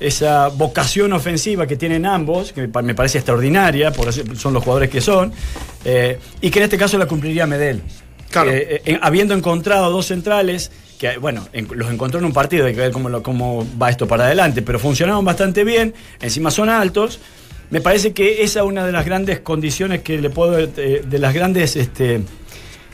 esa 0.00 0.48
vocación 0.48 1.12
ofensiva 1.12 1.68
que 1.68 1.76
tienen 1.76 2.04
ambos, 2.04 2.52
que 2.52 2.62
me 2.62 2.68
pa- 2.68 2.82
me 2.82 2.94
parece 2.96 3.18
extraordinaria, 3.18 3.92
por 3.92 4.08
eso 4.08 4.22
son 4.36 4.54
los 4.54 4.64
jugadores 4.64 4.90
que 4.90 5.00
son, 5.00 5.32
eh, 5.84 6.18
y 6.40 6.50
que 6.50 6.58
en 6.58 6.64
este 6.64 6.76
caso 6.78 6.98
la 6.98 7.06
cumpliría 7.06 7.46
Medel. 7.46 7.80
Claro. 8.30 8.50
Eh, 8.52 8.98
habiendo 9.02 9.34
encontrado 9.34 9.90
dos 9.90 10.06
centrales 10.06 10.70
que 11.02 11.18
bueno, 11.18 11.48
en- 11.52 11.66
los 11.74 11.90
encontró 11.90 12.20
en 12.20 12.26
un 12.26 12.32
partido, 12.32 12.64
hay 12.64 12.74
que 12.74 12.80
ver 12.80 12.92
cómo, 12.92 13.08
lo- 13.08 13.24
cómo 13.24 13.66
va 13.80 13.90
esto 13.90 14.06
para 14.06 14.26
adelante, 14.26 14.62
pero 14.62 14.78
funcionaron 14.78 15.24
bastante 15.24 15.64
bien, 15.64 15.94
encima 16.20 16.52
son 16.52 16.68
altos. 16.68 17.18
Me 17.70 17.80
parece 17.80 18.12
que 18.12 18.44
esa 18.44 18.60
es 18.60 18.66
una 18.66 18.86
de 18.86 18.92
las 18.92 19.04
grandes 19.04 19.40
condiciones 19.40 20.02
que 20.02 20.20
le 20.20 20.30
puedo, 20.30 20.60
eh, 20.60 21.02
de 21.04 21.18
las 21.18 21.34
grandes, 21.34 21.74
este, 21.74 22.20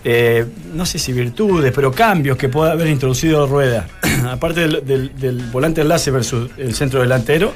eh, 0.05 0.47
no 0.73 0.87
sé 0.87 0.99
si 0.99 1.12
virtudes, 1.12 1.71
pero 1.75 1.92
cambios 1.92 2.38
que 2.38 2.49
puede 2.49 2.71
haber 2.73 2.87
introducido 2.87 3.47
Rueda, 3.47 3.87
aparte 4.31 4.66
del- 4.68 5.12
del 5.14 5.37
volante 5.53 5.83
enlace 5.83 6.11
versus 6.11 6.51
el 6.57 6.75
centro 6.75 7.03
delantero, 7.03 7.53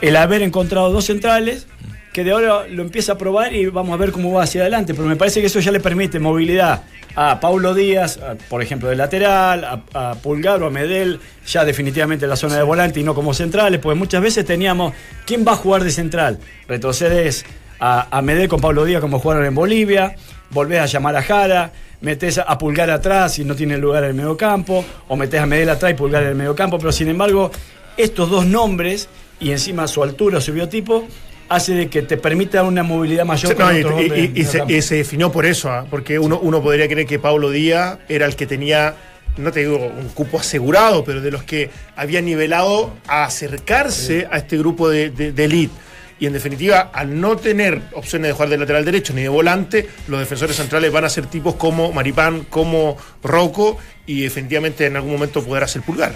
el 0.00 0.14
haber 0.14 0.42
encontrado 0.42 0.92
dos 0.92 1.06
centrales 1.06 1.66
que 2.12 2.24
de 2.24 2.32
ahora 2.32 2.66
lo 2.68 2.82
empieza 2.82 3.12
a 3.12 3.18
probar 3.18 3.54
y 3.54 3.66
vamos 3.66 3.94
a 3.94 3.96
ver 3.96 4.12
cómo 4.12 4.32
va 4.32 4.42
hacia 4.42 4.62
adelante, 4.62 4.94
pero 4.94 5.08
me 5.08 5.16
parece 5.16 5.40
que 5.40 5.46
eso 5.46 5.60
ya 5.60 5.72
le 5.72 5.80
permite 5.80 6.18
movilidad 6.20 6.82
a 7.14 7.40
Paulo 7.40 7.74
Díaz, 7.74 8.18
por 8.48 8.62
ejemplo, 8.62 8.88
de 8.88 8.96
lateral, 8.96 9.64
a, 9.64 10.10
a 10.10 10.14
Pulgar 10.14 10.62
o 10.62 10.66
a 10.66 10.70
Medel, 10.70 11.20
ya 11.46 11.64
definitivamente 11.64 12.24
en 12.24 12.30
la 12.30 12.36
zona 12.36 12.56
de 12.56 12.62
volante 12.62 13.00
y 13.00 13.02
no 13.02 13.14
como 13.14 13.34
centrales, 13.34 13.80
porque 13.80 13.98
muchas 13.98 14.22
veces 14.22 14.44
teníamos, 14.44 14.92
¿quién 15.26 15.44
va 15.46 15.52
a 15.52 15.56
jugar 15.56 15.84
de 15.84 15.90
central? 15.90 16.38
Retrocedes 16.68 17.44
a, 17.80 18.16
a 18.16 18.22
Medel 18.22 18.48
con 18.48 18.60
Pablo 18.60 18.84
Díaz 18.84 19.00
como 19.00 19.18
jugaron 19.18 19.44
en 19.44 19.54
Bolivia, 19.54 20.14
volvés 20.50 20.80
a 20.80 20.86
llamar 20.86 21.16
a 21.16 21.22
Jara, 21.22 21.72
metés 22.02 22.38
a, 22.38 22.58
Pulgar 22.58 22.90
atrás 22.90 23.38
y 23.38 23.44
no 23.44 23.54
tiene 23.54 23.78
lugar 23.78 24.04
en 24.04 24.10
el 24.10 24.14
medio 24.14 24.36
campo, 24.36 24.84
o 25.08 25.16
metés 25.16 25.40
a 25.40 25.46
Medel 25.46 25.70
atrás 25.70 25.92
y 25.92 25.94
Pulgar 25.94 26.22
en 26.22 26.30
el 26.30 26.34
medio 26.34 26.54
campo, 26.54 26.78
pero 26.78 26.92
sin 26.92 27.08
embargo, 27.08 27.50
estos 27.96 28.30
dos 28.30 28.44
nombres 28.46 29.08
y 29.40 29.50
encima 29.50 29.86
su 29.86 30.02
altura, 30.02 30.40
su 30.40 30.52
biotipo, 30.52 31.06
hace 31.54 31.74
de 31.74 31.88
que 31.88 32.02
te 32.02 32.16
permita 32.16 32.62
una 32.62 32.82
movilidad 32.82 33.24
mayor. 33.24 33.52
No, 33.82 33.90
hombres 34.08 34.30
se, 34.44 34.58
y 34.72 34.82
se 34.82 34.94
definió 34.96 35.30
por 35.32 35.46
eso, 35.46 35.70
¿ah? 35.70 35.86
porque 35.90 36.18
uno, 36.18 36.38
uno 36.40 36.62
podría 36.62 36.88
creer 36.88 37.06
que 37.06 37.18
Pablo 37.18 37.50
Díaz 37.50 37.98
era 38.08 38.26
el 38.26 38.36
que 38.36 38.46
tenía, 38.46 38.94
no 39.36 39.52
te 39.52 39.60
digo 39.60 39.76
un 39.78 40.08
cupo 40.08 40.38
asegurado, 40.40 41.04
pero 41.04 41.20
de 41.20 41.30
los 41.30 41.42
que 41.42 41.70
había 41.96 42.20
nivelado 42.20 42.94
a 43.06 43.24
acercarse 43.24 44.26
a 44.30 44.38
este 44.38 44.56
grupo 44.58 44.88
de, 44.88 45.10
de- 45.10 45.32
de 45.32 45.44
elite. 45.44 45.74
Y 46.20 46.26
en 46.26 46.32
definitiva, 46.34 46.90
al 46.94 47.20
no 47.20 47.36
tener 47.36 47.80
opciones 47.94 48.28
de 48.28 48.32
jugar 48.32 48.48
de 48.48 48.56
lateral 48.56 48.84
derecho 48.84 49.12
ni 49.12 49.22
de 49.22 49.28
volante, 49.28 49.88
los 50.06 50.20
defensores 50.20 50.54
centrales 50.54 50.92
van 50.92 51.04
a 51.04 51.08
ser 51.08 51.26
tipos 51.26 51.56
como 51.56 51.90
Maripán, 51.92 52.44
como 52.48 52.96
Rocco, 53.24 53.76
y 54.06 54.20
definitivamente 54.22 54.86
en 54.86 54.94
algún 54.94 55.12
momento 55.12 55.42
podrá 55.44 55.66
ser 55.66 55.82
pulgar. 55.82 56.14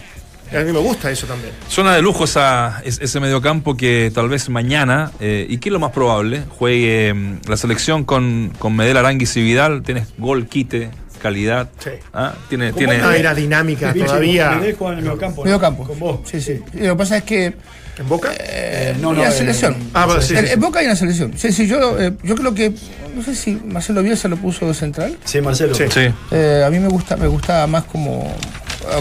A 0.54 0.60
mí 0.62 0.72
me 0.72 0.78
gusta 0.78 1.10
eso 1.10 1.26
también. 1.26 1.52
Suena 1.68 1.94
de 1.94 2.02
lujo 2.02 2.24
esa, 2.24 2.80
es- 2.84 3.00
ese 3.00 3.18
mediocampo 3.20 3.76
que 3.76 4.12
tal 4.14 4.28
vez 4.28 4.48
mañana, 4.48 5.10
eh, 5.20 5.46
y 5.48 5.58
que 5.58 5.68
es 5.68 5.72
lo 5.72 5.80
más 5.80 5.90
probable, 5.92 6.42
juegue 6.58 7.12
mm, 7.14 7.40
la 7.48 7.56
selección 7.56 8.04
con, 8.04 8.52
con 8.58 8.76
Medel, 8.76 8.96
Aranguis 8.96 9.36
y 9.36 9.42
Vidal. 9.42 9.82
Tienes 9.82 10.08
gol, 10.18 10.46
quite, 10.46 10.90
calidad. 11.20 11.68
Sí. 11.82 11.90
¿ah? 12.12 12.34
Tiene, 12.48 12.72
tiene, 12.72 12.96
una 12.98 13.10
aerodinámica 13.10 13.92
Vichy, 13.92 14.06
todavía. 14.06 14.50
Medel 14.52 14.76
juega 14.76 14.92
en 14.92 14.98
el 15.00 15.04
medio 15.04 15.18
campo. 15.18 15.40
¿no? 15.40 15.44
Medio 15.46 15.60
campo. 15.60 15.84
Con 15.84 15.98
vos. 15.98 16.20
Sí, 16.24 16.40
sí. 16.40 16.60
Y 16.74 16.78
lo 16.86 16.94
que 16.94 16.98
pasa 16.98 17.16
es 17.18 17.24
que 17.24 17.54
¿En 17.98 18.08
Boca? 18.08 18.32
eh, 18.38 18.94
no, 19.00 19.12
no, 19.12 19.22
la 19.22 19.28
eh, 19.30 19.32
selección. 19.32 19.76
Ah, 19.94 20.06
bueno, 20.06 20.20
sí, 20.22 20.34
en, 20.34 20.40
sí, 20.40 20.46
sí. 20.48 20.52
en 20.52 20.60
Boca 20.60 20.78
hay 20.80 20.86
una 20.86 20.96
selección. 20.96 21.32
Sí, 21.36 21.50
sí, 21.52 21.66
yo, 21.66 21.98
eh, 21.98 22.12
yo 22.22 22.34
creo 22.36 22.54
que, 22.54 22.72
no 23.16 23.22
sé 23.22 23.34
si 23.34 23.52
Marcelo 23.64 24.02
Bielsa 24.02 24.28
lo 24.28 24.36
puso 24.36 24.66
de 24.66 24.74
central. 24.74 25.16
Sí, 25.24 25.40
Marcelo. 25.40 25.74
Sí. 25.74 25.84
Sí. 25.92 26.08
Eh, 26.30 26.62
a 26.64 26.70
mí 26.70 26.78
me 26.78 26.88
gusta, 26.88 27.16
me 27.16 27.26
gustaba 27.26 27.66
más 27.66 27.84
como, 27.84 28.30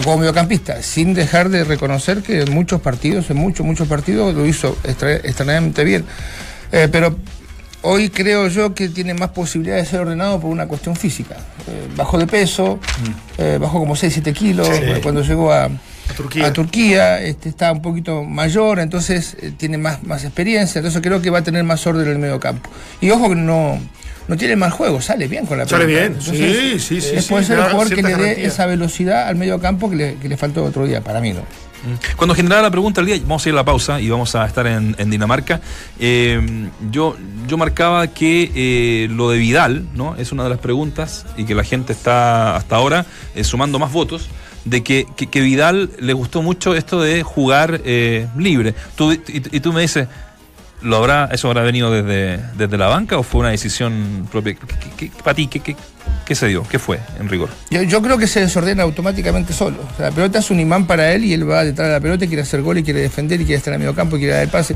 como 0.04 0.18
mediocampista, 0.18 0.82
sin 0.82 1.14
dejar 1.14 1.48
de 1.48 1.64
reconocer 1.64 2.22
que 2.22 2.42
en 2.42 2.52
muchos 2.52 2.80
partidos, 2.80 3.30
en 3.30 3.36
muchos, 3.36 3.64
muchos 3.64 3.88
partidos 3.88 4.34
lo 4.34 4.46
hizo 4.46 4.76
extra- 4.84 5.14
extraordinariamente 5.16 5.84
bien. 5.84 6.04
Eh, 6.72 6.88
pero 6.90 7.16
hoy 7.82 8.08
creo 8.10 8.48
yo 8.48 8.74
que 8.74 8.88
tiene 8.88 9.14
más 9.14 9.30
posibilidades 9.30 9.84
de 9.84 9.90
ser 9.90 10.00
ordenado 10.00 10.40
por 10.40 10.50
una 10.50 10.66
cuestión 10.66 10.96
física. 10.96 11.36
Eh, 11.68 11.88
bajó 11.96 12.18
de 12.18 12.26
peso, 12.26 12.80
eh, 13.38 13.58
bajó 13.60 13.78
como 13.78 13.94
6-7 13.96 14.32
kilos 14.32 14.66
Sí. 14.68 14.72
eh, 14.82 15.00
cuando 15.02 15.22
llegó 15.22 15.52
a, 15.52 15.68
Turquía. 16.16 16.46
a 16.46 16.52
Turquía, 16.52 17.20
este, 17.22 17.48
está 17.48 17.70
un 17.72 17.82
poquito 17.82 18.22
mayor, 18.24 18.78
entonces 18.80 19.36
eh, 19.40 19.52
tiene 19.56 19.78
más, 19.78 20.02
más 20.02 20.24
experiencia, 20.24 20.78
entonces 20.80 21.00
creo 21.02 21.20
que 21.22 21.30
va 21.30 21.38
a 21.40 21.42
tener 21.44 21.62
más 21.64 21.86
orden 21.86 22.06
en 22.06 22.12
el 22.12 22.18
medio 22.18 22.40
campo. 22.40 22.68
Y 23.00 23.10
ojo 23.10 23.28
que 23.28 23.34
no, 23.36 23.78
no 24.28 24.36
tiene 24.36 24.56
mal 24.56 24.70
juego, 24.70 25.00
sale 25.00 25.28
bien 25.28 25.46
con 25.46 25.58
la 25.58 25.66
Sale 25.66 25.84
pelota. 25.86 26.08
bien, 26.08 26.20
sí, 26.20 26.78
sí, 26.80 27.00
sí, 27.00 27.16
eh, 27.16 27.20
sí, 27.22 27.28
puede 27.28 27.44
ser 27.44 27.56
da 27.58 27.66
el 27.66 27.70
jugador 27.72 27.94
que 27.94 28.02
le 28.02 28.08
dé 28.08 28.16
garantía. 28.16 28.46
esa 28.48 28.66
velocidad 28.66 29.28
al 29.28 29.36
medio 29.36 29.60
campo 29.60 29.88
que 29.90 29.96
le, 29.96 30.14
que 30.16 30.28
le 30.28 30.36
faltó 30.36 30.64
otro 30.64 30.86
día, 30.86 31.00
para 31.02 31.20
mí, 31.20 31.32
¿no? 31.32 31.42
Cuando 32.16 32.34
generaba 32.34 32.62
la 32.62 32.70
pregunta 32.70 33.00
el 33.00 33.06
día, 33.06 33.16
vamos 33.22 33.46
a 33.46 33.48
ir 33.48 33.52
a 33.54 33.56
la 33.56 33.64
pausa 33.64 34.00
y 34.00 34.08
vamos 34.08 34.34
a 34.34 34.44
estar 34.46 34.66
en, 34.66 34.96
en 34.98 35.08
Dinamarca. 35.10 35.60
eh, 36.00 36.68
yo, 36.90 37.16
yo 37.46 37.56
marcaba 37.58 38.08
que 38.08 38.50
eh, 38.56 39.08
lo 39.10 39.30
de 39.30 39.38
Vidal, 39.38 39.86
¿no? 39.94 40.16
Es 40.16 40.32
una 40.32 40.42
de 40.42 40.50
las 40.50 40.58
preguntas 40.58 41.26
y 41.36 41.44
que 41.44 41.54
la 41.54 41.62
gente 41.62 41.92
está 41.92 42.56
hasta 42.56 42.74
ahora 42.76 43.06
eh, 43.36 43.44
sumando 43.44 43.78
más 43.78 43.92
votos. 43.92 44.28
De 44.64 44.82
que, 44.82 45.06
que, 45.16 45.28
que 45.28 45.40
Vidal 45.42 45.90
le 46.00 46.12
gustó 46.12 46.42
mucho 46.42 46.74
esto 46.74 47.00
de 47.00 47.22
jugar 47.22 47.82
eh, 47.84 48.26
libre. 48.36 48.74
Tú, 48.96 49.12
y, 49.12 49.20
y 49.28 49.60
tú 49.60 49.72
me 49.72 49.82
dices, 49.82 50.08
¿lo 50.82 50.96
habrá, 50.96 51.26
¿eso 51.32 51.48
habrá 51.48 51.62
venido 51.62 51.90
desde, 51.90 52.38
desde 52.56 52.76
la 52.78 52.86
banca 52.88 53.18
o 53.18 53.22
fue 53.22 53.40
una 53.40 53.50
decisión 53.50 54.28
propia? 54.30 54.54
¿Qué, 54.54 54.90
qué- 55.10 55.12
para 55.22 55.34
ti, 55.34 55.46
¿qué, 55.48 55.76
qué, 56.24 56.34
se 56.34 56.46
dio? 56.48 56.62
¿Qué 56.68 56.78
fue 56.78 56.98
en 57.20 57.28
rigor? 57.28 57.48
Yo, 57.70 57.82
yo 57.82 58.02
creo 58.02 58.18
que 58.18 58.26
se 58.26 58.40
desordena 58.40 58.82
automáticamente 58.82 59.52
solo. 59.52 59.78
O 59.92 59.96
sea, 59.96 60.06
la 60.10 60.14
pelota 60.14 60.38
es 60.40 60.50
un 60.50 60.60
imán 60.60 60.86
para 60.86 61.12
él 61.12 61.24
y 61.24 61.32
él 61.32 61.48
va 61.48 61.64
detrás 61.64 61.88
de 61.88 61.94
la 61.94 62.00
pelota 62.00 62.24
y 62.24 62.28
quiere 62.28 62.42
hacer 62.42 62.62
gol 62.62 62.78
y 62.78 62.82
quiere 62.82 63.00
defender 63.00 63.40
y 63.40 63.44
quiere 63.44 63.58
estar 63.58 63.72
en 63.74 63.80
el 63.80 63.86
medio 63.86 63.94
campo 63.94 64.16
y 64.16 64.20
quiere 64.20 64.34
dar 64.34 64.42
el 64.44 64.48
pase. 64.48 64.74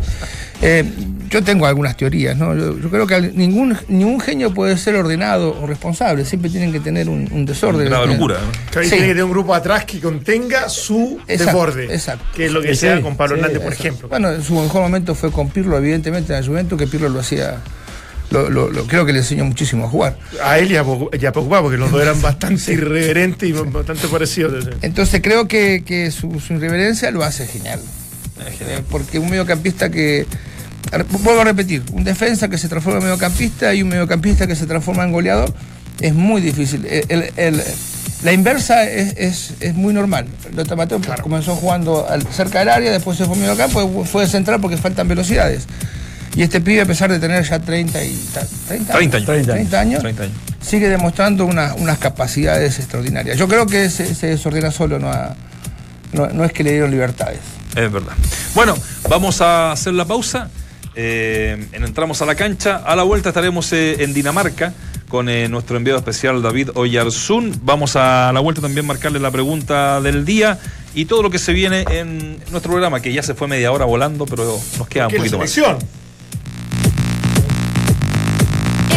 Eh, 0.62 0.85
yo 1.29 1.43
tengo 1.45 1.64
algunas 1.66 1.97
teorías, 1.97 2.37
¿no? 2.37 2.55
Yo, 2.57 2.79
yo 2.79 2.90
creo 2.90 3.07
que 3.07 3.21
ningún, 3.35 3.77
ningún 3.88 4.21
genio 4.21 4.53
puede 4.53 4.77
ser 4.77 4.97
ordenado 4.97 5.57
o 5.61 5.66
responsable. 5.66 6.25
Siempre 6.25 6.51
tienen 6.51 6.73
que 6.73 6.81
tener 6.81 7.09
un, 7.09 7.29
un 7.31 7.47
desorden. 7.47 7.87
Una 7.87 8.05
locura. 8.05 8.37
¿no? 8.40 8.71
Que 8.73 8.81
ahí 8.81 8.85
Sí. 8.87 8.90
tiene 8.90 9.07
que 9.07 9.12
tener 9.12 9.25
un 9.25 9.31
grupo 9.31 9.55
atrás 9.55 9.85
que 9.85 10.01
contenga 10.01 10.69
su 10.69 11.21
Exacto, 11.29 11.45
desborde. 11.45 11.85
exacto. 11.95 12.25
Que 12.35 12.47
es 12.47 12.53
lo 12.53 12.61
que 12.61 12.75
Sí, 12.75 12.81
sea 12.81 13.01
con 13.01 13.16
Pablo 13.16 13.37
sí, 13.37 13.40
Hernández, 13.43 13.62
por 13.62 13.73
ejemplo. 13.73 14.09
Bueno, 14.09 14.31
en 14.33 14.43
su 14.43 14.55
mejor 14.61 14.83
momento 14.83 15.14
fue 15.14 15.31
con 15.31 15.49
Pirlo, 15.51 15.79
evidentemente, 15.79 16.35
en 16.35 16.40
la 16.40 16.47
Juventus, 16.47 16.77
que 16.79 16.87
Pirlo 16.88 17.09
lo 17.09 17.21
hacía. 17.21 17.57
Lo, 18.31 18.49
lo- 18.49 18.71
lo- 18.71 18.87
creo 18.87 19.05
que 19.05 19.12
le 19.12 19.19
enseñó 19.19 19.45
muchísimo 19.45 19.87
a 19.87 19.88
jugar. 19.88 20.16
A 20.45 20.59
él 20.59 20.71
y 20.71 20.77
a, 20.77 20.85
Pogba- 20.85 21.61
porque 21.62 21.77
los 21.77 21.90
dos 21.90 22.01
eran 22.01 22.21
bastante 22.23 22.73
irreverentes 22.73 23.49
y 23.49 23.53
bastante 23.53 24.07
parecidos. 24.09 24.69
Entonces 24.83 25.21
creo 25.23 25.49
que, 25.49 25.83
que 25.85 26.11
su, 26.12 26.38
su 26.40 26.55
irreverencia 26.55 27.11
lo 27.11 27.25
hace 27.25 27.47
genial. 27.47 27.81
Eh, 28.61 28.83
porque 28.88 29.19
un 29.19 29.29
mediocampista 29.31 29.90
que. 29.90 30.27
Vuelvo 31.23 31.43
a 31.43 31.45
repetir, 31.45 31.83
un 31.93 32.05
defensa 32.05 32.49
que 32.49 32.57
se 32.59 32.69
transforma 32.69 32.99
en 32.99 33.05
mediocampista 33.05 33.75
y 33.75 33.83
un 33.83 33.88
mediocampista 33.90 34.47
que 34.47 34.57
se 34.57 34.66
transforma 34.66 35.05
en 35.05 35.12
goleador 35.12 35.53
es 36.01 36.14
muy 36.14 36.40
difícil. 36.40 36.87
El- 36.87 37.05
el- 37.09 37.33
el- 37.37 37.62
la 38.23 38.33
inversa 38.33 38.85
es, 38.88 39.14
es- 39.16 39.55
es 39.61 39.75
muy 39.75 39.93
normal. 39.93 40.27
Lothar 40.55 40.77
Mateo 40.79 41.01
comenzó 41.23 41.55
jugando 41.57 42.09
al- 42.09 42.27
cerca 42.33 42.61
del 42.61 42.71
área, 42.71 42.93
después 42.93 43.19
se 43.19 43.25
fue 43.27 43.35
a 43.37 43.38
mediocampo, 43.38 44.05
fue 44.05 44.25
de 44.25 44.31
central 44.31 44.61
porque 44.61 44.77
faltan 44.79 45.07
velocidades. 45.09 45.66
Y 46.35 46.43
este 46.43 46.61
pibe, 46.61 46.81
a 46.83 46.87
pesar 46.87 47.11
de 47.11 47.19
tener 47.19 47.43
ya 47.45 47.59
30 47.59 48.05
y 48.05 48.14
ta- 48.33 48.47
30 48.69 48.93
30 48.93 48.93
años. 49.16 49.27
30 49.27 49.81
años, 49.81 50.01
30 50.01 50.23
años. 50.25 50.35
sigue 50.61 50.88
demostrando 50.88 51.45
una- 51.45 51.75
unas 51.75 51.99
capacidades 51.99 52.79
extraordinarias. 52.79 53.37
Yo 53.37 53.49
creo 53.49 53.66
que 53.66 53.90
se, 53.90 54.14
se 54.14 54.29
desordena 54.29 54.71
solo, 54.71 54.99
no, 54.99 55.11
ha- 55.11 55.35
no, 56.12 56.29
no 56.29 56.45
es 56.45 56.53
que 56.53 56.62
le 56.62 56.73
dieron 56.73 56.90
libertades. 56.90 57.40
Es 57.75 57.90
verdad. 57.90 58.12
Bueno, 58.55 58.77
vamos 59.09 59.40
a 59.40 59.73
hacer 59.73 59.95
la 59.95 60.05
pausa. 60.05 60.51
Eh, 60.97 61.69
entramos 61.73 62.21
a 62.23 62.27
la 62.27 62.35
cancha. 62.35 62.77
A 62.85 62.95
la 62.97 63.03
vuelta 63.05 63.31
estaremos 63.31 63.73
eh, 63.73 64.03
en 64.03 64.12
Dinamarca 64.12 64.73
con 65.09 65.29
eh, 65.29 65.49
nuestro 65.49 65.77
enviado 65.77 65.99
especial 65.99 66.43
David 66.43 66.71
Oyarzún. 66.75 67.61
Vamos 67.62 67.97
a 67.97 68.33
la 68.33 68.40
vuelta 68.40 68.61
también 68.61 68.87
marcarle 68.87 69.19
la 69.21 69.31
pregunta 69.31 70.01
del 70.01 70.25
día 70.25 70.59
y 70.95 71.05
todo 71.07 71.23
lo 71.23 71.31
que 71.31 71.38
se 71.38 71.53
viene 71.53 71.85
en 71.90 72.38
nuestro 72.51 72.73
programa, 72.73 73.01
que 73.01 73.12
ya 73.12 73.23
se 73.23 73.35
fue 73.35 73.47
media 73.49 73.71
hora 73.73 73.85
volando, 73.85 74.27
pero 74.27 74.61
nos 74.79 74.88
queda 74.88 75.07
un 75.07 75.12
poquito 75.19 75.38
más. 75.38 75.51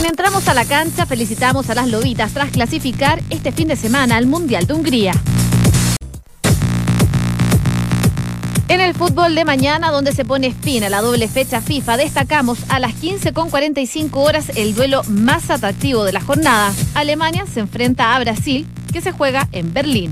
En 0.03 0.09
Entramos 0.09 0.49
a 0.49 0.53
la 0.53 0.65
cancha, 0.65 1.05
felicitamos 1.05 1.69
a 1.69 1.75
las 1.75 1.87
lobitas 1.87 2.33
tras 2.33 2.51
clasificar 2.51 3.23
este 3.29 3.53
fin 3.53 3.69
de 3.69 3.77
semana 3.77 4.17
al 4.17 4.25
Mundial 4.25 4.67
de 4.67 4.73
Hungría. 4.73 5.13
En 8.67 8.81
el 8.81 8.93
fútbol 8.93 9.33
de 9.33 9.45
mañana, 9.45 9.91
donde 9.91 10.11
se 10.11 10.25
pone 10.25 10.51
fin 10.53 10.83
a 10.83 10.89
la 10.89 11.01
doble 11.01 11.29
fecha 11.29 11.61
FIFA, 11.61 11.95
destacamos 11.95 12.59
a 12.67 12.79
las 12.79 12.91
15.45 12.95 14.09
horas 14.15 14.51
el 14.57 14.75
duelo 14.75 15.03
más 15.07 15.49
atractivo 15.49 16.03
de 16.03 16.11
la 16.11 16.21
jornada. 16.21 16.73
Alemania 16.95 17.45
se 17.45 17.61
enfrenta 17.61 18.13
a 18.13 18.19
Brasil, 18.19 18.67
que 18.91 18.99
se 18.99 19.13
juega 19.13 19.47
en 19.53 19.73
Berlín. 19.73 20.11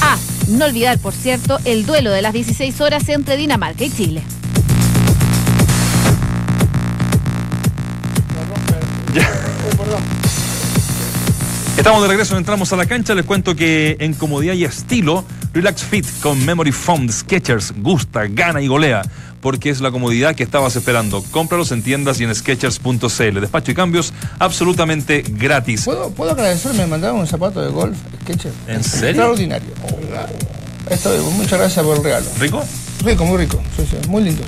Ah, 0.00 0.16
no 0.48 0.64
olvidar, 0.64 0.98
por 0.98 1.12
cierto, 1.12 1.58
el 1.66 1.84
duelo 1.84 2.10
de 2.12 2.22
las 2.22 2.32
16 2.32 2.80
horas 2.80 3.06
entre 3.10 3.36
Dinamarca 3.36 3.84
y 3.84 3.90
Chile. 3.90 4.22
Estamos 11.76 12.02
de 12.02 12.08
regreso, 12.08 12.36
entramos 12.36 12.72
a 12.72 12.76
la 12.76 12.86
cancha. 12.86 13.14
Les 13.14 13.24
cuento 13.24 13.54
que 13.54 13.96
en 14.00 14.14
comodidad 14.14 14.54
y 14.54 14.64
estilo, 14.64 15.24
Relax 15.52 15.82
Fit 15.84 16.06
con 16.22 16.44
Memory 16.44 16.72
Foam 16.72 17.06
de 17.06 17.12
Skechers 17.12 17.74
gusta, 17.76 18.26
gana 18.28 18.60
y 18.60 18.66
golea. 18.66 19.02
porque 19.40 19.70
es 19.70 19.80
la 19.80 19.92
comodidad 19.92 20.34
que 20.34 20.42
estabas 20.42 20.74
esperando. 20.74 21.22
Cómpralos 21.30 21.70
en 21.70 21.82
tiendas 21.82 22.20
y 22.20 22.24
en 22.24 22.34
Skechers.cl. 22.34 23.40
Despacho 23.40 23.70
y 23.70 23.74
cambios 23.74 24.12
absolutamente 24.40 25.22
gratis. 25.28 25.84
¿Puedo, 25.84 26.10
¿Puedo 26.10 26.32
agradecer? 26.32 26.74
Me 26.74 26.86
mandaron 26.86 27.20
un 27.20 27.26
zapato 27.28 27.60
de 27.62 27.68
golf, 27.70 27.96
Skechers. 28.22 28.54
¿En 28.66 28.82
serio? 28.82 29.08
Extraordinario. 29.10 29.68
Esto, 30.90 31.10
muchas 31.32 31.58
gracias 31.60 31.84
por 31.84 31.96
el 31.96 32.02
regalo. 32.02 32.26
¿Rico? 32.40 32.64
Rico, 33.04 33.24
muy 33.24 33.38
rico. 33.38 33.62
Sí, 33.76 33.86
sí, 33.88 34.08
muy 34.08 34.24
lindos. 34.24 34.46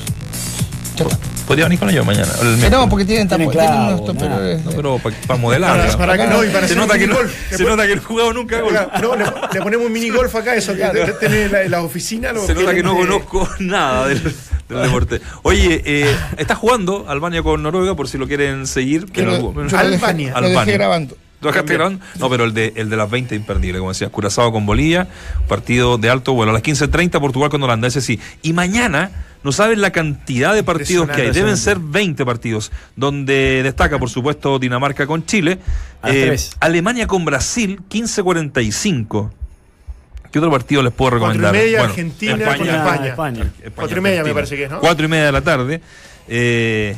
Está. 0.97 1.17
Podría 1.49 1.65
venir 1.65 1.79
con 1.81 1.91
ellos 1.91 2.05
mañana. 2.07 2.31
el 2.43 2.63
Eh. 2.63 2.71
No, 2.71 2.89
porque 2.89 3.05
tienen, 3.05 3.27
Tienen 3.27 3.49
clavo, 3.51 4.05
toperoles. 4.05 4.65
No, 4.65 4.71
pero 4.73 5.01
para 5.27 5.41
modelar. 5.41 5.79
Para, 5.79 5.97
para 5.99 6.17
que 6.19 6.27
no, 6.27 6.45
y 6.45 6.49
para 6.51 6.69
se 6.69 6.77
nota 6.77 6.99
que 6.99 7.07
no, 7.07 7.17
se 7.51 7.65
nota 7.65 7.87
que 7.87 7.97
no 7.97 8.03
he 8.03 8.05
jugado 8.05 8.33
nunca 8.35 8.61
golf. 8.61 8.79
No, 9.03 9.17
le, 9.17 9.25
le 9.55 9.61
ponemos 9.63 9.87
un 9.87 9.93
mini 9.93 10.11
golf 10.11 10.35
acá, 10.37 10.55
eso 10.55 10.75
que 10.77 10.85
te- 10.85 11.13
tenés 11.15 11.51
la, 11.51 11.65
la 11.69 11.83
oficina. 11.83 12.33
lo 12.33 12.47
Se 12.47 12.55
nota 12.55 12.75
que 12.75 12.83
no 12.83 12.93
eh, 12.93 13.01
conozco 13.01 13.49
nada 13.61 14.07
del, 14.09 14.23
del 14.69 14.83
deporte. 14.83 15.21
Oye, 15.43 15.83
eh, 15.85 16.15
está 16.37 16.55
jugando 16.55 17.07
Albania 17.09 17.43
con 17.43 17.63
Noruega, 17.63 17.97
por 17.97 18.09
si 18.09 18.19
lo 18.19 18.29
quieren 18.29 18.67
seguir. 18.67 19.07
Algún- 19.17 19.55
dejé- 19.55 19.77
Albania. 19.77 20.29
Lo 20.35 20.41
dejé 20.43 20.47
Albania. 20.53 20.75
grabando. 20.75 21.17
¿Lo 21.41 21.51
dejaste 21.53 21.73
grabando? 21.75 22.05
No, 22.19 22.29
pero 22.29 22.45
el 22.45 22.53
de, 22.53 22.73
el 22.77 22.91
de 22.91 22.97
las 22.97 23.09
20 23.09 23.37
imperdible, 23.37 23.79
como 23.79 23.93
decías. 23.93 24.11
Curazao 24.11 24.51
con 24.53 24.67
Bolivia, 24.67 25.07
partido 25.47 25.97
de 25.97 26.11
alto 26.11 26.33
vuelo. 26.35 26.51
A 26.51 26.55
las 26.55 26.63
15.30 26.65 27.21
Portugal 27.21 27.49
con 27.49 27.63
Holanda, 27.63 27.87
ese 27.87 28.01
sí. 28.01 28.19
Y 28.43 28.53
mañana, 28.55 29.13
no 29.43 29.53
saben 29.53 29.81
la 29.81 29.91
cantidad 29.91 30.55
de 30.55 30.63
partidos 30.63 31.09
que 31.09 31.23
hay. 31.23 31.31
Deben 31.31 31.57
ser 31.57 31.79
20 31.79 32.25
partidos, 32.25 32.73
donde 32.97 33.63
destaca, 33.63 33.99
por 33.99 34.11
supuesto, 34.11 34.59
Dinamarca 34.59 35.07
con 35.07 35.25
Chile. 35.27 35.59
Eh, 36.05 36.25
tres. 36.27 36.57
Alemania 36.61 37.07
con 37.07 37.25
Brasil, 37.25 37.81
15.45. 37.89 39.31
¿Qué 40.31 40.39
otro 40.39 40.51
partido 40.51 40.83
les 40.83 40.93
puedo 40.93 41.13
Cuatro 41.19 41.31
y 41.31 41.39
recomendar? 41.39 41.53
media, 41.53 41.85
Argentina 41.85 42.33
con 42.57 42.69
España. 42.69 42.77
España. 42.77 43.07
España, 43.09 43.51
Cuatro 43.75 43.99
y 43.99 44.01
media 44.03 44.25
me 44.25 44.35
parece 44.35 44.57
que 44.57 44.65
es, 44.65 44.71
¿no? 44.71 44.81
Cuatro 44.81 45.07
y 45.07 45.09
media 45.09 45.27
de 45.27 45.33
la 45.33 45.41
tarde. 45.41 45.81
Eh, 46.29 46.95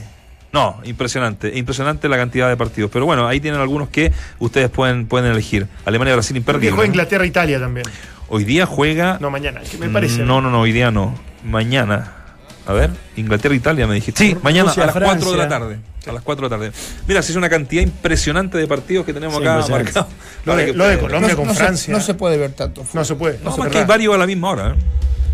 no, 0.53 0.81
impresionante. 0.83 1.57
Impresionante 1.57 2.09
la 2.09 2.17
cantidad 2.17 2.49
de 2.49 2.57
partidos. 2.57 2.91
Pero 2.91 3.07
bueno, 3.07 3.29
ahí 3.29 3.39
tienen 3.41 3.61
algunos 3.61 3.89
que 3.89 4.13
ustedes 4.41 4.69
pueden, 4.69 5.07
pueden 5.07 5.31
elegir. 5.31 5.69
Alemania, 5.85 6.15
Brasil, 6.15 6.37
imperdible. 6.37 6.71
juega 6.71 6.89
¿no? 6.89 6.93
Inglaterra, 6.93 7.25
Italia 7.27 7.61
también. 7.61 7.87
Hoy 8.29 8.45
día 8.45 8.67
juega. 8.67 9.19
No, 9.21 9.31
mañana, 9.31 9.61
que 9.61 9.79
me 9.79 9.89
parece. 9.89 10.23
No, 10.25 10.41
no, 10.41 10.51
no, 10.51 10.61
hoy 10.61 10.73
día 10.73 10.91
no. 10.91 11.15
Mañana. 11.45 12.15
A 12.67 12.73
ver, 12.73 12.91
Inglaterra, 13.17 13.55
Italia, 13.55 13.87
me 13.87 13.95
dijiste. 13.95 14.25
Sí, 14.25 14.37
mañana 14.43 14.69
Rusia, 14.69 14.85
a 14.85 14.87
las 14.87 14.95
4 15.03 15.33
de 15.33 15.37
la 15.39 15.49
tarde. 15.49 15.79
A 16.07 16.13
las 16.13 16.23
4 16.23 16.49
de 16.49 16.57
la 16.57 16.63
tarde. 16.63 16.73
Mira, 17.09 17.23
si 17.23 17.33
es 17.33 17.37
una 17.37 17.49
cantidad 17.49 17.83
impresionante 17.83 18.59
de 18.59 18.67
partidos 18.67 19.05
que 19.07 19.13
tenemos 19.13 19.37
Sí, 19.39 19.43
acá 19.43 19.67
marcados. 19.69 20.07
Lo 20.45 20.57
de- 20.57 20.73
lo 20.73 20.87
de 20.87 20.99
Colombia. 20.99 21.35
con 21.37 21.47
no 21.49 21.55
Francia. 21.55 21.87
Se, 21.87 21.93
no 21.93 22.01
se 22.01 22.15
puede 22.15 22.37
ver 22.37 22.53
tanto. 22.53 22.85
No 22.93 23.05
se 23.05 23.15
puede. 23.17 23.39
No, 23.39 23.47
más 23.51 23.57
puede. 23.57 23.71
que 23.71 23.79
hay 23.79 23.85
varios 23.85 24.15
a 24.15 24.19
la 24.19 24.27
misma 24.27 24.51
hora. 24.51 24.71
¿eh? 24.71 24.75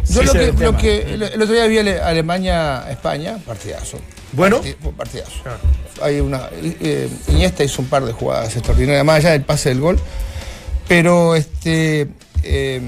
Yo 0.09 0.21
Sí, 0.21 0.27
lo 0.27 0.33
que, 0.33 0.53
lo 0.65 0.77
que 0.77 1.15
el, 1.15 1.23
otro 1.43 1.53
día 1.55 1.67
vi 1.67 1.79
ale- 1.79 2.01
Alemania-España, 2.01 3.39
partidazo. 3.45 3.99
Bueno. 4.33 4.61
Partidazo. 4.97 5.33
Hay 6.03 6.21
una. 6.21 6.49
eh, 6.63 7.09
Iniesta 7.29 7.65
hizo 7.65 7.83
un 7.83 7.89
par 7.89 8.05
de 8.05 8.13
jugadas 8.13 8.55
extraordinarias, 8.55 9.05
más 9.05 9.17
allá 9.17 9.33
del 9.33 9.43
pase 9.43 9.71
del 9.71 9.81
gol. 9.81 9.99
Pero 10.89 11.35
este. 11.35 12.09
eh. 12.43 12.81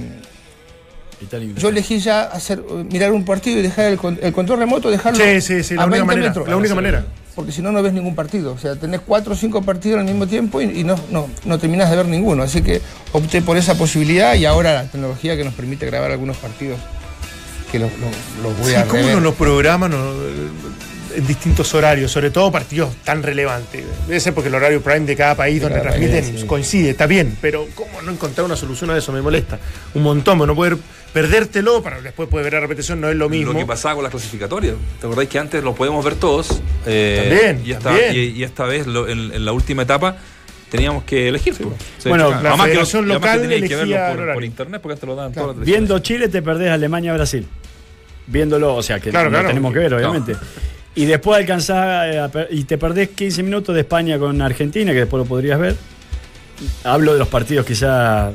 Yo 1.57 1.69
elegí 1.69 1.99
ya 1.99 2.23
hacer 2.23 2.63
mirar 2.91 3.13
un 3.13 3.25
partido 3.25 3.59
y 3.59 3.63
dejar 3.63 3.87
el, 3.87 3.99
con- 3.99 4.19
el 4.23 4.33
control 4.33 4.59
remoto, 4.61 4.91
dejarlo 4.91 5.23
Sí, 5.25 5.41
sí, 5.41 5.63
sí, 5.63 5.75
la 5.75 5.83
a 5.83 5.87
única 5.87 5.99
20 6.05 6.07
manera. 6.07 6.29
metros. 6.29 6.49
La 6.49 6.57
única 6.57 6.75
manera. 6.75 7.05
Porque 7.35 7.53
si 7.53 7.63
no, 7.63 7.71
no 7.73 7.83
ves 7.83 7.93
ningún 7.93 8.15
partido. 8.17 8.53
O 8.53 8.59
sea, 8.59 8.75
tenés 8.77 9.01
cuatro 9.01 9.33
o 9.35 9.37
cinco 9.37 9.63
partidos 9.63 10.01
al 10.01 10.07
mismo 10.07 10.27
tiempo 10.27 10.61
y, 10.61 10.81
y 10.81 10.85
no, 10.85 10.97
no, 11.11 11.29
no 11.45 11.59
terminás 11.59 11.89
de 11.91 11.97
ver 11.97 12.07
ninguno. 12.07 12.43
Así 12.43 12.63
que 12.63 12.81
opté 13.13 13.43
por 13.43 13.57
esa 13.57 13.77
posibilidad 13.77 14.35
y 14.35 14.45
ahora 14.45 14.75
la 14.75 14.83
tecnología 14.91 15.37
que 15.37 15.45
nos 15.45 15.55
permite 15.55 15.87
grabar 15.87 16.11
algunos 16.11 16.37
partidos 16.37 16.79
que 17.71 17.79
los, 17.79 17.91
los- 17.99 18.43
los 18.45 18.59
voy 18.59 18.71
Sí, 18.71 18.75
a 18.77 18.85
¿Cómo 18.87 18.95
rever. 19.03 19.15
no 19.17 19.21
los 19.21 19.35
programan 19.35 19.91
no, 19.91 19.99
en 21.15 21.27
distintos 21.27 21.73
horarios? 21.75 22.11
Sobre 22.11 22.31
todo 22.31 22.51
partidos 22.53 22.95
tan 23.05 23.23
relevantes. 23.23 23.85
Debe 24.07 24.21
ser 24.21 24.35
porque 24.35 24.49
el 24.49 24.55
horario 24.55 24.81
prime 24.83 25.01
de 25.07 25.17
cada 25.17 25.35
país 25.35 25.61
donde 25.61 25.79
cada 25.79 25.91
transmiten 25.91 26.25
país, 26.25 26.41
sí. 26.41 26.47
coincide, 26.47 26.91
está 26.91 27.07
bien. 27.07 27.37
Pero 27.41 27.67
¿cómo 27.75 28.01
no 28.03 28.13
encontrar 28.13 28.45
una 28.45 28.57
solución 28.57 28.91
a 28.91 28.97
eso? 28.99 29.13
Me 29.13 29.23
molesta. 29.23 29.59
Un 29.95 30.03
montón, 30.03 30.39
no 30.39 30.55
poder 30.55 30.77
perdértelo 31.13 31.83
para 31.83 32.01
después 32.03 32.29
poder 32.29 32.45
ver 32.45 32.53
la 32.55 32.61
repetición 32.61 33.01
no 33.01 33.09
es 33.09 33.17
lo 33.17 33.29
mismo. 33.29 33.53
Lo 33.53 33.59
que 33.59 33.67
pasaba 33.67 33.95
con 33.95 34.05
las 34.05 34.11
clasificatorias. 34.11 34.75
¿Te 35.01 35.07
acordáis 35.07 35.29
que 35.29 35.39
antes 35.39 35.65
los 35.65 35.75
podíamos 35.75 36.05
ver 36.05 36.17
todos? 36.17 36.61
Eh, 36.87 37.27
También, 37.29 37.63
y 37.67 37.73
esta, 37.73 37.85
también. 37.91 38.15
Y, 38.15 38.19
y 38.39 38.43
esta 38.45 38.65
vez, 38.65 38.87
lo- 38.87 39.09
en, 39.09 39.33
en 39.33 39.45
la 39.45 39.53
última 39.53 39.83
etapa, 39.83 40.17
teníamos 40.71 41.05
que 41.05 41.29
elegir. 41.29 41.55
pues. 41.55 41.69
Sí, 41.99 42.09
Bueno, 42.11 42.27
claro. 42.29 42.43
la 42.43 42.49
Además 42.51 42.67
que 42.67 42.75
lo- 42.75 42.81
federación 42.87 43.03
y 43.03 43.11
además 43.11 43.21
local 43.23 43.37
que 43.37 43.43
teníais 43.49 43.69
que 43.69 43.75
elegía 43.75 44.09
verlo 44.09 44.25
el 44.29 44.35
por, 44.35 44.45
internet 44.45 44.81
porque 44.83 45.01
te 45.01 45.07
lo 45.07 45.17
dan 45.17 45.33
Claro. 45.33 45.47
todas 45.49 45.59
las. 45.59 45.67
Viendo 45.67 45.99
Chile 46.01 46.29
te 46.29 46.43
perdés 46.43 46.71
Alemania-Brasil. 46.71 47.47
Viéndolo, 48.27 48.75
o 48.77 48.83
sea 48.83 49.01
que 49.01 49.09
claro. 49.11 49.31
tenemos 49.47 49.73
que 49.73 49.79
ver, 49.79 49.95
obviamente. 49.95 50.37
Y 50.99 51.05
después 51.07 51.39
alcanzás 51.39 52.13
eh, 52.15 52.19
a 52.19 52.29
per- 52.29 52.49
y 52.51 52.65
te 52.65 52.77
perdés 52.77 53.11
15 53.11 53.43
minutos 53.45 53.75
de 53.75 53.83
España 53.83 54.19
con 54.19 54.43
Argentina, 54.43 54.93
que 54.93 54.99
después 55.01 55.21
lo 55.23 55.27
podrías 55.27 55.59
ver. 55.59 55.77
Hablo 56.83 57.13
de 57.13 57.21
los 57.21 57.29
partidos 57.29 57.65
quizá 57.65 58.33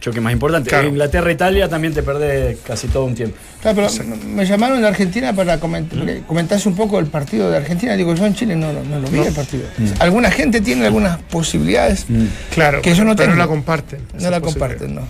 choque 0.00 0.20
más 0.20 0.32
importante. 0.32 0.68
Claro. 0.70 0.88
Inglaterra-Italia 0.88 1.68
también 1.68 1.92
te 1.94 2.02
perdés 2.02 2.58
casi 2.66 2.86
todo 2.88 3.04
un 3.04 3.14
tiempo. 3.14 3.36
Claro, 3.60 3.76
pero 3.94 4.16
me 4.26 4.44
llamaron 4.44 4.80
de 4.80 4.86
Argentina 4.88 5.32
para 5.32 5.60
coment- 5.60 5.88
porque 5.88 6.22
comentase 6.26 6.68
un 6.68 6.74
poco 6.76 6.98
el 7.00 7.06
partido 7.06 7.50
de 7.50 7.56
Argentina. 7.56 7.96
Digo, 7.96 8.14
yo 8.14 8.26
en 8.26 8.34
Chile 8.34 8.54
no, 8.56 8.72
lo- 8.72 8.82
no 8.84 9.00
lo 9.00 9.08
vi 9.08 9.18
el 9.20 9.32
partido. 9.32 9.64
Alguna 10.00 10.30
gente 10.30 10.60
tiene 10.60 10.86
algunas 10.86 11.18
posibilidades 11.18 12.06
Claro, 12.54 12.80
que 12.82 12.94
yo 12.94 13.04
no 13.04 13.16
pero 13.16 13.30
tengo. 13.30 13.36
no 13.36 13.42
la 13.42 13.48
comparten. 13.48 14.00
No 14.20 14.30
la 14.30 14.40
comparten, 14.40 14.94
no. 14.94 15.00
no. 15.02 15.06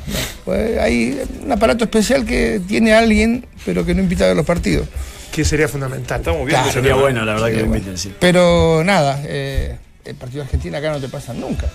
Pues 0.46 0.78
hay 0.78 1.20
un 1.44 1.52
aparato 1.52 1.84
especial 1.84 2.24
que 2.24 2.60
tiene 2.66 2.92
alguien, 2.94 3.46
pero 3.66 3.84
que 3.84 3.94
no 3.94 4.02
invita 4.02 4.24
a 4.24 4.28
ver 4.28 4.36
los 4.36 4.46
partidos. 4.46 4.86
Que 5.32 5.44
sería 5.44 5.66
fundamental. 5.66 6.20
Estamos 6.20 6.40
viendo 6.46 6.50
Claro. 6.56 6.68
ese 6.70 6.78
Sería 6.80 6.94
bueno, 6.94 7.24
la 7.24 7.32
verdad 7.32 7.46
que 7.48 7.52
lo 7.54 7.58
bueno. 7.60 7.76
inviten, 7.76 7.98
sí. 7.98 8.14
Pero 8.20 8.82
nada, 8.84 9.20
eh, 9.24 9.76
el 10.04 10.14
partido 10.14 10.42
de 10.42 10.44
Argentina 10.46 10.78
acá 10.78 10.92
no 10.92 11.00
te 11.00 11.08
pasa 11.08 11.32
nunca. 11.32 11.66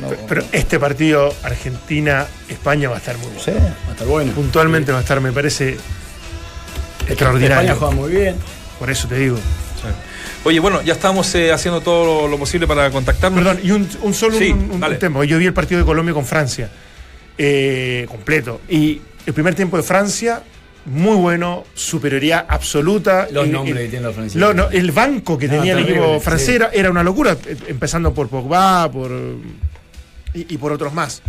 No, 0.00 0.08
no, 0.10 0.16
Pero 0.28 0.42
este 0.52 0.78
partido, 0.80 1.32
Argentina-España, 1.42 2.88
va 2.88 2.96
a 2.96 2.98
estar 2.98 3.16
muy 3.18 3.26
bueno. 3.26 3.40
sí. 3.42 3.50
Va 3.52 3.88
a 3.88 3.92
estar 3.92 4.06
bueno. 4.08 4.32
Puntualmente 4.32 4.92
va 4.92 4.98
a 4.98 5.02
estar, 5.02 5.20
me 5.20 5.32
parece 5.32 5.70
España 5.70 7.12
extraordinario. 7.12 7.76
juega 7.76 7.94
muy 7.94 8.10
bien. 8.10 8.36
Por 8.78 8.90
eso 8.90 9.06
te 9.08 9.16
digo. 9.16 9.36
Sí. 9.36 9.88
Oye, 10.44 10.60
bueno, 10.60 10.82
ya 10.82 10.94
estamos 10.94 11.32
eh, 11.34 11.52
haciendo 11.52 11.80
todo 11.80 12.22
lo, 12.22 12.28
lo 12.28 12.38
posible 12.38 12.66
para 12.66 12.90
contactarnos. 12.90 13.42
Perdón, 13.44 13.60
y 13.62 13.70
un, 13.72 13.88
un 14.02 14.14
solo 14.14 14.38
Sí, 14.38 14.50
un, 14.50 14.80
tema. 14.98 15.24
Yo 15.24 15.38
vi 15.38 15.46
el 15.46 15.52
partido 15.54 15.80
de 15.80 15.86
Colombia 15.86 16.14
con 16.14 16.24
Francia. 16.26 16.68
eh, 17.36 18.06
completo. 18.08 18.60
Y 18.68 19.00
el 19.26 19.34
primer 19.34 19.54
tiempo 19.54 19.76
de 19.76 19.82
Francia, 19.82 20.42
muy 20.88 21.16
bueno, 21.16 21.64
superioridad 21.74 22.46
absoluta. 22.48 23.28
Los 23.30 23.44
El- 23.46 23.52
nombres 23.52 23.76
que 23.76 23.88
tienen 23.88 24.04
los 24.06 24.14
franceses. 24.14 24.40
lo- 24.40 24.54
no, 24.54 24.68
el 24.70 24.90
banco 24.92 25.36
que 25.38 25.46
Ah, 25.46 25.50
tenía 25.50 25.72
el 25.74 25.80
equipo 25.80 26.18
francés 26.20 26.48
era, 26.56 26.70
era 26.72 26.90
una 26.90 27.02
locura, 27.02 27.36
eh, 27.46 27.56
empezando 27.68 28.12
por 28.14 28.28
Pogba 28.28 28.90
por, 28.90 29.10
y, 30.34 30.54
y 30.54 30.58
por 30.58 30.72
otros 30.72 30.92
más. 30.92 31.22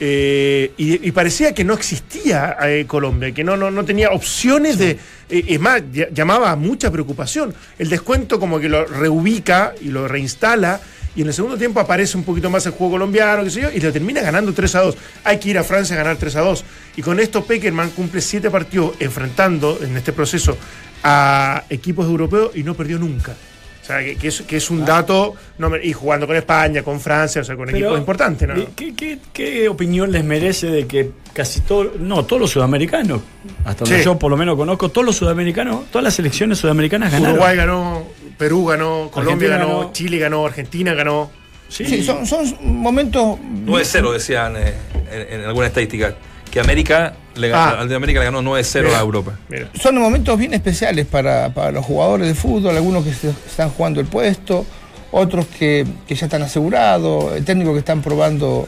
Eh, 0.00 0.72
y, 0.76 1.08
y 1.08 1.10
parecía 1.10 1.52
que 1.52 1.64
no 1.64 1.74
existía 1.74 2.56
eh, 2.62 2.84
Colombia, 2.86 3.32
que 3.32 3.42
no, 3.42 3.56
no, 3.56 3.68
no 3.70 3.84
tenía 3.84 4.10
opciones 4.10 4.78
de... 4.78 4.90
eh, 5.28 5.44
es 5.48 5.58
más, 5.58 5.82
ll- 5.82 6.12
llamaba 6.12 6.52
a 6.52 6.56
mucha 6.56 6.90
preocupación. 6.92 7.52
El 7.80 7.88
descuento 7.88 8.38
como 8.38 8.60
que 8.60 8.68
lo 8.68 8.84
reubica 8.84 9.74
y 9.80 9.88
lo 9.88 10.06
reinstala 10.06 10.80
y 11.16 11.22
en 11.22 11.28
el 11.28 11.34
segundo 11.34 11.56
tiempo 11.56 11.80
aparece 11.80 12.16
un 12.16 12.24
poquito 12.24 12.50
más 12.50 12.64
el 12.66 12.72
juego 12.72 12.92
colombiano, 12.92 13.44
qué 13.44 13.50
sé 13.50 13.62
yo, 13.62 13.70
y 13.72 13.80
lo 13.80 13.92
termina 13.92 14.20
ganando 14.20 14.52
3 14.52 14.74
a 14.76 14.80
2. 14.82 14.96
Hay 15.24 15.38
que 15.38 15.50
ir 15.50 15.58
a 15.58 15.64
Francia 15.64 15.94
a 15.94 15.98
ganar 15.98 16.16
3 16.16 16.36
a 16.36 16.40
2. 16.40 16.64
Y 16.96 17.02
con 17.02 17.18
esto 17.20 17.44
Peckerman 17.44 17.90
cumple 17.90 18.20
7 18.20 18.50
partidos 18.50 18.94
enfrentando 19.00 19.78
en 19.82 19.96
este 19.96 20.12
proceso 20.12 20.56
a 21.02 21.64
equipos 21.70 22.06
europeos 22.06 22.52
y 22.54 22.62
no 22.62 22.74
perdió 22.74 22.98
nunca. 22.98 23.34
O 23.82 23.90
sea, 23.90 24.04
que, 24.04 24.16
que 24.16 24.28
es, 24.28 24.42
que 24.42 24.58
es 24.58 24.68
un 24.68 24.84
dato, 24.84 25.34
no 25.56 25.74
y 25.82 25.94
jugando 25.94 26.26
con 26.26 26.36
España, 26.36 26.82
con 26.82 27.00
Francia, 27.00 27.40
o 27.40 27.44
sea, 27.44 27.56
con 27.56 27.64
Pero, 27.66 27.78
equipos 27.78 27.98
importantes. 27.98 28.46
¿no? 28.46 28.54
¿qué, 28.76 28.94
qué, 28.94 29.18
qué 29.32 29.66
opinión 29.66 30.12
les 30.12 30.22
merece 30.22 30.66
de 30.66 30.86
que 30.86 31.10
casi 31.32 31.62
todo, 31.62 31.94
no, 31.98 32.26
todos 32.26 32.42
los 32.42 32.50
sudamericanos, 32.50 33.22
hasta 33.64 33.86
donde 33.86 34.04
yo 34.04 34.18
por 34.18 34.30
lo 34.30 34.36
menos 34.36 34.56
conozco, 34.56 34.90
todos 34.90 35.06
los 35.06 35.16
sudamericanos, 35.16 35.86
todas 35.90 36.04
las 36.04 36.12
selecciones 36.12 36.58
sudamericanas 36.58 37.12
ganaron? 37.12 37.36
Uruguay 37.36 37.56
ganó, 37.56 38.02
Perú 38.38 38.64
ganó, 38.66 39.10
Colombia 39.10 39.48
ganó, 39.50 39.80
ganó. 39.80 39.92
Chile 39.92 40.18
ganó, 40.18 40.46
Argentina 40.46 40.94
ganó. 40.94 41.30
Sí, 41.68 41.84
Sí, 41.84 42.02
son, 42.02 42.24
son 42.26 42.54
momentos. 42.62 43.38
9-0 43.66 44.12
decían 44.12 44.54
eh, 44.56 44.74
en, 45.12 45.40
en 45.40 45.46
alguna 45.46 45.66
estadística. 45.66 46.14
Que 46.50 46.60
América 46.60 47.12
le 47.34 47.48
ganó, 47.50 47.76
Ah. 47.76 47.80
al 47.82 47.88
de 47.90 47.94
América 47.94 48.20
le 48.20 48.24
ganó 48.26 48.40
9-0 48.40 48.84
Mira. 48.84 48.98
a 48.98 49.00
Europa. 49.02 49.38
Mira. 49.50 49.68
Son 49.78 49.94
momentos 49.98 50.38
bien 50.38 50.54
especiales 50.54 51.04
para, 51.04 51.52
para 51.52 51.72
los 51.72 51.84
jugadores 51.84 52.26
de 52.26 52.34
fútbol, 52.34 52.74
algunos 52.74 53.04
que 53.04 53.12
se- 53.12 53.28
están 53.46 53.68
jugando 53.68 54.00
el 54.00 54.06
puesto, 54.06 54.64
otros 55.10 55.46
que, 55.58 55.86
que 56.06 56.14
ya 56.14 56.24
están 56.26 56.42
asegurados, 56.42 57.36
el 57.36 57.44
técnico 57.44 57.74
que 57.74 57.80
están 57.80 58.00
probando 58.00 58.66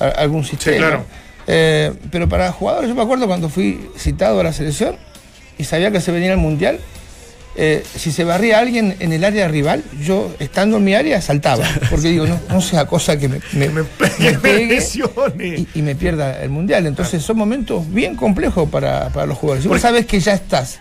a- 0.00 0.06
algún 0.06 0.42
sistema. 0.44 0.78
claro. 0.78 1.04
Eh, 1.46 1.92
pero 2.10 2.28
para 2.28 2.50
jugadores, 2.52 2.88
yo 2.88 2.94
me 2.94 3.02
acuerdo 3.02 3.26
cuando 3.26 3.48
fui 3.50 3.90
citado 3.98 4.40
a 4.40 4.42
la 4.44 4.52
selección 4.54 4.96
y 5.58 5.64
sabía 5.64 5.90
que 5.90 6.00
se 6.00 6.12
venía 6.12 6.32
el 6.32 6.38
mundial. 6.38 6.78
Eh, 7.60 7.82
si 7.96 8.12
se 8.12 8.22
barría 8.22 8.60
alguien 8.60 8.94
en 9.00 9.12
el 9.12 9.24
área 9.24 9.48
rival, 9.48 9.82
yo 10.00 10.32
estando 10.38 10.76
en 10.76 10.84
mi 10.84 10.94
área 10.94 11.20
saltaba, 11.20 11.64
porque 11.90 12.08
digo, 12.08 12.24
no, 12.26 12.40
no 12.48 12.60
sea 12.60 12.86
cosa 12.86 13.18
que 13.18 13.28
me, 13.28 13.40
me- 13.52 13.68
Me, 13.68 13.82
pegue 14.40 14.80
y, 15.40 15.66
y 15.74 15.82
me 15.82 15.94
pierda 15.96 16.40
el 16.40 16.50
mundial. 16.50 16.86
Entonces 16.86 17.22
son 17.22 17.36
momentos 17.36 17.92
bien 17.92 18.14
complejos 18.14 18.68
para, 18.70 19.08
para 19.10 19.26
los 19.26 19.36
jugadores. 19.36 19.64
Si 19.64 19.68
vos 19.68 19.80
sabes 19.80 20.06
que 20.06 20.20
ya 20.20 20.34
estás 20.34 20.78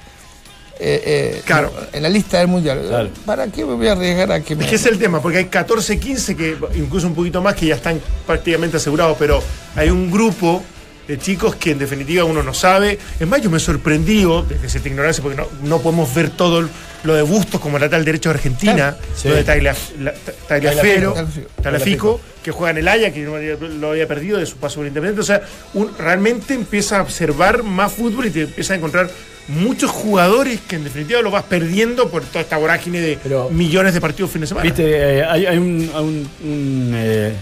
eh, 0.79 1.01
eh, 1.05 1.41
Claro. 1.45 1.73
en 1.91 2.03
la 2.03 2.09
lista 2.09 2.37
del 2.37 2.47
mundial. 2.47 2.83
Claro. 2.87 3.09
¿Para 3.25 3.47
qué 3.47 3.65
me 3.65 3.73
voy 3.73 3.87
a 3.87 3.93
arriesgar 3.93 4.31
a 4.31 4.41
que 4.41 4.55
me.? 4.55 4.63
Es 4.63 4.69
que 4.69 4.75
es 4.75 4.85
el 4.85 4.99
tema, 4.99 5.19
porque 5.19 5.39
hay 5.39 5.45
14, 5.45 5.97
15 5.99 6.35
que 6.35 6.55
incluso 6.75 7.07
un 7.07 7.15
poquito 7.15 7.41
más 7.41 7.55
que 7.55 7.65
ya 7.65 7.75
están 7.75 7.99
prácticamente 8.27 8.77
asegurados, 8.77 9.17
pero 9.17 9.41
hay 9.75 9.89
un 9.89 10.11
grupo 10.11 10.63
de 11.07 11.17
chicos 11.17 11.55
que 11.55 11.71
en 11.71 11.79
definitiva 11.79 12.23
uno 12.25 12.43
no 12.43 12.53
sabe. 12.53 12.97
Es 13.19 13.27
más, 13.27 13.41
yo 13.41 13.49
me 13.49 13.59
sorprendí, 13.59 14.25
desde 14.49 14.69
cierta 14.69 14.89
ignorancia, 14.89 15.21
porque 15.23 15.37
no, 15.37 15.47
no 15.63 15.79
podemos 15.81 16.13
ver 16.13 16.29
todo 16.31 16.67
lo 17.03 17.15
de 17.15 17.21
Bustos 17.21 17.61
como 17.61 17.79
lateral 17.79 18.03
derecho 18.03 18.29
de 18.29 18.35
Argentina. 18.35 18.97
Sí. 19.15 19.29
lo 19.29 19.35
de 19.35 19.45
Tagliaf- 19.45 19.95
la- 19.99 20.13
Ta- 20.13 20.31
Tagliafico, 20.47 21.13
Tagliafico. 21.13 21.47
Tagliafico, 21.61 22.21
que 22.43 22.51
juega 22.51 22.71
en 22.71 22.77
el 22.79 22.87
Haya, 22.87 23.13
que 23.13 23.21
no 23.21 23.35
había- 23.35 23.55
lo 23.55 23.91
había 23.91 24.07
perdido 24.07 24.37
de 24.37 24.45
su 24.45 24.57
paso 24.57 24.77
por 24.77 24.87
Independiente. 24.87 25.21
O 25.21 25.23
sea, 25.23 25.41
un- 25.73 25.91
realmente 25.97 26.53
empieza 26.53 26.97
a 26.99 27.01
observar 27.03 27.63
más 27.63 27.91
fútbol 27.93 28.25
y 28.25 28.31
te 28.31 28.41
empieza 28.41 28.73
a 28.73 28.77
encontrar 28.77 29.09
muchos 29.47 29.91
jugadores 29.91 30.59
que 30.67 30.75
en 30.75 30.83
definitiva 30.83 31.21
lo 31.21 31.31
vas 31.31 31.43
perdiendo 31.43 32.09
por 32.09 32.23
toda 32.23 32.41
esta 32.41 32.57
vorágine 32.57 32.99
de 32.99 33.17
Pero- 33.23 33.49
millones 33.49 33.93
de 33.93 34.01
partidos 34.01 34.31
fin 34.31 34.41
de 34.41 34.47
semana. 34.47 34.63
Viste, 34.63 34.83
eh, 35.19 35.23
hay, 35.23 35.45
hay 35.45 35.57
un, 35.57 35.89
un- 35.95 36.29
un, 36.43 36.91
eh, 36.95 37.33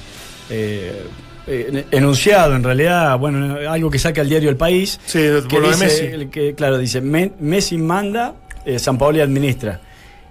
eh, 0.51 1.01
eh, 1.47 1.85
enunciado, 1.91 2.55
en 2.55 2.63
realidad, 2.63 3.17
bueno, 3.19 3.57
algo 3.69 3.89
que 3.89 3.99
saca 3.99 4.21
el 4.21 4.29
diario 4.29 4.49
El 4.49 4.57
País. 4.57 4.99
Sí, 5.05 5.19
que 5.47 5.59
dice, 5.61 5.77
Messi. 6.11 6.25
que, 6.27 6.53
claro, 6.55 6.77
dice, 6.77 7.01
"Me- 7.01 7.31
Messi 7.39 7.77
manda, 7.77 8.33
eh, 8.65 8.79
San 8.79 8.97
Paoli 8.97 9.21
administra. 9.21 9.79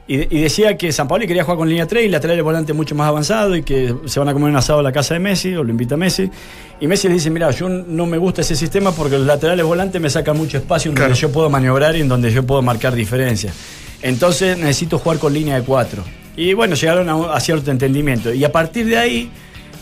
Y, 0.07 0.37
y 0.37 0.43
decía 0.43 0.77
que 0.77 0.93
San 0.93 1.09
Paoli 1.09 1.27
quería 1.27 1.45
jugar 1.45 1.57
con 1.57 1.67
línea 1.69 1.87
3 1.87 2.05
y 2.05 2.09
laterales 2.11 2.45
volantes 2.45 2.77
mucho 2.77 2.95
más 2.95 3.09
avanzado 3.09 3.57
y 3.57 3.63
que 3.63 3.95
se 4.05 4.19
van 4.21 4.29
a 4.29 4.35
comer 4.35 4.51
un 4.51 4.57
asado 4.57 4.81
a 4.81 4.83
la 4.83 4.93
casa 4.93 5.15
de 5.15 5.21
Messi, 5.21 5.55
o 5.55 5.65
lo 5.65 5.71
invita 5.71 5.97
Messi. 5.97 6.31
Y 6.79 6.87
Messi 6.87 7.09
le 7.09 7.15
dice, 7.15 7.31
mira, 7.31 7.51
yo 7.53 7.71
no 7.71 8.05
me 8.05 8.19
gusta 8.19 8.43
ese 8.43 8.55
sistema 8.55 8.93
porque 8.93 9.17
los 9.17 9.27
laterales 9.27 9.65
volantes 9.65 9.99
me 10.03 10.11
sacan 10.11 10.37
mucho 10.37 10.59
espacio 10.59 10.91
en 10.91 10.97
Claro. 10.97 11.09
donde 11.11 11.21
yo 11.21 11.33
puedo 11.33 11.49
maniobrar 11.49 11.97
y 11.97 12.01
en 12.03 12.09
donde 12.09 12.31
yo 12.31 12.43
puedo 12.45 12.61
marcar 12.61 12.95
diferencias. 12.95 13.55
Entonces 14.03 14.59
necesito 14.59 14.99
jugar 14.99 15.19
con 15.19 15.33
línea 15.33 15.55
de 15.59 15.63
4. 15.65 16.05
Y 16.37 16.53
bueno, 16.53 16.75
llegaron 16.75 17.09
a, 17.09 17.33
a 17.33 17.41
cierto 17.41 17.71
entendimiento. 17.71 18.35
Y 18.35 18.45
a 18.45 18.53
partir 18.53 18.85
de 18.87 18.99
ahí, 18.99 19.31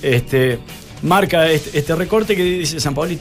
este, 0.02 0.60
marca 1.02 1.48
este, 1.50 1.78
este 1.78 1.94
recorte 1.94 2.34
que 2.36 2.42
dice 2.44 2.80
San 2.80 2.94
Paoli 2.94 3.18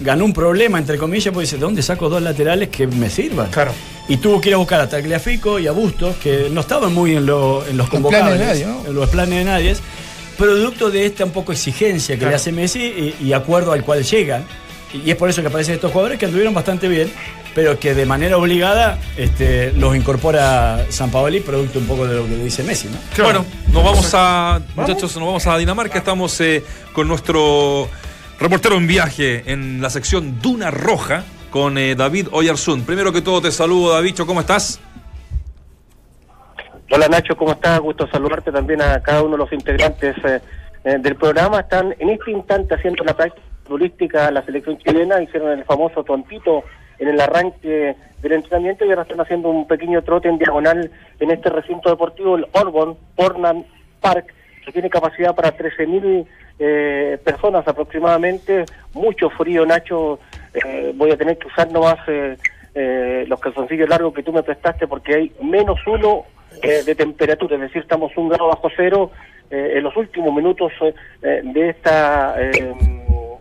ganó 0.00 0.24
un 0.24 0.32
problema, 0.32 0.78
entre 0.78 0.96
comillas, 0.98 1.32
porque 1.32 1.44
dice, 1.46 1.56
¿de 1.56 1.62
dónde 1.62 1.82
saco 1.82 2.08
dos 2.08 2.22
laterales 2.22 2.68
que 2.68 2.86
me 2.86 3.08
sirvan? 3.10 3.50
Claro. 3.50 3.72
Y 4.08 4.16
tuvo 4.16 4.40
que 4.40 4.48
ir 4.48 4.54
a 4.54 4.58
buscar 4.58 4.80
a 4.80 4.88
Tagliafico 4.88 5.58
y 5.58 5.66
a 5.66 5.72
Bustos, 5.72 6.16
que 6.16 6.48
no 6.50 6.60
estaban 6.62 6.92
muy 6.92 7.16
en, 7.16 7.26
lo- 7.26 7.64
en 7.66 7.76
los 7.76 7.88
convocables, 7.88 8.38
de 8.38 8.44
nadie, 8.44 8.66
¿no? 8.66 8.86
en 8.86 8.94
los 8.94 9.08
planes 9.10 9.38
de 9.38 9.44
nadie, 9.44 9.76
producto 10.36 10.90
de 10.90 11.06
esta 11.06 11.24
un 11.24 11.30
poco 11.32 11.52
exigencia 11.52 12.14
que 12.14 12.20
Claro. 12.20 12.30
le 12.30 12.36
hace 12.36 12.50
Messi 12.52 12.80
y, 13.20 13.26
y 13.26 13.32
acuerdo 13.34 13.72
al 13.72 13.84
cual 13.84 14.02
llegan. 14.04 14.44
Y, 14.92 15.10
es 15.10 15.16
por 15.16 15.28
eso 15.28 15.42
que 15.42 15.48
aparecen 15.48 15.74
estos 15.74 15.92
jugadores 15.92 16.18
que 16.18 16.26
anduvieron 16.26 16.54
bastante 16.54 16.88
bien, 16.88 17.10
pero 17.54 17.78
que 17.78 17.94
de 17.94 18.06
manera 18.06 18.36
obligada 18.36 18.98
este, 19.16 19.72
los 19.72 19.96
incorpora 19.96 20.86
San 20.90 21.10
Paoli, 21.10 21.40
producto 21.40 21.78
un 21.78 21.86
poco 21.86 22.06
de 22.06 22.16
lo 22.16 22.24
que 22.26 22.36
dice 22.36 22.62
Messi, 22.62 22.88
¿no? 22.88 22.98
Claro. 23.14 23.44
Bueno, 23.44 23.72
nos 23.72 23.84
vamos 23.84 24.10
a. 24.14 24.60
Muchachos, 24.76 25.16
nos 25.16 25.26
vamos 25.26 25.46
a 25.46 25.56
Dinamarca. 25.58 25.98
Estamos 25.98 26.40
eh, 26.40 26.64
con 26.92 27.08
nuestro 27.08 27.88
reportero 28.38 28.76
en 28.76 28.86
viaje 28.86 29.44
en 29.46 29.82
la 29.82 29.90
sección 29.90 30.40
Duna 30.40 30.70
Roja 30.70 31.24
con 31.50 31.76
eh, 31.78 31.94
David 31.94 32.28
Oyarzún. 32.32 32.84
Primero 32.84 33.12
que 33.12 33.20
todo, 33.20 33.42
te 33.42 33.50
saludo, 33.50 33.92
David. 33.92 34.16
¿Cómo 34.26 34.40
estás? 34.40 34.80
Hola 36.92 37.06
Nacho, 37.08 37.36
¿cómo 37.36 37.52
estás? 37.52 37.78
Gusto 37.78 38.08
saludarte 38.08 38.50
también 38.50 38.82
a 38.82 39.00
cada 39.00 39.22
uno 39.22 39.32
de 39.32 39.38
los 39.38 39.52
integrantes 39.52 40.16
eh, 40.24 40.40
eh, 40.84 40.96
del 40.98 41.14
programa. 41.14 41.60
Están 41.60 41.94
en 41.98 42.10
este 42.10 42.32
instante 42.32 42.74
haciendo 42.74 43.04
la 43.04 43.14
práctica 43.14 43.46
futbolística 43.70 44.30
la 44.32 44.42
selección 44.42 44.78
chilena, 44.78 45.22
hicieron 45.22 45.52
el 45.56 45.64
famoso 45.64 46.02
tontito 46.02 46.64
en 46.98 47.08
el 47.08 47.20
arranque 47.20 47.94
del 48.20 48.32
entrenamiento 48.32 48.84
y 48.84 48.90
ahora 48.90 49.02
están 49.02 49.20
haciendo 49.20 49.48
un 49.48 49.66
pequeño 49.68 50.02
trote 50.02 50.28
en 50.28 50.38
diagonal 50.38 50.90
en 51.20 51.30
este 51.30 51.50
recinto 51.50 51.88
deportivo, 51.88 52.36
el 52.36 52.46
Orborn 52.52 52.96
Portland 53.14 53.64
Park, 54.00 54.34
que 54.64 54.72
tiene 54.72 54.90
capacidad 54.90 55.34
para 55.36 55.56
13.000 55.56 56.26
eh, 56.58 57.18
personas 57.24 57.66
aproximadamente. 57.66 58.64
Mucho 58.92 59.30
frío, 59.30 59.64
Nacho. 59.64 60.18
Eh, 60.52 60.92
voy 60.96 61.12
a 61.12 61.16
tener 61.16 61.38
que 61.38 61.46
usar 61.46 61.70
nomás 61.70 61.96
eh, 62.08 62.36
eh, 62.74 63.24
los 63.28 63.40
calzoncillos 63.40 63.88
largos 63.88 64.12
que 64.12 64.24
tú 64.24 64.32
me 64.32 64.42
prestaste 64.42 64.88
porque 64.88 65.14
hay 65.14 65.32
menos 65.42 65.78
uno 65.86 66.24
eh, 66.60 66.82
de 66.84 66.94
temperatura, 66.96 67.54
es 67.54 67.62
decir, 67.62 67.82
estamos 67.82 68.12
un 68.16 68.28
grado 68.28 68.48
bajo 68.48 68.68
cero 68.76 69.12
eh, 69.48 69.74
en 69.76 69.84
los 69.84 69.96
últimos 69.96 70.34
minutos 70.34 70.72
de 71.22 71.68
esta 71.68 72.36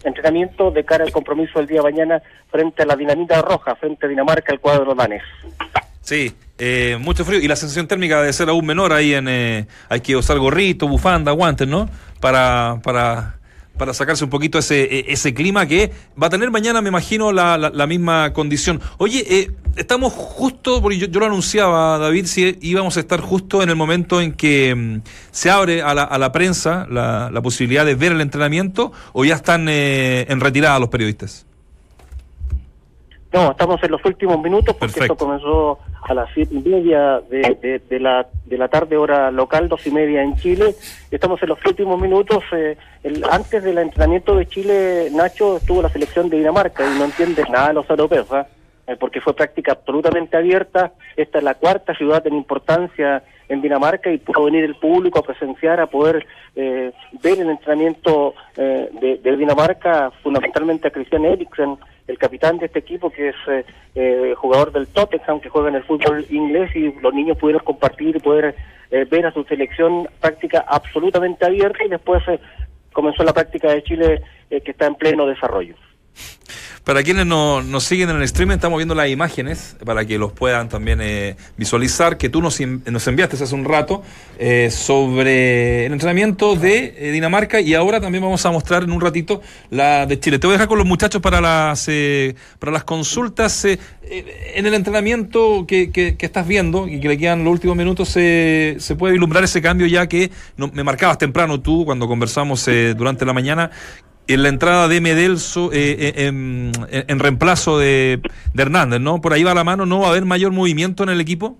entrenamiento 0.03 0.71
de 0.71 0.83
cara 0.83 1.03
al 1.03 1.11
compromiso 1.11 1.59
del 1.59 1.67
día 1.67 1.81
de 1.81 1.91
mañana 1.91 2.21
frente 2.51 2.83
a 2.83 2.85
la 2.85 2.95
dinamita 2.95 3.41
roja, 3.41 3.75
frente 3.75 4.05
a 4.05 4.09
Dinamarca, 4.09 4.53
el 4.53 4.59
cuadro 4.59 4.95
danés. 4.95 5.23
Sí, 6.01 6.33
eh, 6.57 6.97
mucho 6.99 7.23
frío. 7.25 7.39
Y 7.39 7.47
la 7.47 7.55
sensación 7.55 7.87
térmica 7.87 8.19
debe 8.19 8.33
ser 8.33 8.49
aún 8.49 8.65
menor 8.65 8.93
ahí 8.93 9.13
en. 9.13 9.27
eh, 9.27 9.67
hay 9.89 10.01
que 10.01 10.15
usar 10.15 10.39
gorrito, 10.39 10.87
bufanda, 10.87 11.31
guantes, 11.31 11.67
¿no? 11.67 11.89
Para. 12.19 12.79
para 12.83 13.38
para 13.79 13.95
sacarse 13.95 14.23
un 14.23 14.29
poquito 14.29 14.59
ese, 14.59 14.83
eh, 14.83 15.05
ese 15.07 15.33
clima 15.33 15.65
que 15.65 15.91
va 16.21 16.27
a 16.27 16.29
tener 16.29 16.51
mañana, 16.51 16.81
me 16.83 16.89
imagino, 16.89 17.31
la, 17.31 17.57
la- 17.57 17.71
la 17.71 17.87
misma 17.87 18.31
condición. 18.33 18.79
Oye, 18.99 19.25
eh, 19.27 19.51
estamos 19.75 20.13
justo, 20.13 20.81
porque 20.83 20.99
yo, 20.99 21.07
yo 21.07 21.19
lo 21.19 21.25
anunciaba, 21.25 21.97
David, 21.97 22.25
si 22.27 22.57
íbamos 22.61 22.97
a 22.97 22.99
estar 22.99 23.21
justo 23.21 23.63
en 23.63 23.69
el 23.69 23.75
momento 23.75 24.21
en 24.21 24.33
que 24.33 24.75
mm, 24.75 25.01
se 25.31 25.49
abre 25.49 25.81
a 25.81 25.95
la, 25.95 26.03
a 26.03 26.17
la 26.19 26.31
prensa 26.31 26.85
la, 26.91 27.31
la 27.31 27.41
posibilidad 27.41 27.85
de 27.85 27.95
ver 27.95 28.11
el 28.11 28.21
entrenamiento 28.21 28.91
o 29.13 29.25
ya 29.25 29.33
están 29.35 29.67
eh, 29.69 30.27
en 30.29 30.39
retirada 30.41 30.77
los 30.77 30.89
periodistas. 30.89 31.47
No, 33.31 33.51
estamos 33.51 33.81
en 33.83 33.91
los 33.91 34.03
últimos 34.05 34.41
minutos 34.41 34.75
porque 34.75 34.93
Perfecto. 34.93 35.13
esto 35.13 35.25
comenzó 35.25 35.79
a 36.01 36.13
las 36.15 36.29
siete 36.33 36.55
y 36.55 36.59
media 36.67 37.19
de, 37.29 37.57
de- 37.61 37.79
de 37.87 37.99
la, 37.99 38.25
de 38.45 38.57
la 38.57 38.67
tarde, 38.69 38.97
hora 38.97 39.29
local, 39.29 39.69
dos 39.69 39.85
y 39.85 39.91
media 39.91 40.23
en 40.23 40.35
Chile. 40.35 40.73
Estamos 41.11 41.41
en 41.43 41.49
los 41.49 41.59
últimos 41.63 42.01
minutos. 42.01 42.43
eh, 42.53 42.75
el- 43.03 43.23
antes 43.29 43.63
del 43.63 43.77
entrenamiento 43.77 44.33
de 44.35 44.47
Chile, 44.47 45.09
Nacho, 45.11 45.57
estuvo 45.57 45.81
la 45.83 45.89
selección 45.89 46.27
de 46.29 46.37
Dinamarca 46.37 46.83
y 46.83 46.97
no 46.97 47.05
entienden 47.05 47.45
nada 47.51 47.67
de 47.67 47.73
los 47.75 47.89
europeos, 47.89 48.27
¿ah? 48.31 48.47
Eh, 48.47 48.58
porque 48.97 49.21
fue 49.21 49.35
práctica 49.35 49.73
absolutamente 49.73 50.37
abierta. 50.37 50.93
Esta 51.17 51.39
es 51.39 51.43
la 51.43 51.55
cuarta 51.55 51.93
ciudad 51.95 52.25
en 52.25 52.35
importancia 52.35 53.23
en 53.49 53.61
Dinamarca 53.61 54.11
y 54.11 54.19
pudo 54.19 54.45
venir 54.45 54.63
el 54.63 54.75
público 54.75 55.19
a 55.19 55.23
presenciar, 55.23 55.79
a 55.79 55.87
poder 55.87 56.25
eh, 56.55 56.91
ver 57.21 57.39
el 57.39 57.49
entrenamiento 57.49 58.35
eh, 58.55 59.19
de, 59.23 59.37
Dinamarca, 59.37 60.11
fundamentalmente 60.21 60.87
a 60.87 60.91
Christian 60.91 61.25
Eriksen, 61.25 61.77
el 62.07 62.17
capitán 62.17 62.57
de 62.57 62.67
este 62.67 62.79
equipo 62.79 63.09
que 63.09 63.29
es 63.29 63.35
eh, 63.47 63.65
eh, 63.95 64.33
jugador 64.37 64.71
del 64.71 64.87
Tottenham, 64.87 65.39
que 65.39 65.49
juega 65.49 65.69
en 65.69 65.75
el 65.75 65.83
fútbol 65.83 66.25
inglés 66.29 66.75
y 66.75 66.91
los 67.01 67.13
niños 67.13 67.37
pudieron 67.37 67.63
compartir 67.63 68.15
y 68.15 68.19
poder 68.19 68.55
eh, 68.91 69.05
ver 69.05 69.23
a 69.27 69.31
su 69.31 69.43
selección 69.43 70.07
práctica 70.19 70.65
absolutamente 70.67 71.45
abierta 71.45 71.83
y 71.85 71.89
después 71.89 72.23
eh, 72.27 72.39
comenzó 72.91 73.23
la 73.23 73.33
práctica 73.33 73.71
de 73.71 73.83
Chile 73.83 74.23
eh, 74.49 74.61
que 74.61 74.71
está 74.71 74.87
en 74.87 74.95
pleno 74.95 75.27
desarrollo. 75.27 75.75
Para 76.89 77.03
quienes 77.03 77.27
no- 77.27 77.61
nos 77.61 77.83
siguen 77.83 78.09
en 78.09 78.15
el 78.15 78.23
streaming, 78.23 78.55
estamos 78.55 78.77
viendo 78.79 78.95
las 78.95 79.07
imágenes 79.09 79.75
para 79.85 80.05
que 80.05 80.17
los 80.17 80.31
puedan 80.31 80.69
también 80.69 80.97
eh, 81.03 81.35
visualizar, 81.55 82.17
que 82.17 82.29
tú 82.29 82.41
nos, 82.41 82.59
nos 82.59 83.07
enviaste 83.07 83.35
hace 83.43 83.53
un 83.53 83.63
rato 83.63 84.01
eh, 84.39 84.71
sobre 84.71 85.85
el 85.85 85.93
entrenamiento 85.93 86.55
de 86.55 86.95
eh, 86.97 87.11
Dinamarca 87.11 87.61
y 87.61 87.75
ahora 87.75 88.01
también 88.01 88.23
vamos 88.23 88.43
a 88.43 88.49
mostrar 88.49 88.81
en 88.81 88.91
un 88.91 89.01
ratito 89.01 89.39
la 89.69 90.07
de 90.07 90.19
Chile. 90.19 90.39
Te 90.39 90.47
voy 90.47 90.55
a 90.55 90.57
dejar 90.57 90.67
con 90.67 90.79
los 90.79 90.87
muchachos 90.87 91.21
para 91.21 91.39
las, 91.39 91.85
eh, 91.89 92.33
para 92.57 92.71
las 92.71 92.85
consultas. 92.85 93.65
eh, 93.65 93.77
en 94.55 94.65
el 94.65 94.73
entrenamiento 94.73 95.65
que, 95.67 95.91
que- 95.91 96.15
estás 96.19 96.47
viendo 96.47 96.87
y 96.87 96.99
que 96.99 97.07
le 97.09 97.19
quedan 97.19 97.43
los 97.43 97.53
últimos 97.53 97.77
minutos, 97.77 98.09
se 98.09 98.75
puede 98.97 99.11
vislumbrar 99.13 99.43
ese 99.43 99.61
cambio 99.61 99.85
ya 99.85 100.07
que 100.07 100.31
me 100.57 100.83
marcabas 100.83 101.19
temprano 101.19 101.59
tú 101.61 101.85
cuando 101.85 102.07
conversamos 102.07 102.67
durante 102.97 103.25
la 103.25 103.33
mañana 103.33 103.69
en 104.33 104.43
la 104.43 104.49
entrada 104.49 104.87
de 104.87 105.01
Medelso 105.01 105.71
eh, 105.73 105.95
eh, 105.99 106.13
en, 106.27 106.71
en- 106.91 107.05
en 107.07 107.19
reemplazo 107.19 107.77
de, 107.79 108.21
de 108.53 108.61
Hernández, 108.63 108.99
¿no? 109.01 109.21
Por 109.21 109.33
ahí 109.33 109.43
va 109.43 109.53
la 109.53 109.63
mano, 109.63 109.85
¿no 109.85 109.99
va 110.01 110.07
a 110.07 110.09
haber 110.11 110.25
mayor 110.25 110.51
movimiento 110.51 111.03
en 111.03 111.09
el 111.09 111.19
equipo? 111.21 111.57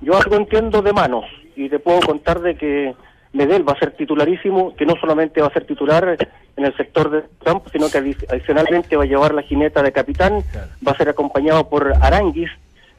Yo 0.00 0.16
algo 0.16 0.36
entiendo 0.36 0.82
de 0.82 0.92
manos 0.92 1.24
y 1.56 1.68
te 1.68 1.78
puedo 1.78 2.00
contar 2.00 2.40
de 2.40 2.56
que 2.56 2.94
Medel 3.32 3.66
va 3.66 3.72
a 3.72 3.78
ser 3.78 3.92
titularísimo, 3.92 4.74
que 4.76 4.84
no 4.84 4.94
solamente 5.00 5.40
va 5.40 5.46
a 5.46 5.52
ser 5.52 5.64
titular 5.64 6.16
en 6.56 6.64
el 6.66 6.76
sector 6.76 7.10
de 7.10 7.22
campo, 7.44 7.70
sino 7.70 7.88
que 7.88 7.98
adi- 7.98 8.26
adicionalmente 8.30 8.96
va 8.96 9.04
a 9.04 9.06
llevar 9.06 9.32
la 9.32 9.42
jineta 9.42 9.82
de 9.82 9.92
capitán, 9.92 10.42
va 10.86 10.92
a 10.92 10.96
ser 10.96 11.08
acompañado 11.08 11.68
por 11.68 11.94
Aranguis, 12.00 12.50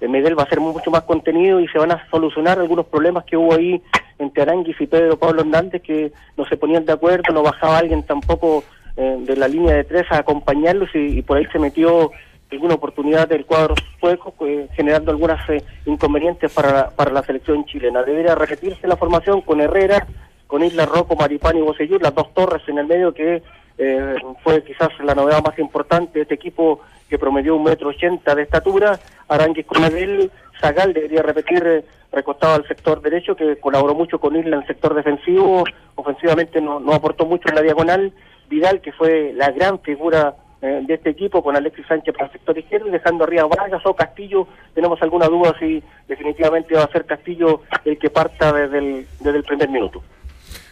eh, 0.01 0.07
Medel 0.07 0.37
va 0.37 0.43
a 0.43 0.49
ser 0.49 0.59
mucho 0.59 0.89
más 0.91 1.03
contenido 1.03 1.59
y 1.59 1.67
se 1.67 1.77
van 1.77 1.91
a 1.91 2.07
solucionar 2.09 2.57
algunos 2.59 2.85
problemas 2.87 3.25
que 3.25 3.37
hubo 3.37 3.53
ahí 3.53 3.81
entre 4.19 4.43
Aranguis 4.43 4.79
y 4.79 4.87
Pedro 4.87 5.17
Pablo 5.17 5.41
Hernández 5.41 5.81
que 5.81 6.11
no 6.37 6.45
se 6.45 6.57
ponían 6.57 6.85
de 6.85 6.93
acuerdo, 6.93 7.33
no 7.33 7.43
bajaba 7.43 7.77
alguien 7.77 8.03
tampoco 8.03 8.63
eh, 8.95 9.17
de 9.19 9.35
la 9.35 9.47
línea 9.47 9.75
de 9.75 9.83
tres 9.83 10.05
a 10.11 10.17
acompañarlos 10.17 10.89
y, 10.93 11.21
por 11.21 11.37
ahí 11.37 11.45
se 11.51 11.59
metió 11.59 12.11
alguna 12.51 12.75
oportunidad 12.75 13.27
del 13.27 13.45
cuadro 13.45 13.73
sueco, 13.99 14.33
eh, 14.45 14.67
generando 14.75 15.11
algunas 15.11 15.49
eh, 15.49 15.63
inconvenientes 15.85 16.51
para, 16.51 16.91
para 16.91 17.11
la 17.11 17.23
selección 17.23 17.65
chilena. 17.65 18.03
Debería 18.03 18.35
repetirse 18.35 18.87
la 18.87 18.95
formación 18.95 19.41
con 19.41 19.59
Herrera, 19.59 20.05
con 20.45 20.63
Isla 20.63 20.85
Rocco, 20.85 21.15
Maripán 21.15 21.57
y 21.57 21.61
Bocellur, 21.61 22.01
las 22.01 22.13
dos 22.13 22.31
torres 22.35 22.61
en 22.67 22.77
el 22.77 22.85
medio 22.85 23.11
que 23.11 23.41
eh, 23.77 24.15
fue 24.43 24.63
quizás 24.63 24.89
la 25.03 25.15
novedad 25.15 25.43
más 25.43 25.57
importante 25.57 26.19
de 26.19 26.21
este 26.23 26.35
equipo 26.35 26.81
que 27.09 27.17
promedió 27.17 27.55
un 27.55 27.63
metro 27.63 27.89
ochenta 27.89 28.35
de 28.35 28.43
estatura, 28.43 28.99
Aranguis 29.27 29.65
con 29.65 29.83
Abel, 29.83 30.31
Zagal 30.61 30.93
debería 30.93 31.23
repetir 31.23 31.63
eh, 31.65 31.83
recostado 32.13 32.55
al 32.55 32.67
sector 32.67 33.01
derecho, 33.01 33.35
que 33.35 33.57
colaboró 33.57 33.95
mucho 33.95 34.19
con 34.19 34.35
Isla 34.35 34.55
en 34.57 34.61
el 34.61 34.67
sector 34.67 34.93
defensivo, 34.93 35.63
ofensivamente 35.95 36.61
no, 36.61 36.79
aportó 36.93 37.25
mucho 37.25 37.49
en 37.49 37.55
la 37.55 37.61
diagonal, 37.61 38.13
Vidal, 38.49 38.81
que 38.81 38.91
fue 38.91 39.33
la 39.33 39.51
gran 39.51 39.79
figura 39.79 40.35
eh, 40.61 40.81
de 40.85 40.93
este 40.93 41.09
equipo, 41.09 41.43
con 41.43 41.55
Alexis 41.55 41.87
Sánchez 41.87 42.13
para 42.13 42.27
el 42.27 42.31
sector 42.33 42.57
izquierdo, 42.57 42.87
y 42.87 42.91
dejando 42.91 43.23
arriba 43.23 43.47
Vargas 43.47 43.81
o 43.85 43.95
Castillo, 43.95 44.47
tenemos 44.75 45.01
alguna 45.01 45.27
duda 45.27 45.55
si 45.59 45.81
definitivamente 46.07 46.75
va 46.75 46.83
a 46.83 46.91
ser 46.91 47.05
Castillo 47.05 47.61
el 47.83 47.97
que 47.97 48.09
parta 48.09 48.53
desde 48.53 48.77
el, 48.77 49.07
desde 49.19 49.37
el 49.37 49.43
primer 49.43 49.69
minuto. 49.69 50.03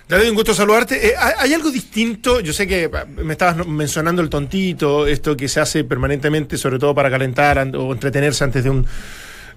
David, 0.07 0.29
un 0.29 0.35
gusto 0.35 0.53
saludarte. 0.53 1.07
Eh, 1.07 1.13
¿hay, 1.17 1.53
algo 1.53 1.71
distinto? 1.71 2.41
Yo 2.41 2.51
sé 2.51 2.67
que 2.67 2.89
ah, 2.93 3.05
me 3.05 3.31
estabas 3.31 3.65
mencionando 3.65 4.21
el 4.21 4.29
tontito, 4.29 5.07
esto 5.07 5.37
que 5.37 5.47
se 5.47 5.61
hace 5.61 5.85
permanentemente, 5.85 6.57
sobre 6.57 6.79
todo 6.79 6.93
para 6.93 7.09
calentar 7.09 7.57
o 7.75 7.93
entretenerse 7.93 8.43
antes 8.43 8.65
de 8.65 8.69
un, 8.69 8.85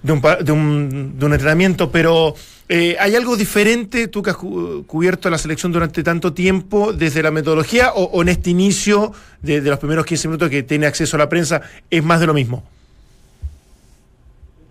de 0.03 0.13
un, 0.13 0.21
de 0.21 0.51
un, 0.51 1.19
de 1.19 1.25
un 1.25 1.33
entrenamiento, 1.33 1.91
pero 1.91 2.35
eh, 2.69 2.95
¿hay 2.99 3.15
algo 3.15 3.35
diferente, 3.35 4.07
tú 4.07 4.21
que 4.23 4.31
has 4.31 4.37
cu- 4.37 4.83
cubierto 4.87 5.29
la 5.29 5.37
selección 5.37 5.71
durante 5.71 6.03
tanto 6.03 6.33
tiempo, 6.33 6.93
desde 6.93 7.21
la 7.23 7.31
metodología 7.31 7.91
o, 7.93 8.21
en 8.21 8.29
este 8.29 8.49
inicio 8.49 9.11
de, 9.41 9.61
de 9.61 9.69
los 9.69 9.79
primeros 9.79 10.05
15 10.05 10.27
minutos 10.27 10.49
que 10.49 10.63
tiene 10.63 10.85
acceso 10.87 11.15
a 11.17 11.19
la 11.19 11.29
prensa, 11.29 11.61
es 11.89 12.03
más 12.03 12.19
de 12.19 12.27
lo 12.27 12.33
mismo? 12.33 12.63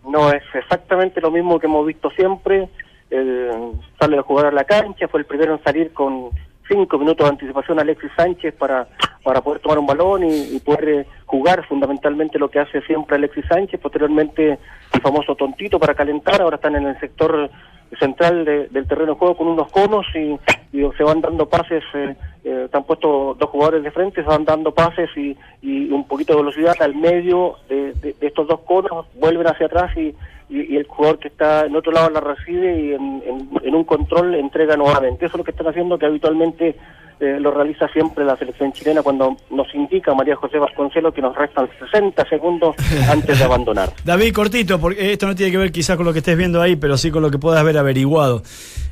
No 0.08 0.30
es 0.30 0.42
exactamente 0.54 1.20
lo 1.20 1.30
mismo 1.30 1.58
que 1.58 1.66
hemos 1.66 1.86
visto 1.86 2.10
siempre. 2.10 2.68
Eh, 3.10 3.50
sale 3.98 4.18
a 4.18 4.22
jugar 4.22 4.46
a 4.46 4.50
la 4.52 4.64
cancha, 4.64 5.08
fue 5.08 5.20
el 5.20 5.26
primero 5.26 5.54
en 5.54 5.62
salir 5.62 5.92
con 5.92 6.30
cinco 6.68 6.98
minutos 6.98 7.26
de 7.26 7.30
anticipación 7.32 7.78
Alexis 7.78 8.10
Sánchez 8.16 8.54
para, 8.54 8.86
para 9.22 9.40
poder 9.42 9.60
tomar 9.60 9.78
un 9.78 9.86
balón 9.86 10.24
y, 10.24 10.58
poder 10.60 10.88
eh, 10.88 11.06
jugar 11.26 11.66
fundamentalmente 11.66 12.38
lo 12.38 12.48
que 12.50 12.60
hace 12.60 12.80
siempre 12.82 13.16
Alexis 13.16 13.44
Sánchez. 13.48 13.80
Posteriormente 13.80 14.58
el 14.92 15.00
famoso 15.00 15.34
tontito 15.34 15.78
para 15.78 15.94
calentar, 15.94 16.40
ahora 16.40 16.56
están 16.56 16.76
en 16.76 16.86
el 16.86 16.98
sector 17.00 17.50
central 17.98 18.44
de- 18.44 18.66
del 18.68 18.86
terreno 18.88 19.12
de 19.12 19.18
juego 19.18 19.36
con 19.36 19.46
unos 19.48 19.70
conos 19.70 20.06
y, 20.14 20.36
y 20.76 20.90
se 20.96 21.04
van 21.04 21.20
dando 21.20 21.48
pases, 21.48 21.84
eh, 21.94 22.16
eh, 22.44 22.62
están 22.64 22.84
puestos 22.84 23.38
dos 23.38 23.50
jugadores 23.50 23.84
de 23.84 23.90
frente, 23.90 24.22
se 24.22 24.28
van 24.28 24.44
dando 24.44 24.72
pases 24.74 25.08
y, 25.16 25.36
y 25.62 25.90
un 25.92 26.04
poquito 26.08 26.32
de 26.34 26.40
velocidad 26.42 26.74
al 26.80 26.94
medio 26.96 27.56
de, 27.68 27.92
de- 27.94 28.14
de 28.14 28.26
estos 28.26 28.48
dos 28.48 28.60
conos, 28.60 29.06
vuelven 29.14 29.46
hacia 29.46 29.66
atrás 29.66 29.96
y, 29.96 30.14
y- 30.60 30.74
y 30.74 30.76
el 30.76 30.86
jugador 30.86 31.18
que 31.18 31.28
está 31.28 31.66
en 31.66 31.74
otro 31.76 31.92
lado 31.92 32.10
la 32.10 32.20
recibe 32.20 32.80
y 32.80 32.92
en, 32.92 33.22
en- 33.26 33.48
en 33.62 33.74
un 33.74 33.84
control 33.84 34.34
entrega 34.34 34.76
nuevamente. 34.76 35.26
Eso 35.26 35.34
es 35.36 35.38
lo 35.38 35.44
que 35.44 35.50
están 35.50 35.66
haciendo, 35.68 35.98
que 35.98 36.06
habitualmente 36.06 36.76
eh, 37.20 37.38
lo 37.40 37.52
realiza 37.52 37.86
siempre 37.88 38.24
la 38.24 38.36
selección 38.36 38.72
chilena 38.72 39.02
cuando 39.02 39.36
nos 39.50 39.72
indica 39.74 40.12
María 40.14 40.34
José 40.34 40.58
Vasconcelos 40.58 41.14
que 41.14 41.22
nos 41.22 41.34
restan 41.36 41.68
60 41.78 42.28
segundos 42.28 42.74
antes 43.08 43.38
de 43.38 43.44
abandonar. 43.44 43.90
David, 44.04 44.32
cortito, 44.34 44.80
porque 44.80 45.12
esto 45.12 45.26
no 45.26 45.34
tiene 45.34 45.52
que 45.52 45.58
ver 45.58 45.70
quizás 45.72 45.96
con 45.96 46.06
lo 46.06 46.12
que 46.12 46.18
estés 46.18 46.36
viendo 46.36 46.60
ahí, 46.60 46.74
pero 46.76 46.96
sí 46.96 47.10
con 47.12 47.22
lo 47.22 47.30
que 47.30 47.38
puedas 47.38 47.60
haber 47.60 47.78
averiguado. 47.78 48.42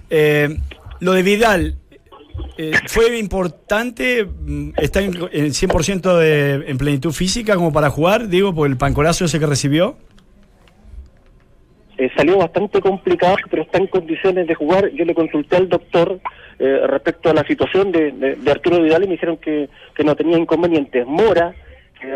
Eh, 0.08 0.56
lo 1.00 1.12
de 1.12 1.22
Vidal, 1.24 1.74
eh, 2.56 2.72
¿fue 2.86 3.18
importante? 3.18 4.24
mm, 4.24 4.70
¿Está 4.76 5.00
en, 5.00 5.14
en 5.32 5.46
100% 5.52 6.16
de, 6.16 6.70
en 6.70 6.78
plenitud 6.78 7.12
física 7.12 7.56
como 7.56 7.72
para 7.72 7.90
jugar? 7.90 8.28
Digo, 8.28 8.54
por 8.54 8.68
el 8.68 8.76
pancolazo 8.76 9.24
ese 9.24 9.40
que 9.40 9.46
recibió. 9.46 9.96
Eh, 12.02 12.10
salió 12.16 12.38
bastante 12.38 12.80
complicado, 12.80 13.36
pero 13.50 13.62
está 13.62 13.78
en 13.78 13.86
condiciones 13.86 14.46
de 14.48 14.54
jugar. 14.54 14.88
Yo 14.90 15.04
le 15.04 15.14
consulté 15.14 15.56
al 15.56 15.68
doctor 15.68 16.18
eh, 16.58 16.80
respecto 16.88 17.30
a 17.30 17.34
la 17.34 17.44
situación 17.44 17.92
de, 17.92 18.10
de- 18.12 18.34
de 18.36 18.50
Arturo 18.50 18.82
Vidal 18.82 19.04
y 19.04 19.06
me 19.06 19.12
dijeron 19.12 19.36
que, 19.36 19.68
que 19.94 20.02
no 20.02 20.16
tenía 20.16 20.36
inconvenientes. 20.38 21.06
Mora, 21.06 21.54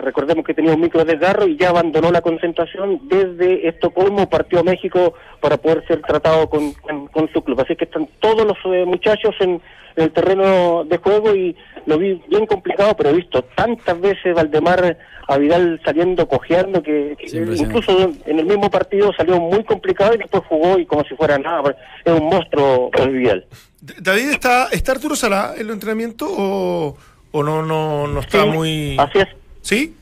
recordemos 0.03 0.45
que 0.45 0.55
tenía 0.55 0.75
un 0.75 0.81
micro 0.81 1.05
desgarro 1.05 1.47
y 1.47 1.57
ya 1.57 1.69
abandonó 1.69 2.11
la 2.11 2.21
concentración 2.21 3.03
desde 3.09 3.69
Estocolmo, 3.69 4.29
partió 4.29 4.59
a 4.59 4.65
México 4.65 5.15
para 5.41 5.57
poder 5.59 5.87
ser 5.87 6.01
tratado 6.03 6.49
con, 6.51 6.73
con- 6.73 7.07
con 7.07 7.33
su 7.33 7.43
club. 7.43 7.61
Así 7.61 7.77
que 7.77 7.85
están 7.85 8.09
todos 8.19 8.45
los 8.45 8.59
eh, 8.75 8.85
muchachos 8.85 9.35
en 9.41 9.61
el 9.97 10.13
terreno 10.13 10.85
de 10.85 10.99
juego 10.99 11.35
y 11.35 11.57
lo 11.87 11.99
vi 11.99 12.23
bien 12.29 12.47
complicado, 12.47 12.95
pero 12.97 13.11
he 13.11 13.15
visto 13.15 13.43
tantas 13.57 14.01
veces 14.01 14.35
Valdemar 14.35 14.99
a 15.29 15.39
Vidal 15.39 15.81
saliendo 15.85 16.29
cojeando 16.29 16.83
que, 16.83 17.17
incluso 17.33 18.13
en 18.27 18.39
el 18.39 18.45
mismo 18.47 18.71
partido 18.71 19.13
salió 19.17 19.41
muy 19.41 19.65
complicado 19.65 20.15
y 20.15 20.19
después 20.19 20.43
jugó 20.49 20.79
y 20.79 20.87
como 20.87 21.03
si 21.05 21.15
fuera 21.17 21.39
nada. 21.39 21.75
Es 22.05 22.13
un 22.13 22.29
monstruo 22.29 22.91
el 22.99 23.11
Vidal. 23.11 23.47
David, 23.81 24.31
¿está, 24.31 24.69
está 24.71 24.93
Arturo 24.93 25.17
Salá 25.17 25.55
en 25.57 25.63
el 25.63 25.71
entrenamiento 25.71 26.27
o, 26.29 26.97
o 27.33 27.43
no, 27.43 27.63
no, 27.65 28.07
no 28.07 28.21
está 28.21 28.43
Sí, 28.43 28.49
muy... 28.49 28.97
Así 28.99 29.19
es. 29.19 29.29
¿Sí? 29.63 29.95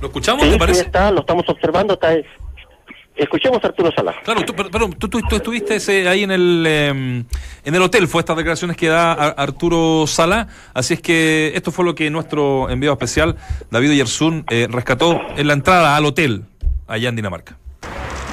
¿Lo 0.00 0.08
escuchamos, 0.08 0.42
Sí, 0.42 0.48
te 0.48 0.54
sí 0.54 0.58
parece? 0.58 0.80
está, 0.82 1.10
lo 1.10 1.20
estamos 1.20 1.48
observando. 1.48 1.94
Está, 1.94 2.14
escuchemos 3.16 3.62
a 3.62 3.68
Arturo 3.68 3.90
Sala. 3.94 4.14
Claro, 4.24 4.42
tú, 4.44 4.54
pero- 4.54 4.70
perdón, 4.70 4.92
tú, 4.94 5.08
tú- 5.08 5.20
tú 5.28 5.36
estuviste 5.36 5.76
ese, 5.76 6.08
ahí 6.08 6.22
en 6.22 6.30
el 6.30 6.64
eh, 6.66 6.88
en 7.64 7.74
el 7.74 7.82
hotel, 7.82 8.08
fue 8.08 8.20
estas 8.20 8.36
declaraciones 8.36 8.76
que 8.76 8.88
da 8.88 9.12
Ar- 9.12 9.34
Arturo 9.38 10.06
Sala, 10.06 10.48
así 10.74 10.94
es 10.94 11.00
que 11.00 11.52
esto 11.54 11.70
fue 11.72 11.84
lo 11.84 11.94
que 11.94 12.10
nuestro 12.10 12.68
enviado 12.70 12.94
especial, 12.94 13.36
David 13.70 13.92
Yersun, 13.92 14.44
eh, 14.50 14.66
rescató 14.70 15.20
en 15.36 15.46
la 15.46 15.52
entrada 15.52 15.96
al 15.96 16.04
hotel 16.06 16.44
allá 16.88 17.08
en 17.08 17.16
Dinamarca. 17.16 17.56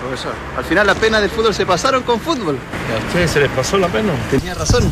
Profesor, 0.01 0.33
al 0.57 0.63
final 0.63 0.87
la 0.87 0.95
pena 0.95 1.19
del 1.19 1.29
fútbol 1.29 1.53
se 1.53 1.65
pasaron 1.65 2.03
con 2.03 2.19
fútbol. 2.21 2.57
¿A 2.95 3.05
ustedes 3.07 3.31
se 3.31 3.41
les 3.41 3.49
pasó 3.51 3.77
la 3.77 3.87
pena? 3.89 4.13
Tenía 4.31 4.53
razón. 4.55 4.89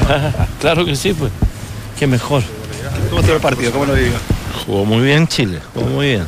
claro 0.60 0.84
que 0.84 0.94
sí, 0.94 1.14
pues. 1.14 1.32
Qué 1.98 2.06
mejor. 2.06 2.42
¿Cómo 3.08 3.20
estuvo 3.20 3.36
el 3.36 3.42
partido? 3.42 3.72
¿Cómo 3.72 3.86
lo 3.86 3.94
vivió? 3.94 4.12
Jugó 4.66 4.84
muy 4.84 5.02
bien 5.02 5.26
Chile, 5.26 5.58
jugó 5.74 5.86
muy 5.86 6.06
bien. 6.08 6.26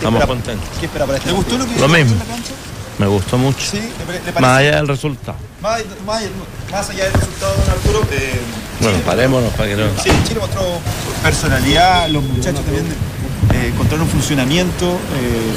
Estamos 0.00 0.24
contentos. 0.26 0.68
¿Qué 0.80 0.86
espera 0.86 1.04
para 1.06 1.18
este? 1.18 1.30
¿Le 1.30 1.36
gustó 1.36 1.58
lo 1.58 1.66
que 1.66 1.78
Lo 1.78 1.88
mismo. 1.88 2.16
Me 2.98 3.06
gustó 3.06 3.38
mucho. 3.38 3.58
Sí, 3.60 3.78
¿le, 3.80 4.04
pare- 4.04 4.20
le 4.24 4.40
Más 4.40 4.58
allá 4.58 4.76
del 4.76 4.88
resultado. 4.88 5.36
Más, 5.62 5.80
más- 6.06 6.22
más 6.72 6.90
allá 6.90 7.04
del 7.04 7.12
resultado, 7.14 7.54
don 7.54 7.70
Arturo, 7.70 8.00
eh, 8.12 8.40
Bueno, 8.80 8.98
parémonos 9.04 9.52
para 9.54 9.68
que 9.68 9.76
no. 9.76 9.84
sí, 10.02 10.10
Chile 10.26 10.40
mostró 10.40 10.62
personalidad, 11.22 12.08
los 12.08 12.22
muchachos 12.22 12.62
también 12.64 12.84
eh, 13.52 13.70
encontraron 13.72 14.06
funcionamiento. 14.08 14.98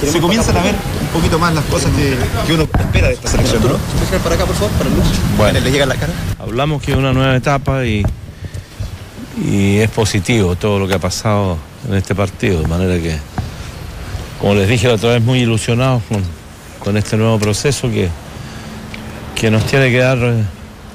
eh, 0.03 0.09
se 0.11 0.19
comienzan 0.19 0.57
a 0.57 0.61
ver 0.63 0.75
un 1.01 1.07
poquito 1.07 1.39
más 1.39 1.53
las 1.53 1.63
cosas 1.65 1.91
que, 1.91 2.17
que 2.47 2.53
uno 2.53 2.63
espera 2.63 3.07
de 3.07 3.13
esta 3.13 3.29
selección. 3.29 3.61
¿no? 3.63 3.77
para 4.23 4.35
acá, 4.35 4.45
por 4.45 4.55
favor, 4.55 4.71
para 4.71 4.89
luz. 4.89 5.05
Bueno. 5.37 5.59
¿Le 5.59 5.71
llega 5.71 5.85
la 5.85 5.95
cara? 5.95 6.11
Hablamos 6.39 6.81
que 6.81 6.91
es 6.91 6.97
una 6.97 7.13
nueva 7.13 7.35
etapa 7.35 7.85
y, 7.85 8.03
y 9.43 9.77
es 9.79 9.89
positivo 9.89 10.55
todo 10.55 10.79
lo 10.79 10.87
que 10.87 10.93
ha 10.95 10.99
pasado 10.99 11.57
en 11.87 11.95
este 11.95 12.13
partido. 12.15 12.61
De 12.61 12.67
manera 12.67 12.95
que, 13.01 13.17
como 14.43 14.55
les 14.55 14.67
dije 14.67 14.89
la 14.89 14.95
otra 14.95 15.11
vez, 15.11 15.21
muy 15.23 15.39
ilusionados 15.39 16.03
con, 16.09 16.21
con 16.79 16.97
este 16.97 17.15
nuevo 17.15 17.39
proceso 17.39 17.89
que, 17.89 18.09
que 19.35 19.49
nos 19.49 19.65
tiene 19.65 19.89
que 19.89 19.99
dar 19.99 20.17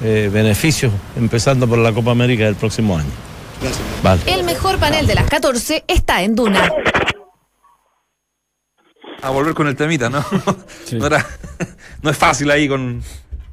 eh, 0.03 0.29
beneficios, 0.31 0.93
empezando 1.17 1.67
por 1.67 1.79
la 1.79 1.91
Copa 1.91 2.11
América 2.11 2.45
del 2.45 2.53
próximo 2.55 2.95
año. 2.95 3.09
Vale. 4.03 4.21
El 4.27 4.43
mejor 4.43 4.77
panel 4.77 5.07
de 5.07 5.15
las 5.15 5.27
14 5.27 5.83
está 5.87 6.21
en 6.21 6.35
Duna. 6.35 6.69
A 9.23 9.31
volver 9.31 9.55
con 9.55 9.67
el 9.67 9.75
temita, 9.75 10.11
¿no? 10.11 10.23
No, 10.93 11.07
era- 11.07 11.25
no 12.03 12.11
es 12.11 12.17
fácil 12.17 12.51
ahí 12.51 12.67
con, 12.69 13.01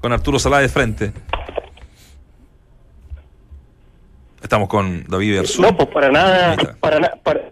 con 0.02 0.12
Arturo 0.12 0.38
Salá 0.38 0.58
de 0.58 0.68
frente. 0.68 1.12
Estamos 4.42 4.68
con 4.68 5.04
David 5.08 5.36
Yersun. 5.36 5.62
No, 5.64 5.74
pues 5.74 5.88
para 5.88 6.10
nada, 6.10 6.54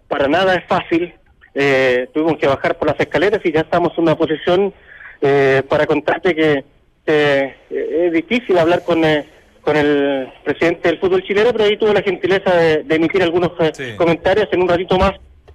para 0.09 0.29
nada 0.29 0.55
es 0.57 0.65
fácil. 0.69 1.13
Eh, 1.55 2.09
tuvimos 2.13 2.37
que 2.39 2.47
bajar 2.47 2.77
por 2.77 2.89
las 2.89 2.99
escaleras 2.99 3.41
y 3.45 3.53
ya 3.53 3.61
estamos 3.61 3.93
en 3.97 4.03
una 4.05 4.17
posición 4.17 4.73
eh, 5.21 5.63
para 5.69 5.87
contarte 5.87 6.35
que 6.35 6.65
eh, 7.07 7.55
es 7.71 8.13
difícil 8.13 8.59
hablar 8.59 8.83
con, 8.83 9.05
eh, 9.05 9.25
con 9.63 9.77
el 9.77 10.29
presidente 10.43 10.89
del 10.89 10.99
fútbol 10.99 11.23
chileno, 11.23 11.53
pero 11.53 11.65
ahí 11.65 11.77
tuvo 11.77 11.93
la 11.93 12.03
gentileza 12.03 12.55
de, 12.57 12.83
de 12.83 12.95
emitir 12.97 13.23
algunos 13.23 13.53
eh, 13.61 13.71
Sí. 13.73 13.97
comentarios. 13.97 14.49
En 14.53 14.63
un 14.63 14.69
ratito 14.69 14.99
más, 14.99 15.13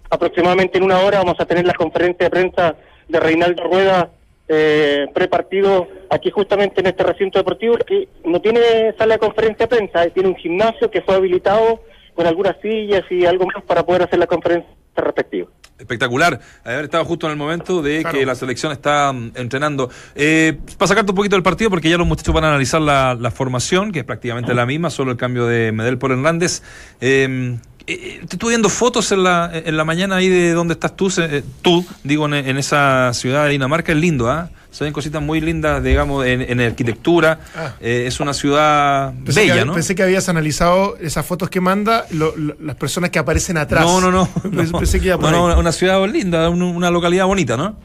aproximadamente 0.10 0.78
en 0.78 0.86
una 0.86 1.00
hora, 1.00 1.20
vamos 1.20 1.40
a 1.40 1.46
tener 1.46 1.66
la 1.66 1.74
conferencia 1.74 2.26
de 2.26 2.30
prensa 2.30 2.76
de 3.08 3.20
Reinaldo 3.20 3.64
Rueda 3.64 4.10
eh, 4.48 5.06
prepartido 5.14 5.88
aquí 6.10 6.32
justamente 6.32 6.82
en 6.82 6.88
este 6.88 7.04
recinto 7.04 7.38
deportivo 7.38 7.78
que 7.78 8.08
no 8.26 8.42
tiene 8.42 8.94
sala 8.98 9.16
de 9.16 9.20
conferencia 9.20 9.68
de 9.68 9.76
prensa, 9.76 10.06
eh, 10.06 10.12
tiene 10.12 10.30
un 10.30 10.36
gimnasio 10.36 10.90
que 10.90 11.02
fue 11.02 11.16
habilitado 11.16 11.82
con 12.16 12.28
algunas 12.28 12.56
sillas 12.62 13.04
y 13.10 13.26
algo 13.26 13.46
más 13.48 13.64
para 13.64 13.84
poder 13.86 14.04
hacer 14.04 14.20
la 14.20 14.28
conferencia 14.28 14.70
respectiva. 14.96 15.48
Espectacular. 15.78 16.40
Haber 16.66 16.86
estado 16.86 17.06
justo 17.06 17.26
en 17.28 17.32
el 17.32 17.38
momento 17.38 17.82
de 17.82 18.02
Claro. 18.02 18.18
que 18.20 18.26
la 18.26 18.36
selección 18.36 18.72
está 18.74 19.14
mm, 19.14 19.32
entrenando. 19.36 19.90
Eh, 20.14 20.58
para 20.78 20.88
sacarte 20.90 21.12
un 21.12 21.16
poquito 21.16 21.36
del 21.38 21.44
partido, 21.44 21.70
porque 21.70 21.90
ya 21.90 21.98
los 21.98 22.06
muchachos 22.06 22.34
van 22.36 22.44
a 22.44 22.50
analizar 22.50 22.82
la, 22.82 23.16
la 23.18 23.32
formación, 23.32 23.92
que 23.94 24.00
es 24.00 24.06
prácticamente 24.06 24.54
la 24.54 24.66
misma, 24.66 24.90
solo 24.90 25.12
el 25.12 25.18
cambio 25.18 25.46
de 25.46 25.72
Medel 25.72 25.98
por 25.98 26.12
Hernández. 26.12 26.64
Eh, 27.00 27.56
eh, 27.88 28.20
te 28.28 28.36
estuve 28.36 28.52
viendo 28.52 28.68
fotos 28.70 29.12
en 29.14 29.24
la, 29.24 29.50
en 29.54 29.78
la 29.78 29.86
mañana 29.86 30.18
ahí 30.18 30.28
de 30.28 30.52
donde 30.52 30.74
estás 30.74 30.96
tú, 30.98 31.10
se- 31.10 31.38
eh, 31.38 31.44
tú 31.62 31.86
digo, 32.04 32.26
en, 32.26 32.34
en 32.34 32.58
esa 32.58 33.14
ciudad 33.14 33.46
de 33.46 33.52
Dinamarca. 33.52 33.94
Es 33.94 33.98
lindo, 33.98 34.30
¿ah? 34.30 34.50
Se 34.72 34.84
ven 34.84 34.94
cositas 34.94 35.22
muy 35.22 35.42
lindas, 35.42 35.84
digamos, 35.84 36.26
en, 36.26 36.42
en 36.42 36.60
arquitectura. 36.62 37.40
Ah. 37.56 37.74
Eh, 37.82 38.04
es 38.06 38.20
una 38.20 38.34
ciudad 38.34 39.14
Pensé, 39.26 39.42
bella, 39.42 39.54
que, 39.60 39.66
¿no? 39.66 39.74
pensé 39.74 39.96
que 39.96 40.04
habías 40.04 40.30
analizado 40.30 40.96
esas 40.98 41.26
fotos 41.26 41.50
que 41.50 41.60
manda 41.60 42.06
lo- 42.12 42.36
lo- 42.38 42.56
las 42.60 42.76
personas 42.76 43.10
que 43.10 43.18
aparecen 43.20 43.58
atrás. 43.58 43.84
No, 43.84 44.00
no, 44.00 44.12
no. 44.12 44.28
Pensé, 44.56 44.72
pensé 44.78 45.00
que 45.00 45.08
iba 45.08 45.18
por 45.18 45.26
No, 45.26 45.32
no, 45.32 45.38
ahí. 45.48 45.52
una- 45.54 45.58
una 45.60 45.72
ciudad 45.72 46.08
linda, 46.08 46.50
un- 46.50 46.62
una 46.62 46.92
localidad 46.92 47.26
bonita, 47.26 47.58
¿no? 47.58 47.76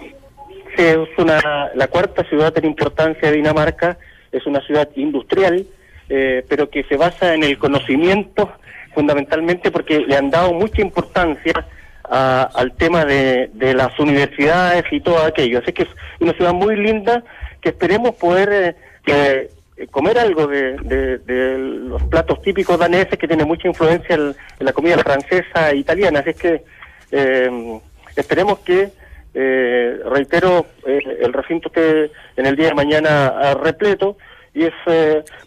Sí, 0.00 0.84
es 0.84 0.96
una, 1.18 1.40
la 1.74 1.88
cuarta 1.88 2.24
ciudad 2.28 2.56
en 2.56 2.64
importancia 2.66 3.30
de 3.30 3.36
Dinamarca, 3.36 3.98
es 4.30 4.46
una 4.46 4.60
ciudad 4.60 4.88
industrial, 4.96 5.66
eh, 6.08 6.44
pero 6.48 6.70
que 6.70 6.84
se 6.84 6.96
basa 6.96 7.34
en 7.34 7.42
el 7.42 7.58
conocimiento 7.58 8.50
fundamentalmente 8.94 9.70
porque 9.70 10.00
le 10.00 10.16
han 10.16 10.30
dado 10.30 10.52
mucha 10.52 10.80
importancia 10.80 11.66
a- 12.10 12.48
al 12.54 12.72
tema 12.76 13.04
de, 13.04 13.50
de 13.54 13.74
las 13.74 13.98
universidades 13.98 14.84
y 14.90 15.00
todo 15.00 15.18
aquello. 15.24 15.58
Así 15.60 15.72
que 15.72 15.82
es 15.84 15.88
una 16.20 16.32
ciudad 16.32 16.52
muy 16.52 16.76
linda 16.76 17.22
que 17.60 17.70
esperemos 17.70 18.14
poder 18.16 18.76
eh, 19.06 19.50
eh, 19.76 19.86
comer 19.90 20.18
algo 20.18 20.46
de, 20.46 20.76
de- 20.78 21.58
los 21.58 22.02
platos 22.04 22.40
típicos 22.42 22.78
daneses 22.78 23.18
que 23.18 23.28
tiene 23.28 23.44
mucha 23.44 23.68
influencia 23.68 24.14
en, 24.14 24.34
la 24.60 24.72
comida 24.72 24.98
francesa 24.98 25.70
e 25.70 25.76
italiana. 25.76 26.20
Así 26.20 26.34
que 26.34 26.64
eh, 27.10 27.80
esperemos 28.16 28.58
que 28.60 28.90
eh, 29.34 30.00
reitero, 30.06 30.66
eh, 30.86 31.00
el 31.20 31.32
recinto 31.32 31.68
esté 31.68 32.10
en 32.36 32.46
el 32.46 32.56
día 32.56 32.68
de 32.68 32.74
mañana 32.74 33.28
ah, 33.28 33.54
repleto 33.54 34.16
y 34.54 34.64
es 34.64 34.72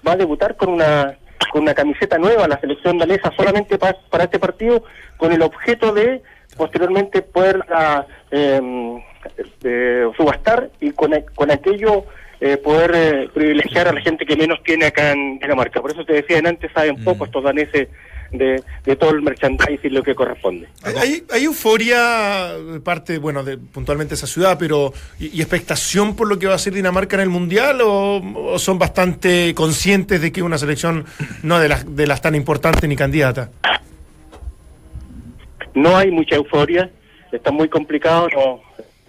va 0.08 0.14
a 0.14 0.16
debutar 0.16 0.56
con 0.56 0.70
una 0.70 1.16
con 1.52 1.64
una 1.64 1.74
camiseta 1.74 2.18
nueva 2.18 2.48
la 2.48 2.60
selección 2.62 2.98
danesa 3.00 3.32
solamente 3.36 3.78
pa- 3.78 3.98
para 4.10 4.26
este 4.26 4.40
partido 4.40 4.84
con 5.18 5.34
el 5.34 5.42
objeto 5.42 5.92
de 5.94 6.22
posteriormente 6.58 7.22
poder 7.22 7.64
ah, 7.70 8.06
em, 8.32 8.98
eh, 9.64 10.06
subastar 10.18 10.70
y 10.80 10.92
con, 10.92 11.12
con 11.36 11.52
aquello 11.52 12.06
eh, 12.40 12.58
poder 12.58 12.92
eh, 12.96 13.30
privilegiar 13.34 13.88
a 13.88 13.94
la 13.94 14.02
gente 14.02 14.26
que 14.26 14.36
menos 14.36 14.60
tiene 14.64 14.86
acá 14.88 15.12
en 15.12 15.38
Dinamarca. 15.40 15.80
Por 15.82 15.92
eso 15.92 16.04
te 16.06 16.14
decía 16.14 16.40
antes, 16.44 16.72
saben 16.74 17.04
poco 17.04 17.26
estos 17.26 17.44
daneses 17.44 17.88
de, 18.32 18.64
de 18.86 18.96
todo 18.96 19.12
el 19.12 19.22
merchandising 19.22 19.94
lo 19.94 20.02
que 20.02 20.16
corresponde. 20.16 20.68
Hay, 20.84 20.96
hay- 20.96 21.24
hay 21.30 21.44
euforia 21.44 22.54
de 22.58 22.80
parte, 22.80 23.18
bueno, 23.20 23.44
de 23.44 23.58
puntualmente 23.58 24.16
esa 24.16 24.26
ciudad, 24.26 24.58
pero 24.58 24.92
¿y, 25.20 25.38
y 25.38 25.42
expectación 25.42 26.16
por 26.16 26.28
lo 26.30 26.40
que 26.40 26.48
va 26.48 26.56
a 26.56 26.58
ser 26.58 26.74
Dinamarca 26.74 27.16
en 27.18 27.22
el 27.24 27.30
Mundial 27.30 27.82
o, 27.82 28.22
o 28.54 28.58
son 28.58 28.80
bastante 28.80 29.54
conscientes 29.54 30.22
de 30.22 30.32
que 30.32 30.40
es 30.40 30.46
una 30.46 30.58
selección 30.58 31.06
no 31.44 31.60
de 31.60 31.70
las, 31.70 31.96
de 31.96 32.08
las 32.08 32.22
tan 32.22 32.34
importantes 32.34 32.90
ni 32.90 32.96
candidata? 32.96 33.50
No 35.74 35.98
hay 35.98 36.12
mucha 36.12 36.36
euforia, 36.36 36.90
está 37.32 37.52
muy 37.52 37.70
complicado. 37.70 38.28
no, 38.34 38.62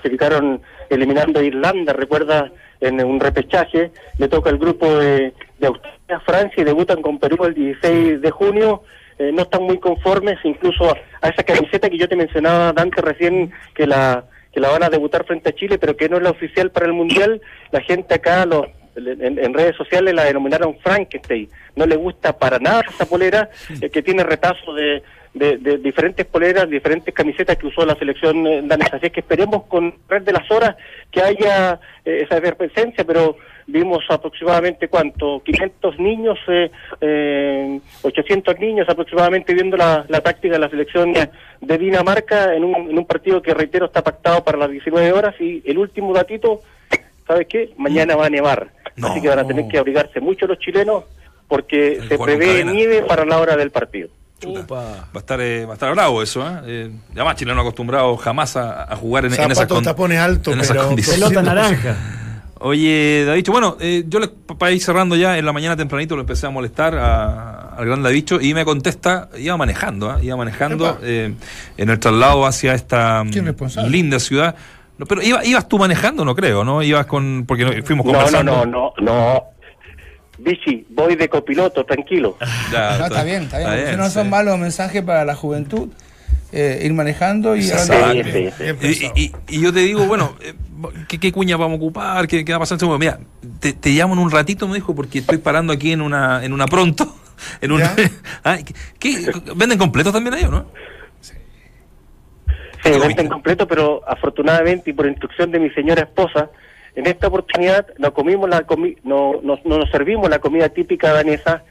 se 0.02 0.10
quitaron 0.10 0.60
eliminando 0.90 1.40
a 1.40 1.44
Irlanda, 1.44 1.92
recuerda, 1.92 2.50
en 2.80 3.02
un 3.04 3.20
repechaje. 3.20 3.92
Le 4.18 4.28
toca 4.28 4.50
el 4.50 4.58
grupo 4.58 4.98
de, 4.98 5.32
de 5.58 5.66
Australia, 5.66 6.20
Francia 6.24 6.60
y 6.60 6.64
debutan 6.64 7.00
con 7.00 7.18
Perú 7.18 7.44
el 7.44 7.54
16 7.54 8.20
de 8.20 8.30
junio. 8.30 8.82
Eh, 9.18 9.30
no 9.32 9.42
están 9.42 9.62
muy 9.62 9.78
conformes, 9.78 10.38
incluso 10.44 10.90
a, 10.90 10.96
a 11.20 11.28
esa 11.28 11.42
camiseta 11.44 11.88
que 11.88 11.98
yo 11.98 12.08
te 12.08 12.16
mencionaba, 12.16 12.72
Dante, 12.72 13.00
recién, 13.00 13.52
que 13.74 13.86
la 13.86 14.24
que 14.52 14.60
la 14.60 14.68
van 14.68 14.82
a 14.82 14.90
debutar 14.90 15.24
frente 15.24 15.48
a 15.48 15.54
Chile, 15.54 15.78
pero 15.78 15.96
que 15.96 16.08
no 16.08 16.18
es 16.18 16.22
la 16.22 16.30
oficial 16.30 16.70
para 16.70 16.86
el 16.86 16.92
Mundial. 16.92 17.40
La 17.70 17.80
gente 17.80 18.14
acá, 18.14 18.44
los, 18.44 18.66
en, 18.96 19.38
en 19.38 19.54
redes 19.54 19.74
sociales, 19.76 20.14
la 20.14 20.24
denominaron 20.24 20.76
Frankenstein. 20.80 21.48
No 21.74 21.86
le 21.86 21.96
gusta 21.96 22.38
para 22.38 22.58
nada 22.58 22.82
esa 22.86 23.06
polera, 23.06 23.48
eh, 23.80 23.88
que 23.88 24.02
tiene 24.02 24.22
retazo 24.24 24.74
de, 24.74 25.02
de, 25.34 25.56
de 25.58 25.78
diferentes 25.78 26.26
poleras, 26.26 26.68
diferentes 26.68 27.14
camisetas 27.14 27.56
que 27.56 27.66
usó 27.66 27.84
la 27.86 27.94
selección 27.94 28.46
eh, 28.46 28.60
danesa. 28.64 28.96
Así 28.96 29.06
es 29.06 29.12
que 29.12 29.20
esperemos 29.20 29.64
con 29.64 29.94
red 30.08 30.22
de 30.22 30.32
las 30.32 30.50
horas 30.50 30.76
que 31.10 31.22
haya 31.22 31.80
eh, 32.04 32.22
esa 32.24 32.36
efervescencia, 32.38 33.04
pero 33.04 33.36
vimos 33.66 34.04
aproximadamente 34.10 34.88
cuánto, 34.88 35.40
500 35.44 35.98
niños, 36.00 36.38
eh, 36.48 36.70
eh, 37.00 37.80
800 38.02 38.58
niños 38.58 38.88
aproximadamente 38.88 39.54
viendo 39.54 39.76
la, 39.76 40.04
la 40.08 40.20
táctica 40.20 40.54
de 40.54 40.58
la 40.58 40.68
selección 40.68 41.12
de 41.12 41.78
Dinamarca 41.78 42.54
en 42.54 42.64
un, 42.64 42.90
en 42.90 42.98
un 42.98 43.06
partido 43.06 43.40
que 43.40 43.54
reitero 43.54 43.86
está 43.86 44.02
pactado 44.02 44.42
para 44.44 44.58
las 44.58 44.70
19 44.70 45.12
horas 45.12 45.34
y 45.40 45.62
el 45.64 45.78
último 45.78 46.12
datito, 46.12 46.60
¿sabes 47.26 47.46
qué? 47.48 47.70
Mañana 47.78 48.16
va 48.16 48.26
a 48.26 48.30
nevar, 48.30 48.68
No. 48.96 49.06
así 49.08 49.22
que 49.22 49.28
van 49.28 49.38
a 49.38 49.46
tener 49.46 49.68
que 49.68 49.78
abrigarse 49.78 50.20
mucho 50.20 50.46
los 50.46 50.58
chilenos 50.58 51.04
porque 51.48 51.94
El 51.94 52.08
se 52.08 52.18
prevé 52.18 52.64
nieve 52.64 53.02
para 53.02 53.24
la 53.24 53.38
hora 53.38 53.56
del 53.56 53.70
partido. 53.70 54.08
Chuta. 54.42 54.62
Va 54.76 55.06
a 55.14 55.18
estar, 55.18 55.40
eh, 55.40 55.64
va 55.64 55.72
a 55.72 55.74
estar 55.74 55.92
bravo 55.92 56.22
eso, 56.22 56.46
¿eh? 56.46 56.60
Eh, 56.66 56.90
además, 57.12 57.36
chileno 57.36 57.60
acostumbrado 57.60 58.16
jamás 58.16 58.56
a, 58.56 58.92
a 58.92 58.96
jugar 58.96 59.24
en, 59.26 59.32
en 59.32 59.50
esas 59.52 59.66
tapones 59.84 60.18
altos, 60.18 60.54
pero-. 60.68 60.96
Pelota 60.96 61.42
naranja. 61.42 61.96
Oye, 62.64 63.24
Davicho, 63.26 63.50
bueno, 63.50 63.76
eh, 63.80 64.04
yo 64.06 64.20
le, 64.20 64.28
para 64.28 64.70
ir 64.70 64.80
cerrando 64.80 65.16
ya, 65.16 65.36
en 65.36 65.44
la 65.44 65.52
mañana 65.52 65.76
tempranito 65.76 66.14
lo 66.14 66.20
empecé 66.20 66.46
a 66.46 66.50
molestar 66.50 66.94
a- 66.96 67.74
al 67.76 67.86
gran 67.86 68.02
Davicho 68.04 68.40
y 68.40 68.54
me 68.54 68.64
contesta, 68.64 69.30
iba 69.36 69.56
manejando, 69.56 70.08
¿ah? 70.10 70.18
iba 70.22 70.36
manejando 70.36 70.98
eh, 71.02 71.34
en 71.76 71.90
el 71.90 71.98
traslado 71.98 72.46
hacia 72.46 72.74
esta 72.74 73.24
mm, 73.24 73.30
linda 73.88 74.20
ciudad. 74.20 74.54
No, 74.96 75.06
pero 75.06 75.22
iba, 75.22 75.44
ibas 75.44 75.66
tú 75.66 75.76
manejando, 75.78 76.24
no 76.24 76.36
creo, 76.36 76.62
¿no? 76.62 76.82
Ibas 76.84 77.06
con, 77.06 77.44
porque 77.48 77.64
no- 77.64 77.72
fuimos 77.84 78.06
No, 78.06 78.12
no, 78.12 78.18
conversando. 78.18 78.66
no, 78.66 78.66
no, 78.66 78.92
no. 79.00 79.44
Vichy, 80.42 80.86
voy 80.90 81.14
de 81.16 81.28
copiloto, 81.28 81.84
tranquilo. 81.84 82.36
Ya, 82.72 82.98
No, 82.98 83.06
está 83.06 83.22
bien, 83.24 83.42
está 83.44 83.58
bien. 83.58 83.90
si 83.90 83.96
no 83.96 84.06
sí. 84.06 84.12
son 84.14 84.30
malos 84.30 84.58
mensajes 84.58 85.02
para 85.02 85.24
la 85.24 85.34
juventud, 85.34 85.88
eh, 86.52 86.80
ir 86.84 86.92
manejando 86.94 87.56
y 87.56 87.62
Sí, 87.62 87.72
sí, 87.72 88.50
sí. 88.94 89.10
Y, 89.14 89.22
y- 89.22 89.32
y 89.48 89.60
yo 89.62 89.72
te 89.72 89.80
digo, 89.80 90.04
bueno, 90.06 90.34
eh, 90.40 90.54
¿qué, 91.08 91.18
qué 91.18 91.32
cuña 91.32 91.56
vamos 91.56 91.74
a 91.74 91.82
ocupar? 91.82 92.26
¿Qué, 92.26 92.44
qué 92.44 92.52
va 92.52 92.56
a 92.56 92.60
pasar? 92.60 92.78
Bueno, 92.78 92.98
mira, 92.98 93.18
te, 93.60 93.72
te 93.72 93.90
llamo 93.90 94.14
en 94.14 94.20
un 94.20 94.30
ratito, 94.30 94.66
me 94.68 94.74
dijo, 94.74 94.94
porque 94.94 95.18
estoy 95.20 95.38
parando 95.38 95.72
aquí 95.72 95.92
en 95.92 96.00
una, 96.02 96.44
en 96.44 96.52
una 96.52 96.66
pronto. 96.66 97.16
En 97.60 97.72
una. 97.72 97.92
Ah, 98.44 98.58
¿qué- 98.58 98.74
qué- 99.00 99.32
¿Venden 99.56 99.76
completos 99.78 100.12
también 100.12 100.34
ellos, 100.34 100.50
no? 100.50 100.66
Sí, 102.84 102.90
venta 103.00 103.22
en 103.22 103.28
completo, 103.28 103.66
pero 103.68 104.02
afortunadamente 104.08 104.90
y 104.90 104.92
por 104.92 105.06
instrucción 105.06 105.50
de 105.52 105.60
mi 105.60 105.70
señora 105.70 106.02
esposa, 106.02 106.50
en 106.94 107.06
esta 107.06 107.28
oportunidad 107.28 107.86
no 107.98 108.12
comimos 108.12 108.48
la 108.50 108.62
comi 108.62 108.96
no, 109.04 109.40
no, 109.42 109.58
no 109.64 109.78
nos 109.78 109.90
servimos 109.90 110.28
la 110.30 110.38
comida 110.40 110.68
típica 110.68 111.12
danesa, 111.12 111.64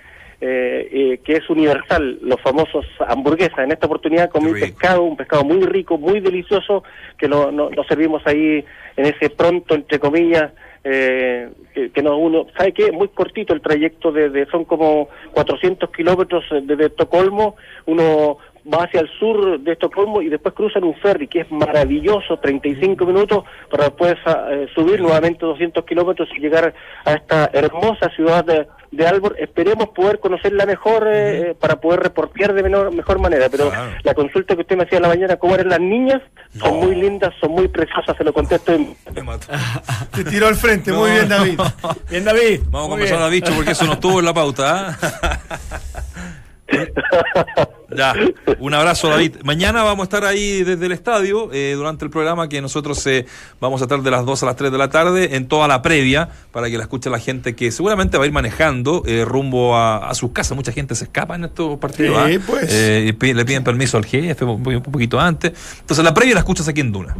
eh, 0.44 0.90
eh, 0.92 1.20
que 1.24 1.34
es 1.34 1.48
universal, 1.52 2.18
los 2.24 2.42
famosos 2.42 2.84
hamburguesas. 3.08 3.60
En 3.60 3.72
esta 3.72 3.86
oportunidad 3.86 4.32
comí 4.32 4.50
pescado, 4.60 5.04
un 5.04 5.16
pescado 5.16 5.44
muy 5.44 5.62
rico, 5.68 6.00
muy 6.00 6.20
delicioso, 6.20 6.84
que 7.18 7.28
lo, 7.28 7.52
no- 7.52 7.70
lo 7.70 7.84
servimos 7.84 8.24
ahí 8.26 8.66
en 8.98 9.06
ese 9.06 9.30
pronto, 9.30 9.76
entre 9.76 10.00
comillas, 10.00 10.52
eh, 10.84 11.48
que, 11.76 11.92
que 11.92 12.02
no 12.02 12.18
uno, 12.18 12.48
¿sabe 12.58 12.74
qué? 12.74 12.92
Muy 12.92 13.10
cortito 13.10 13.54
el 13.54 13.62
trayecto, 13.62 14.12
de, 14.12 14.32
de- 14.32 14.48
son 14.48 14.66
como 14.66 15.10
400 15.34 15.92
kilómetros 15.92 16.44
eh, 16.52 16.62
desde 16.64 16.88
Estocolmo, 16.88 17.56
uno 17.86 18.40
va 18.72 18.84
hacia 18.84 19.01
el 19.01 19.09
sur 19.20 19.59
de 19.59 19.72
Estocolmo 19.72 20.22
y 20.22 20.30
después 20.30 20.53
cruzan 20.53 20.84
un 20.84 20.95
ferry 20.95 21.28
que 21.28 21.41
es 21.41 21.51
maravilloso, 21.51 22.38
35 22.38 23.05
minutos, 23.05 23.43
para 23.70 23.86
después 23.86 24.16
ah, 24.26 24.47
eh, 24.51 24.68
subir 24.74 25.01
nuevamente 25.01 25.45
200 25.45 25.86
kilómetros 25.86 26.30
y 26.36 26.39
llegar 26.39 26.74
a 27.05 27.14
esta 27.14 27.49
hermosa 27.53 28.09
ciudad 28.16 28.43
de, 28.45 28.68
de 28.91 29.07
Aalborg. 29.07 29.36
Esperemos 29.39 29.89
poder 29.89 30.20
conocerla 30.20 30.66
mejor 30.66 31.07
eh, 31.07 31.51
eh, 31.51 31.55
para 31.59 31.80
poder 31.80 32.01
reportear 32.01 32.53
de 32.53 32.64
menor, 32.64 32.93
mejor 32.93 33.20
manera, 33.20 33.47
pero 33.49 33.70
Claro. 33.70 33.91
la 34.03 34.14
consulta 34.14 34.55
que 34.55 34.62
usted 34.62 34.76
me 34.78 34.84
hacía 34.84 34.97
en 34.97 35.03
la 35.03 35.07
mañana, 35.09 35.36
¿cómo 35.38 35.55
eran 35.55 35.70
las 35.70 35.80
niñas? 35.80 36.22
Son 36.57 36.78
muy 36.78 36.95
lindas, 36.95 37.34
son 37.39 37.51
muy 37.51 37.68
preciosas, 37.68 38.16
se 38.18 38.24
lo 38.24 38.34
contesto 38.34 38.74
en... 38.74 38.95
Me 39.14 39.24
mató. 39.24 39.47
Te 40.16 40.24
tiró 40.26 40.47
al 40.47 40.55
frente, 40.55 40.91
muy 40.91 41.12
bien, 41.12 41.30
David. 41.30 41.59
Bien, 42.09 42.26
David. 42.26 42.62
Vamos 42.70 42.88
a 42.88 42.89
conversar 42.91 43.18
a 43.20 43.22
Davicho 43.22 43.53
porque 43.55 43.72
eso 43.72 43.86
no 43.86 43.93
estuvo 43.93 44.20
en 44.20 44.26
la 44.26 44.34
pauta. 44.34 44.97
¿ah? 45.01 45.39
Ya, 47.94 48.14
un 48.60 48.74
abrazo 48.74 49.10
David. 49.10 49.36
Mañana 49.44 49.84
vamos 49.84 50.04
a 50.04 50.06
estar 50.06 50.24
ahí 50.24 50.64
desde 50.64 50.86
el 50.86 50.94
estadio 50.94 51.50
eh, 51.52 51.74
durante 51.76 52.06
el 52.06 52.10
programa 52.12 52.48
que 52.48 52.62
nosotros 52.62 53.06
eh, 53.06 53.26
vamos 53.60 53.82
a 53.82 53.84
estar 53.84 54.02
de 54.02 54.10
las 54.10 54.26
2 54.26 54.44
a 54.44 54.46
las 54.46 54.56
3 54.56 54.72
de 54.72 54.78
la 54.78 54.90
tarde 54.90 55.36
en 55.36 55.50
toda 55.50 55.68
la 55.68 55.82
previa 55.82 56.30
para 56.54 56.70
que 56.70 56.78
la 56.78 56.84
escuche 56.84 57.10
la 57.10 57.20
gente 57.20 57.54
que 57.54 57.70
seguramente 57.70 58.18
va 58.18 58.24
a 58.24 58.28
ir 58.28 58.32
manejando 58.32 59.04
eh, 59.06 59.26
rumbo 59.26 59.76
a, 59.76 60.10
a 60.10 60.14
sus 60.16 60.32
casas. 60.32 60.56
Mucha 60.56 60.72
gente 60.72 60.96
se 60.96 61.04
escapa 61.04 61.36
en 61.36 61.44
estos 61.44 61.78
partidos. 61.80 62.18
Sí, 62.30 62.38
¿ah? 62.40 62.44
pues. 62.48 62.74
Eh, 62.74 63.14
y 63.22 63.34
le 63.34 63.44
piden 63.44 63.66
permiso 63.66 63.98
al 63.98 64.06
jefe 64.06 64.46
un, 64.46 64.66
un 64.66 64.82
poquito 64.84 65.20
antes. 65.20 65.52
Entonces 65.82 66.06
la 66.06 66.14
previa 66.14 66.36
la 66.36 66.40
escuchas 66.40 66.70
aquí 66.70 66.80
en 66.80 66.94
Duna. 66.94 67.14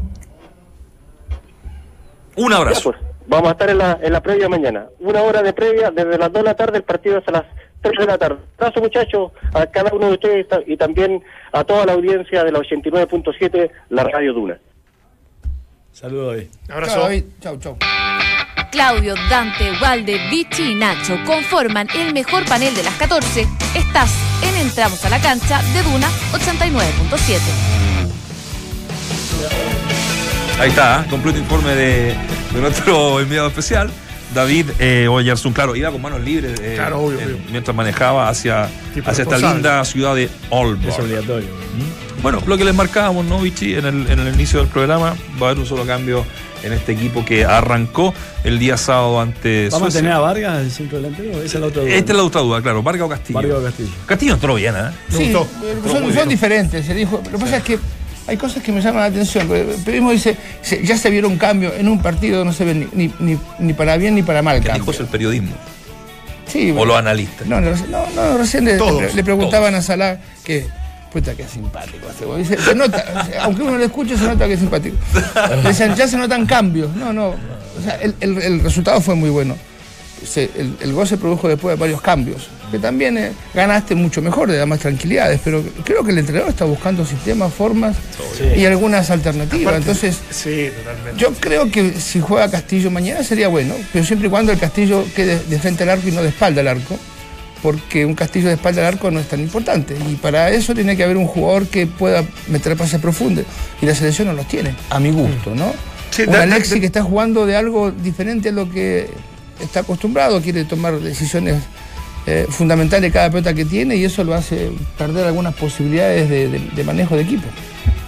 Un 2.38 2.50
Ya, 2.52 2.58
abrazo. 2.58 2.92
pues, 2.94 3.11
vamos 3.32 3.48
a 3.48 3.52
estar 3.54 3.70
en 3.70 3.78
la, 3.78 3.98
en 4.02 4.12
la 4.12 4.22
previa 4.22 4.50
mañana. 4.50 4.88
Una 5.00 5.24
hora 5.24 5.42
de 5.42 5.54
previa, 5.54 5.90
desde 5.90 6.18
las 6.18 6.32
2 6.32 6.44
de 6.44 6.50
la 6.50 6.56
tarde, 6.56 6.78
el 6.78 6.84
partido 6.84 7.18
hasta 7.18 7.32
las 7.32 7.46
3 7.82 8.00
de 8.00 8.06
la 8.06 8.18
tarde. 8.18 8.40
Abrazo, 8.58 8.82
muchachos, 8.82 9.32
a 9.54 9.66
cada 9.68 9.94
uno 9.94 10.08
de 10.08 10.14
ustedes 10.14 10.48
y 10.68 10.76
también 10.76 11.24
a 11.54 11.64
toda 11.64 11.86
la 11.86 11.94
audiencia 11.94 12.44
de 12.44 12.52
la 12.52 12.60
89.7, 12.60 13.72
la 13.90 14.04
Radio 14.04 14.34
Duna. 14.34 14.60
Saludos, 15.94 16.36
David. 16.36 16.48
Abrazo. 16.70 17.00
David. 17.00 17.24
Chau, 17.40 17.58
chau. 17.58 17.78
Claudio, 18.70 19.16
Dante, 19.30 19.72
Walde, 19.82 20.18
Vichy 20.30 20.72
y 20.72 20.76
Nacho 20.76 21.18
conforman 21.26 21.88
el 21.96 22.14
mejor 22.14 22.46
panel 22.46 22.76
de 22.76 22.84
las 22.84 22.96
14. 22.96 23.48
Estás 23.76 24.14
en 24.44 24.68
Entramos 24.68 25.04
a 25.06 25.10
la 25.10 25.20
cancha 25.20 25.62
de 25.74 25.84
Duna 25.84 26.08
89.7. 26.34 27.40
Ahí 30.60 30.70
está, 30.70 31.02
¿eh? 31.02 31.10
completo 31.10 31.40
informe 31.40 31.76
de, 31.76 32.16
de 32.54 32.62
nuestro 32.62 33.20
enviado 33.20 33.48
especial. 33.48 33.90
David 34.34 34.68
eh, 34.80 35.10
Oyarzún, 35.10 35.52
claro, 35.52 35.76
iba 35.76 35.92
con 35.92 36.02
manos 36.02 36.22
libres 36.22 36.58
eh, 36.62 36.76
Claro, 36.78 37.02
obvio, 37.02 37.20
eh, 37.20 37.26
obvio. 37.26 37.38
mientras 37.52 37.76
manejaba 37.76 38.30
hacia, 38.30 38.70
hacia 39.06 39.24
esta 39.24 39.38
linda 39.38 39.84
ciudad 39.84 40.16
de 40.16 40.24
Es 40.26 40.32
Aalborg. 40.50 41.00
obligatorio. 41.02 41.48
Bueno, 42.22 42.42
lo 42.48 42.58
que 42.58 42.64
les 42.64 42.74
marcábamos, 42.74 43.26
¿no, 43.26 43.40
Vichy? 43.40 43.76
En 43.76 43.86
el, 43.86 44.10
en 44.10 44.20
el 44.20 44.34
inicio 44.34 44.60
del 44.60 44.70
programa 44.70 45.16
va 45.42 45.48
a 45.48 45.50
haber 45.50 45.60
un 45.60 45.66
solo 45.66 45.86
cambio 45.86 46.24
en 46.64 46.72
este 46.72 46.94
equipo 46.94 47.26
que 47.26 47.44
arrancó 47.44 48.14
el 48.46 48.58
día 48.60 48.78
sábado 48.78 49.20
ante 49.20 49.68
¿Vamos 49.70 49.94
a 49.94 49.98
tener 49.98 50.14
a 50.14 50.20
Vargas 50.20 50.62
el 50.62 50.72
centro 50.72 51.00
delantero? 51.02 51.32
Esa 51.42 51.58
es 51.58 51.62
la 51.62 51.68
otra 51.68 51.82
duda. 51.82 51.92
Esta 51.94 52.12
es 52.14 52.18
la 52.18 52.24
otra 52.24 52.42
duda, 52.42 52.62
claro, 52.62 52.84
Vargas 52.84 53.06
o 53.08 53.10
Castillo. 53.10 53.40
Vargas 53.40 53.58
o 53.58 53.64
Castillo. 53.64 53.90
Castillo 54.06 54.34
entró 54.36 54.56
bien, 54.56 54.76
¿eh? 54.78 54.92
Me 55.10 55.18
Sí, 55.18 55.24
gustó. 55.34 55.48
Estuvo 55.68 56.14
son, 56.14 56.30
diferentes. 56.30 56.86
Se 56.86 56.94
dijo, 56.94 57.22
lo 57.26 57.32
que 57.32 57.44
pasa 57.44 57.58
es 57.58 57.64
que 57.64 57.80
hay 58.32 58.38
cosas 58.38 58.64
que 58.64 58.72
me 58.72 58.80
llaman 58.82 59.02
la 59.02 59.08
atención. 59.08 59.44
El 59.52 59.66
periodismo 59.84 60.12
dice, 60.12 60.38
ya 60.84 60.98
se 60.98 61.10
vieron 61.10 61.38
cambios 61.38 61.74
en 61.78 61.88
un 61.90 62.02
partido, 62.02 62.46
no 62.46 62.54
se 62.54 62.64
ve 62.64 62.74
ni, 62.74 62.88
ni, 62.94 63.14
ni- 63.20 63.40
ni 63.60 63.74
para 63.74 63.98
bien 63.98 64.16
ni 64.16 64.24
para 64.24 64.42
mal 64.42 64.60
¿Qué 64.62 64.68
cambio. 64.68 64.84
dijo 64.84 64.92
es 64.92 65.00
el 65.02 65.08
periodismo? 65.08 65.52
Sí, 66.48 66.74
O 66.76 66.86
los 66.86 66.98
analistas. 66.98 67.46
No, 67.48 67.60
no, 67.60 67.72
no, 67.90 68.06
no, 68.16 68.38
recién 68.38 68.64
le, 68.66 68.78
Todos, 68.78 69.02
le- 69.02 69.14
le 69.14 69.24
preguntaban 69.24 69.76
a 69.76 69.82
Salah 69.82 70.18
que, 70.46 70.66
puta, 71.12 71.34
que 71.36 71.44
es 71.44 71.50
simpático. 71.52 72.08
este 72.38 72.58
se 72.58 72.74
nota, 72.76 73.04
aunque 73.42 73.64
uno 73.64 73.78
lo 73.78 73.84
escuche, 73.84 74.18
se 74.18 74.24
nota 74.26 74.48
que 74.48 74.54
es 74.54 74.60
simpático. 74.60 74.96
Decían, 75.64 75.94
ya 75.96 76.08
se 76.08 76.18
notan 76.18 76.46
cambios. 76.46 76.96
No, 76.96 77.12
no. 77.12 77.28
O 77.30 77.84
sea, 77.84 77.96
el, 77.96 78.16
el- 78.22 78.38
el 78.42 78.60
resultado 78.62 79.02
fue 79.02 79.16
muy 79.16 79.30
bueno. 79.30 79.56
Se- 80.26 80.50
el, 80.58 80.76
el 80.80 80.94
gol 80.94 81.06
se 81.08 81.18
produjo 81.18 81.48
después 81.50 81.76
de 81.76 81.80
varios 81.80 82.02
cambios. 82.02 82.48
Que 82.72 82.80
también 82.80 83.18
eh, 83.18 83.34
ganaste 83.54 83.96
mucho 83.96 84.22
mejor, 84.22 84.50
le 84.50 84.58
da 84.58 84.66
más 84.66 84.80
tranquilidades. 84.80 85.42
Pero 85.44 85.64
creo 85.84 86.04
que 86.04 86.12
el 86.12 86.18
entrenador 86.18 86.50
está 86.50 86.66
buscando 86.66 87.06
sistemas, 87.06 87.54
formas 87.54 87.98
y 88.56 88.66
algunas 88.66 89.10
alternativas. 89.10 89.76
Entonces. 89.76 90.18
Sí, 90.30 90.70
totalmente. 90.76 91.20
Yo 91.20 91.34
creo 91.34 91.70
que 91.70 91.94
si 91.94 92.20
juega 92.22 92.50
Castillo 92.50 92.90
mañana 92.90 93.24
sería 93.24 93.50
bueno, 93.50 93.76
pero 93.92 94.06
siempre 94.06 94.28
y 94.28 94.32
cuando 94.32 94.52
el 94.52 94.60
Castillo 94.60 95.06
quede 95.16 95.40
de 95.40 95.60
frente 95.60 95.84
al 95.84 95.90
arco 95.90 96.08
y 96.08 96.12
no 96.12 96.24
de 96.24 96.30
espalda 96.30 96.62
al 96.62 96.70
arco, 96.70 96.98
porque 97.62 98.06
un 98.06 98.16
Castillo 98.16 98.48
de 98.48 98.56
espalda 98.56 98.82
al 98.82 98.94
arco 98.94 99.12
no 99.12 99.20
es 99.20 99.28
tan 99.28 99.40
importante. 99.40 99.96
Y 100.10 100.16
para 100.16 100.50
eso 100.50 100.74
tiene 100.74 100.96
que 100.96 101.04
haber 101.04 101.18
un 101.18 101.28
jugador 101.28 101.68
que 101.68 101.88
pueda 101.88 102.24
meter 102.48 102.76
pases 102.78 103.02
profundos. 103.02 103.46
Y 103.82 103.86
la 103.86 103.96
selección 103.96 104.30
no 104.30 104.34
los 104.34 104.48
tiene, 104.48 104.76
a 104.90 105.00
mi 105.00 105.12
gusto, 105.12 105.54
¿no? 105.56 105.74
Sí, 106.12 106.24
un 106.24 106.36
Alexi 106.36 106.80
que 106.80 106.86
está 106.86 107.04
jugando 107.04 107.46
de 107.46 107.56
algo 107.56 107.92
diferente 107.92 108.50
a 108.50 108.52
lo 108.52 108.70
que 108.70 109.10
está 109.62 109.82
acostumbrado, 109.82 110.42
quiere 110.42 110.66
tomar 110.66 111.00
decisiones 111.00 111.56
eh, 112.28 112.46
fundamentales 112.50 113.12
cada 113.12 113.30
pelota 113.30 113.54
que 113.54 113.66
tiene 113.66 113.96
y 113.96 114.06
eso 114.06 114.24
lo 114.24 114.34
hace 114.34 114.72
perder 114.98 115.26
algunas 115.28 115.54
posibilidades 115.56 116.30
de, 116.30 116.48
de- 116.50 116.60
de 116.76 116.84
manejo 116.84 117.16
de 117.16 117.24
equipo. 117.24 117.48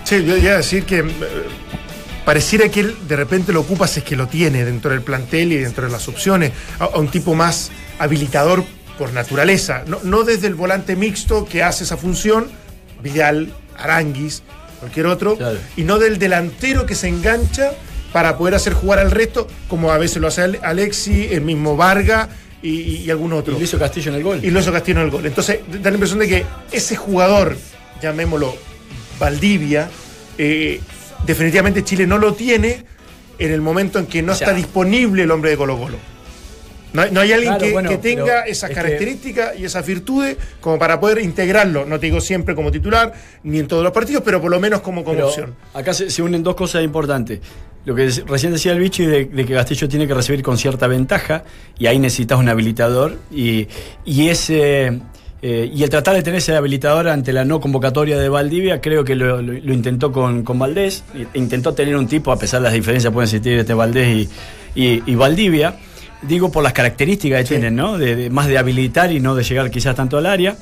Sí, 0.03 0.23
yo 0.25 0.37
iba 0.37 0.51
a 0.53 0.57
decir 0.57 0.83
que 0.85 0.99
eh, 0.99 1.05
pareciera 2.25 2.69
que 2.69 2.81
él 2.81 2.95
de 3.07 3.15
repente 3.15 3.51
lo 3.51 3.61
ocupa 3.61 3.87
si 3.87 3.99
es 3.99 4.05
que 4.05 4.15
lo 4.15 4.27
tiene 4.27 4.63
dentro 4.65 4.91
del 4.91 5.01
plantel 5.01 5.51
y 5.51 5.57
dentro 5.57 5.85
de 5.85 5.91
las 5.91 6.07
opciones, 6.07 6.51
a, 6.79 6.85
a 6.85 6.97
un 6.99 7.07
tipo 7.09 7.35
más 7.35 7.71
habilitador 7.99 8.63
por 8.97 9.11
naturaleza, 9.13 9.83
no, 9.87 9.99
no 10.03 10.23
desde 10.23 10.47
el 10.47 10.55
volante 10.55 10.95
mixto 10.95 11.45
que 11.45 11.63
hace 11.63 11.83
esa 11.83 11.97
función, 11.97 12.47
Vidal, 13.01 13.51
Aranguis, 13.77 14.43
cualquier 14.79 15.07
otro, 15.07 15.35
Claro. 15.37 15.57
y 15.75 15.83
no 15.83 15.97
del 15.99 16.19
delantero 16.19 16.85
que 16.85 16.95
se 16.95 17.07
engancha 17.07 17.71
para 18.13 18.37
poder 18.37 18.53
hacer 18.53 18.73
jugar 18.73 18.99
al 18.99 19.09
resto, 19.11 19.47
como 19.67 19.91
a 19.91 19.97
veces 19.97 20.17
lo 20.21 20.27
hace 20.27 20.41
Ale- 20.43 20.59
Alexi, 20.61 21.27
el 21.31 21.41
mismo 21.41 21.75
Varga 21.75 22.29
y, 22.63 22.69
y- 22.69 22.95
y 23.05 23.11
algún 23.11 23.31
Y 23.31 23.35
otro. 23.35 23.53
lo 23.53 23.61
hizo 23.63 23.77
Castillo 23.77 24.09
en 24.11 24.17
el 24.17 24.23
gol. 24.23 24.39
Y 24.43 24.49
lo 24.49 24.59
hizo 24.59 24.71
Castillo 24.71 24.99
en 24.99 25.05
el 25.05 25.11
gol. 25.11 25.25
Entonces, 25.25 25.59
da 25.81 25.89
la 25.91 25.95
impresión 25.95 26.17
de 26.19 26.27
que 26.29 26.45
ese 26.71 26.95
jugador, 26.95 27.55
llamémoslo 28.01 28.55
Valdivia, 29.19 29.89
eh, 30.37 30.79
definitivamente 31.25 31.83
Chile 31.83 32.07
no 32.07 32.17
lo 32.17 32.33
tiene 32.33 32.85
en 33.37 33.51
el 33.51 33.61
momento 33.61 33.99
en 33.99 34.05
que 34.07 34.21
no 34.21 34.31
O 34.31 34.35
sea- 34.35 34.47
está 34.47 34.57
disponible 34.57 35.23
el 35.23 35.31
hombre 35.31 35.51
de 35.51 35.57
Colo 35.57 35.77
Colo. 35.77 35.97
No, 36.93 37.01
hay- 37.01 37.11
no 37.11 37.21
hay 37.21 37.31
alguien 37.33 37.53
Claro, 37.53 37.65
que, 37.65 37.71
bueno, 37.71 37.89
que 37.89 37.97
tenga 37.97 38.41
esas 38.41 38.69
es 38.69 38.75
que- 38.75 38.81
características 38.83 39.57
y 39.57 39.65
esas 39.65 39.83
virtudes 39.85 40.37
como 40.61 40.77
para 40.77 40.99
poder 40.99 41.19
integrarlo. 41.19 41.85
No 41.87 41.99
te 41.99 42.05
digo 42.05 42.21
siempre 42.21 42.53
como 42.53 42.71
titular, 42.71 43.11
ni 43.43 43.57
en 43.59 43.67
todos 43.67 43.83
los 43.83 43.91
partidos, 43.91 44.21
pero 44.23 44.39
por 44.39 44.51
lo 44.51 44.59
menos 44.59 44.81
como, 44.81 45.03
como 45.03 45.25
opción. 45.25 45.55
Acá 45.73 45.93
se, 45.95 46.11
se 46.11 46.21
unen 46.21 46.43
dos 46.43 46.55
cosas 46.55 46.83
importantes. 46.83 47.39
Lo 47.85 47.93
que 47.95 48.09
recién 48.27 48.53
decía 48.53 48.71
el 48.71 48.79
bicho 48.79 49.03
de, 49.03 49.25
de 49.25 49.45
que 49.45 49.53
Castillo 49.53 49.89
tiene 49.89 50.07
que 50.07 50.13
recibir 50.13 50.41
con 50.41 50.57
cierta 50.57 50.87
ventaja 50.87 51.43
y 51.77 51.87
ahí 51.87 51.99
necesitas 51.99 52.39
un 52.39 52.47
habilitador 52.47 53.17
y, 53.29 53.67
y 54.05 54.29
ese 54.29 55.01
eh, 55.41 55.69
y 55.73 55.83
el 55.83 55.89
tratar 55.89 56.15
de 56.15 56.23
tener 56.23 56.37
ese 56.37 56.55
habilitador 56.55 57.09
ante 57.09 57.33
la 57.33 57.43
no 57.43 57.59
convocatoria 57.59 58.17
de 58.17 58.29
Valdivia 58.29 58.79
creo 58.79 59.03
que 59.03 59.15
lo, 59.15 59.41
lo- 59.41 59.51
lo 59.51 59.73
intentó 59.73 60.13
con, 60.13 60.43
con 60.43 60.57
Valdés 60.57 61.03
intentó 61.33 61.73
tener 61.73 61.97
un 61.97 62.07
tipo 62.07 62.31
a 62.31 62.39
pesar 62.39 62.61
de 62.61 62.65
las 62.65 62.73
diferencias 62.73 63.11
que 63.11 63.13
pueden 63.13 63.27
existir 63.27 63.59
entre 63.59 63.75
Valdés 63.75 64.29
y, 64.75 64.81
y- 64.81 65.03
y 65.05 65.15
Valdivia. 65.15 65.75
Digo 66.21 66.49
por 66.49 66.63
las 66.63 66.71
características 66.71 67.41
que 67.41 67.47
tienen 67.49 67.75
no 67.75 67.97
de, 67.97 68.15
de- 68.15 68.29
más 68.29 68.47
de 68.47 68.57
habilitar 68.57 69.11
y 69.11 69.19
no 69.19 69.35
de 69.35 69.43
llegar 69.43 69.69
quizás 69.69 69.93
tanto 69.93 70.17
al 70.17 70.25
área 70.25 70.55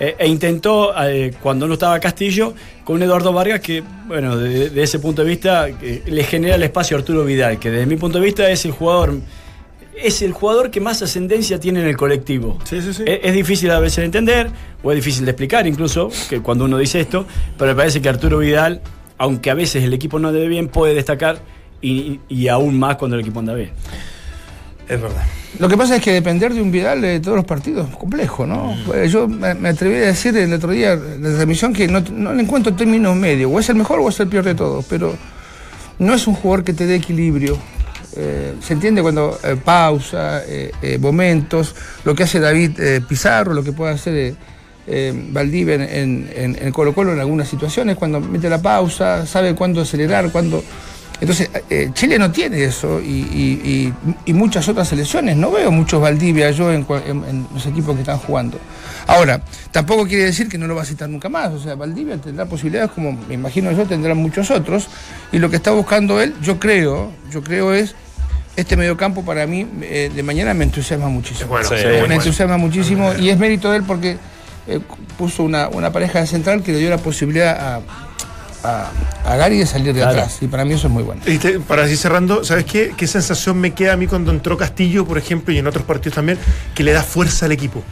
eh, 0.00 0.16
e 0.18 0.26
intentó, 0.26 0.92
eh, 1.04 1.34
cuando 1.42 1.66
no 1.66 1.74
estaba 1.74 1.98
Castillo, 2.00 2.54
con 2.84 3.02
Eduardo 3.02 3.32
Vargas 3.32 3.60
que, 3.60 3.82
bueno, 4.06 4.36
de, 4.36 4.70
de 4.70 4.82
ese 4.82 4.98
punto 4.98 5.22
de 5.22 5.28
vista, 5.28 5.68
eh, 5.68 6.02
le 6.06 6.24
genera 6.24 6.54
el 6.54 6.62
espacio 6.62 6.96
a 6.96 7.00
Arturo 7.00 7.24
Vidal, 7.24 7.58
que 7.58 7.70
desde 7.70 7.86
mi 7.86 7.96
punto 7.96 8.18
de 8.18 8.24
vista 8.24 8.48
es 8.50 8.64
el 8.64 8.72
jugador, 8.72 9.18
es 9.94 10.22
el 10.22 10.32
jugador 10.32 10.70
que 10.70 10.80
más 10.80 11.02
ascendencia 11.02 11.58
tiene 11.58 11.80
en 11.80 11.88
el 11.88 11.96
colectivo. 11.96 12.58
Sí, 12.64 12.80
sí, 12.80 12.94
sí. 12.94 13.02
Es, 13.06 13.20
es 13.22 13.34
difícil 13.34 13.70
a 13.70 13.80
veces 13.80 13.98
de 13.98 14.04
entender, 14.04 14.50
o 14.82 14.92
es 14.92 14.96
difícil 14.96 15.24
de 15.24 15.32
explicar 15.32 15.66
incluso, 15.66 16.10
que 16.28 16.40
cuando 16.40 16.64
uno 16.64 16.78
dice 16.78 17.00
esto, 17.00 17.26
pero 17.58 17.72
me 17.72 17.76
parece 17.76 18.00
que 18.00 18.08
Arturo 18.08 18.38
Vidal, 18.38 18.80
aunque 19.18 19.50
a 19.50 19.54
veces 19.54 19.84
el 19.84 19.92
equipo 19.92 20.18
no 20.18 20.28
ande 20.28 20.46
bien, 20.46 20.68
puede 20.68 20.94
destacar 20.94 21.40
y, 21.82 22.20
y 22.28 22.48
aún 22.48 22.78
más 22.78 22.96
cuando 22.96 23.16
el 23.16 23.22
equipo 23.22 23.40
anda 23.40 23.54
bien. 23.54 23.70
Es 24.88 25.00
verdad. 25.00 25.22
Lo 25.58 25.68
que 25.68 25.76
pasa 25.76 25.96
es 25.96 26.02
que 26.02 26.12
depender 26.12 26.54
de 26.54 26.62
un 26.62 26.70
Vidal 26.70 27.00
de 27.00 27.20
todos 27.20 27.36
los 27.36 27.44
partidos 27.44 27.88
es 27.90 27.96
complejo, 27.96 28.46
¿no? 28.46 28.74
Pues 28.86 29.10
Yo 29.12 29.28
me, 29.28 29.68
atreví 29.68 29.96
a 29.96 30.06
decir 30.06 30.36
el 30.36 30.52
otro 30.52 30.70
día 30.70 30.92
en 30.92 31.22
la 31.22 31.30
transmisión 31.34 31.72
que 31.72 31.88
no, 31.88 32.00
no 32.12 32.32
le 32.32 32.42
encuentro 32.42 32.74
términos 32.74 33.14
medios. 33.16 33.50
O 33.52 33.58
es 33.58 33.68
el 33.68 33.76
mejor 33.76 34.00
o 34.00 34.08
es 34.08 34.18
el 34.20 34.28
peor 34.28 34.44
de 34.44 34.54
todos, 34.54 34.84
pero 34.88 35.14
no 35.98 36.14
es 36.14 36.26
un 36.26 36.34
jugador 36.34 36.64
que 36.64 36.72
te 36.72 36.86
dé 36.86 36.94
equilibrio. 36.94 37.58
Eh, 38.16 38.54
se 38.62 38.72
entiende 38.74 39.02
cuando 39.02 39.38
eh, 39.44 39.56
pausa, 39.62 40.42
eh, 40.46 40.70
momentos, 41.00 41.74
lo 42.04 42.14
que 42.14 42.22
hace 42.22 42.40
David 42.40 42.80
Pizarro, 43.06 43.52
lo 43.52 43.62
que 43.62 43.72
puede 43.72 43.92
hacer 43.94 44.34
Valdivia 45.32 45.74
en, 45.74 45.82
en, 45.82 46.30
en- 46.34 46.58
en 46.62 46.72
Colo 46.72 46.94
Colo 46.94 47.12
en 47.12 47.20
algunas 47.20 47.46
situaciones, 47.48 47.96
cuando 47.96 48.20
mete 48.20 48.48
la 48.48 48.62
pausa, 48.62 49.26
sabe 49.26 49.54
cuándo 49.54 49.82
acelerar, 49.82 50.30
cuándo... 50.32 50.64
Entonces, 51.20 51.50
eh, 51.68 51.90
Chile 51.94 52.18
no 52.18 52.30
tiene 52.30 52.62
eso 52.62 53.00
y, 53.00 53.04
y- 53.06 53.60
y- 53.64 54.14
y 54.26 54.32
muchas 54.34 54.68
otras 54.68 54.88
selecciones. 54.88 55.36
No 55.36 55.50
veo 55.50 55.70
muchos 55.72 56.00
Valdivia 56.00 56.50
yo 56.52 56.72
en, 56.72 56.86
cua- 56.86 57.02
en- 57.04 57.24
en 57.24 57.46
los 57.52 57.66
equipos 57.66 57.94
que 57.96 58.02
están 58.02 58.18
jugando. 58.18 58.58
Ahora, 59.08 59.40
tampoco 59.72 60.06
quiere 60.06 60.24
decir 60.26 60.48
que 60.48 60.58
no 60.58 60.66
lo 60.68 60.76
va 60.76 60.82
a 60.82 60.84
citar 60.84 61.08
nunca 61.08 61.28
más. 61.28 61.50
O 61.52 61.58
sea, 61.58 61.74
Valdivia 61.74 62.16
tendrá 62.18 62.46
posibilidades 62.46 62.92
como 62.92 63.12
me 63.26 63.34
imagino 63.34 63.72
yo 63.72 63.84
tendrán 63.84 64.16
muchos 64.18 64.50
otros. 64.52 64.86
Y 65.32 65.38
lo 65.38 65.50
que 65.50 65.56
está 65.56 65.72
buscando 65.72 66.20
él, 66.20 66.34
yo 66.40 66.60
creo, 66.60 67.10
yo 67.30 67.42
creo 67.42 67.74
es 67.74 67.94
este 68.54 68.76
mediocampo 68.76 69.24
para 69.24 69.46
mí 69.46 69.66
eh, 69.82 70.10
de 70.14 70.22
mañana 70.22 70.54
me 70.54 70.64
entusiasma 70.64 71.08
muchísimo. 71.08 71.48
Bueno, 71.50 71.68
Sí, 71.68 71.74
sí, 71.78 71.84
me 71.84 71.92
me 71.92 71.98
bueno. 72.00 72.14
entusiasma 72.14 72.56
muchísimo 72.58 73.12
y 73.18 73.28
es 73.30 73.38
mérito 73.38 73.70
de 73.70 73.78
él 73.78 73.82
porque 73.84 74.16
eh, 74.68 74.80
puso 75.16 75.42
una, 75.42 75.68
una 75.68 75.90
pareja 75.90 76.20
de 76.20 76.26
central 76.28 76.62
que 76.62 76.72
le 76.72 76.78
dio 76.78 76.90
la 76.90 76.98
posibilidad 76.98 77.56
a, 77.58 77.80
a, 78.64 78.90
a 79.24 79.36
Gary 79.36 79.58
de 79.58 79.66
salir 79.66 79.94
de 79.94 80.00
Claro. 80.00 80.18
atrás. 80.20 80.38
Y 80.40 80.46
para 80.48 80.64
mí 80.64 80.74
eso 80.74 80.86
es 80.88 80.92
muy 80.92 81.02
bueno. 81.02 81.22
Y 81.26 81.38
te- 81.38 81.60
para 81.60 81.84
así 81.84 81.96
cerrando, 81.96 82.44
¿sabes 82.44 82.64
qué? 82.64 82.92
¿Qué 82.96 83.06
sensación 83.06 83.58
me 83.58 83.72
queda 83.74 83.92
a 83.94 83.96
mí 83.96 84.06
cuando 84.06 84.30
entró 84.30 84.56
Castillo, 84.56 85.04
por 85.06 85.18
ejemplo, 85.18 85.52
y 85.54 85.58
en 85.58 85.66
otros 85.66 85.84
partidos 85.84 86.14
también, 86.16 86.38
que 86.74 86.82
le 86.82 86.92
da 86.92 87.02
fuerza 87.02 87.46
al 87.46 87.52
equipo? 87.52 87.82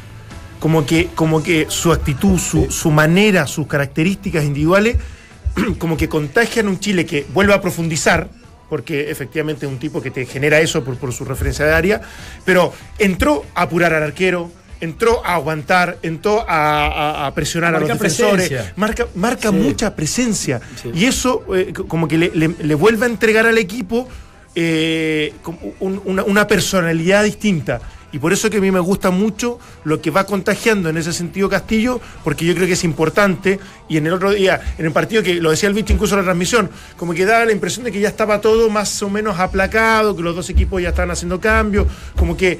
Como 0.60 0.86
que, 0.86 1.08
como 1.14 1.42
que 1.42 1.66
su 1.68 1.92
actitud, 1.92 2.38
su, 2.38 2.70
su 2.70 2.90
manera, 2.90 3.46
sus 3.46 3.66
características 3.66 4.44
individuales, 4.44 4.96
como 5.78 5.96
que 5.96 6.08
contagian 6.08 6.68
un 6.68 6.80
Chile 6.80 7.06
que 7.06 7.26
vuelve 7.32 7.54
a 7.54 7.60
profundizar, 7.60 8.28
porque 8.68 9.10
efectivamente 9.10 9.66
es 9.66 9.70
un 9.72 9.78
tipo 9.78 10.02
que 10.02 10.10
te 10.10 10.26
genera 10.26 10.58
eso 10.60 10.82
por, 10.82 10.96
por 10.96 11.12
su 11.12 11.24
referencia 11.24 11.64
de 11.64 11.72
área, 11.74 12.00
pero 12.44 12.72
entró 12.98 13.44
a 13.54 13.62
apurar 13.62 13.94
al 13.94 14.02
arquero, 14.02 14.50
entró 14.80 15.24
a 15.24 15.34
aguantar, 15.34 15.98
entró 16.02 16.44
a, 16.48 16.86
a- 16.86 17.26
a 17.26 17.34
presionar 17.34 17.74
a 17.74 17.80
los 17.80 17.88
defensores, 17.88 18.48
presencia. 18.48 18.72
marca, 18.76 19.06
marca 19.14 19.50
Sí. 19.50 19.54
mucha 19.56 19.94
presencia. 19.96 20.60
Sí. 20.82 20.90
Y 20.94 21.04
eso 21.06 21.44
eh, 21.54 21.72
como 21.88 22.06
que 22.08 22.18
le, 22.18 22.30
le- 22.34 22.54
le 22.62 22.74
vuelve 22.74 23.06
a 23.06 23.08
entregar 23.08 23.46
al 23.46 23.58
equipo 23.58 24.08
eh, 24.54 25.34
un- 25.80 26.00
una, 26.04 26.22
una 26.24 26.46
personalidad 26.46 27.24
distinta. 27.24 27.80
Y 28.12 28.18
por 28.18 28.32
eso 28.32 28.48
que 28.48 28.58
a 28.58 28.60
mí 28.60 28.70
me 28.70 28.80
gusta 28.80 29.10
mucho 29.10 29.58
lo 29.84 30.00
que 30.00 30.10
va 30.10 30.24
contagiando 30.24 30.88
en 30.88 30.96
ese 30.96 31.12
sentido 31.12 31.50
Castillo, 31.50 32.00
porque 32.24 32.46
yo 32.46 32.54
creo 32.54 32.66
que 32.66 32.72
es 32.72 32.84
importante. 32.84 33.58
Y 33.88 33.98
en 33.98 34.06
el 34.06 34.14
otro 34.14 34.30
día, 34.30 34.60
en 34.78 34.86
el 34.86 34.92
partido 34.92 35.22
que 35.22 35.34
lo 35.34 35.50
decía 35.50 35.68
el 35.68 35.74
bicho 35.74 35.92
incluso 35.92 36.14
en 36.14 36.20
la 36.20 36.24
transmisión, 36.24 36.70
como 36.96 37.12
que 37.12 37.26
da 37.26 37.44
la 37.44 37.52
impresión 37.52 37.84
de 37.84 37.92
que 37.92 38.00
ya 38.00 38.08
estaba 38.08 38.40
todo 38.40 38.70
más 38.70 39.02
o 39.02 39.10
menos 39.10 39.38
aplacado, 39.38 40.16
que 40.16 40.22
los 40.22 40.34
dos 40.34 40.48
equipos 40.48 40.80
ya 40.80 40.90
estaban 40.90 41.10
haciendo 41.10 41.40
cambios, 41.40 41.86
como 42.16 42.36
que 42.36 42.58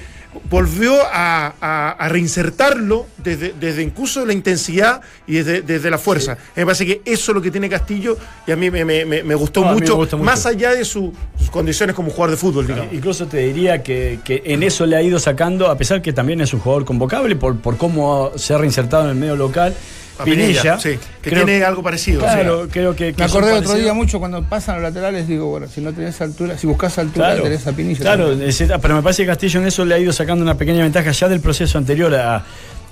volvió 0.51 0.95
a, 1.03 1.55
a- 1.61 1.91
a 1.93 2.09
reinsertarlo 2.09 3.07
desde, 3.18 3.55
desde 3.59 3.83
incluso 3.83 4.24
la 4.27 4.33
intensidad 4.33 5.01
y 5.27 5.35
desde, 5.35 5.62
desde 5.62 5.91
la 5.91 5.99
fuerza. 5.99 6.37
Me 6.55 6.64
parece 6.64 6.87
que 6.87 7.03
eso 7.05 7.33
es 7.33 7.35
lo 7.35 7.43
que 7.43 7.51
tiene 7.51 7.68
Castillo 7.68 8.16
y 8.47 8.53
a 8.53 8.57
mí 8.57 8.70
me, 8.70 8.85
me- 8.85 9.05
me- 9.05 9.35
gustó, 9.35 9.61
No, 9.62 9.68
me 9.68 9.81
mucho, 9.81 9.97
gusta 9.97 10.16
mucho. 10.16 10.24
más 10.24 10.47
allá 10.47 10.72
de 10.72 10.85
su- 10.85 11.12
sus 11.39 11.51
condiciones 11.51 11.95
como 11.97 12.11
jugador 12.11 12.31
de 12.33 12.37
fútbol, 12.37 12.66
digamos. 12.66 12.93
Incluso 12.93 13.27
te 13.27 13.39
diría 13.39 13.83
que, 13.83 14.20
que 14.24 14.43
en 14.47 14.62
eso 14.62 14.87
le 14.87 14.97
ha 14.97 15.03
ido 15.03 15.18
sacando, 15.18 15.68
a 15.70 15.77
pesar 15.79 16.03
que 16.03 16.12
también 16.12 16.41
es 16.41 16.53
un 16.53 16.61
jugador 16.61 16.85
convocable 16.85 17.37
por, 17.37 17.57
por 17.59 17.77
cómo 17.77 18.33
se 18.37 18.55
ha 18.55 18.59
reinsertado 18.59 19.05
en 19.05 19.11
el 19.11 19.16
medio 19.16 19.37
local. 19.37 19.74
A 20.18 20.24
Pinilla, 20.24 20.46
Pinilla, 20.62 20.78
sí, 20.80 20.98
que 21.20 21.30
creo- 21.30 21.44
tiene 21.44 21.62
algo 21.64 21.82
parecido. 21.82 22.20
Claro, 22.20 22.64
sí. 22.64 22.70
creo 22.72 22.96
que. 22.96 23.12
que 23.12 23.18
Me 23.18 23.24
acordé 23.24 23.52
otro 23.52 23.74
día 23.74 23.92
mucho 23.92 24.18
cuando 24.18 24.42
pasan 24.42 24.76
los 24.76 24.84
laterales, 24.84 25.28
digo, 25.28 25.46
bueno, 25.50 25.66
si 25.68 25.80
no 25.82 25.92
tenés 25.92 26.18
altura, 26.22 26.56
si 26.56 26.66
buscas 26.66 26.96
altura, 26.98 27.26
Claro, 27.28 27.42
tenés 27.42 27.66
a 27.66 27.72
Pinilla. 27.72 28.00
claro, 28.00 28.32
es- 28.32 28.64
pero 28.80 28.94
me 28.94 29.02
parece 29.02 29.22
que 29.24 29.26
Castillo 29.28 29.60
en 29.60 29.66
eso 29.66 29.84
le 29.84 29.94
ha 29.94 29.98
ido 29.98 30.12
sacando 30.12 30.42
una 30.42 30.56
pequeña 30.56 30.82
ventaja 30.82 31.10
ya 31.10 31.28
del 31.28 31.40
proceso 31.40 31.76
anterior 31.78 32.14
a, 32.14 32.36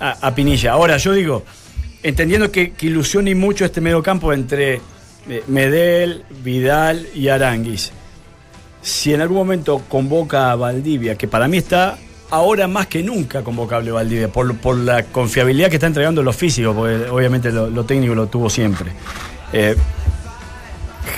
a- 0.01 0.17
a 0.21 0.35
Pinilla. 0.35 0.73
Ahora, 0.73 0.97
yo 0.99 1.13
digo, 1.13 1.45
entendiendo 2.03 2.51
que, 2.53 2.73
que 2.73 2.87
ilusiona 2.87 3.31
y 3.31 3.35
mucho 3.35 3.65
este 3.65 3.81
mediocampo 3.81 4.33
entre 4.35 4.81
eh, 5.31 5.43
Medel, 5.49 6.25
Vidal 6.43 7.07
y 7.15 7.29
Aranguis, 7.29 7.91
si 8.83 9.15
en 9.15 9.23
algún 9.23 9.39
momento 9.39 9.81
convoca 9.89 10.51
a 10.53 10.57
Valdivia, 10.57 11.15
que 11.17 11.27
para 11.27 11.49
mí 11.49 11.57
está 11.57 11.97
ahora 12.31 12.67
más 12.69 12.87
que 12.87 13.03
nunca 13.03 13.43
convocable 13.43 13.91
Valdivia, 13.91 14.29
por, 14.29 14.57
por 14.57 14.77
la 14.77 15.05
confiabilidad 15.05 15.69
que 15.69 15.77
está 15.77 15.87
entregando 15.87 16.23
los 16.23 16.37
físicos, 16.37 16.75
porque 16.75 17.09
obviamente 17.11 17.53
lo, 17.53 17.85
técnico 17.85 18.15
lo 18.15 18.27
tuvo 18.27 18.51
siempre. 18.51 18.93
Eh, 19.53 19.77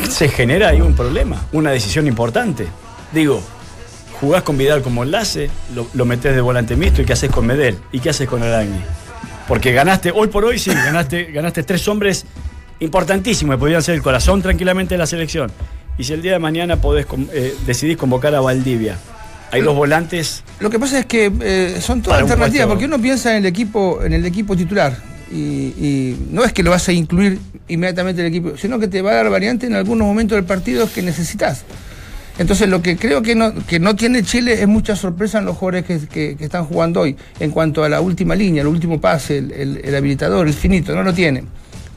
se 0.09 0.28
genera 0.28 0.68
ahí 0.68 0.80
un 0.80 0.94
problema, 0.94 1.46
una 1.52 1.70
decisión 1.70 2.07
importante. 2.07 2.66
Digo, 3.12 3.40
jugás 4.20 4.42
con 4.42 4.59
Vidal 4.59 4.82
como 4.82 5.04
enlace, 5.04 5.50
lo, 5.74 5.86
lo 5.94 6.04
metés 6.04 6.34
de 6.34 6.40
volante 6.40 6.76
mixto 6.76 7.02
y 7.02 7.04
qué 7.04 7.12
haces 7.12 7.30
con 7.30 7.46
Medel 7.46 7.78
y 7.92 8.00
qué 8.00 8.11
haces 8.11 8.28
con 8.28 8.42
Arangui. 8.42 8.80
Porque 9.48 9.72
ganaste, 9.72 10.11
hoy 10.11 10.28
por 10.28 10.44
hoy 10.44 10.59
sí, 10.59 10.70
ganaste, 10.70 11.24
ganaste 11.26 11.62
tres 11.62 11.86
hombres 11.88 12.26
importantísimos 12.80 13.54
que 13.54 13.61
podían 13.61 13.82
ser 13.82 13.94
el 13.94 14.02
corazón 14.02 14.42
tranquilamente 14.42 14.94
de 14.94 14.98
la 14.98 15.07
selección. 15.07 15.50
Y 15.98 16.04
si 16.04 16.12
el 16.12 16.20
día 16.20 16.32
de 16.32 16.38
mañana 16.38 16.76
podés 16.76 17.07
eh, 17.32 17.54
decidís 17.64 17.96
convocar 17.96 18.34
a 18.34 18.40
Valdivia, 18.40 18.98
hay 19.53 19.62
dos 19.62 19.76
volantes. 19.76 20.42
Lo 20.61 20.70
que 20.70 20.78
pasa 20.78 20.99
es 20.99 21.07
que 21.07 21.32
eh, 21.40 21.78
son 21.80 22.03
todas 22.03 22.18
un 22.22 22.30
alternativas, 22.30 22.66
porque 22.68 22.84
uno 22.86 23.01
piensa 23.01 23.32
en 23.32 23.38
el 23.38 23.47
equipo, 23.47 24.01
en 24.05 24.12
el 24.12 24.24
equipo 24.26 24.57
titular. 24.57 24.97
Y, 25.30 25.36
y 25.36 26.26
no 26.30 26.44
es 26.44 26.53
que 26.53 26.62
lo 26.62 26.70
vas 26.70 26.88
a 26.88 26.92
incluir 26.92 27.38
inmediatamente 27.68 28.20
en 28.20 28.26
el 28.28 28.32
equipo, 28.32 28.57
sino 28.57 28.78
que 28.78 28.86
te 28.88 29.03
va 29.03 29.11
a 29.12 29.14
dar 29.16 29.30
variante 29.30 29.66
en 29.66 29.74
algunos 29.74 30.07
momentos 30.07 30.36
del 30.36 30.44
partido 30.44 30.88
que 30.92 31.03
necesitas. 31.03 31.64
Entonces 32.38 32.68
lo 32.68 32.82
que 32.82 32.97
creo 32.97 33.22
que 33.22 33.34
no, 33.34 33.55
que 33.66 33.80
no 33.80 33.97
tiene 33.97 34.22
Chile 34.22 34.61
es 34.61 34.68
mucha 34.68 34.94
sorpresa 34.94 35.38
en 35.38 35.47
los 35.47 35.57
jugadores 35.57 35.84
que, 35.86 36.07
que- 36.07 36.36
que 36.36 36.44
están 36.44 36.64
jugando 36.66 37.01
hoy. 37.01 37.16
En 37.40 37.51
cuanto 37.51 37.82
a 37.82 37.88
la 37.88 38.01
última 38.03 38.34
línea, 38.34 38.61
el 38.62 38.68
último 38.68 39.01
pase, 39.01 39.38
el, 39.38 39.53
el- 39.53 39.80
el 39.84 39.94
habilitador, 39.97 40.47
el 40.47 40.53
finito, 40.55 40.94
no 40.94 41.03
lo 41.03 41.14
tiene. 41.14 41.44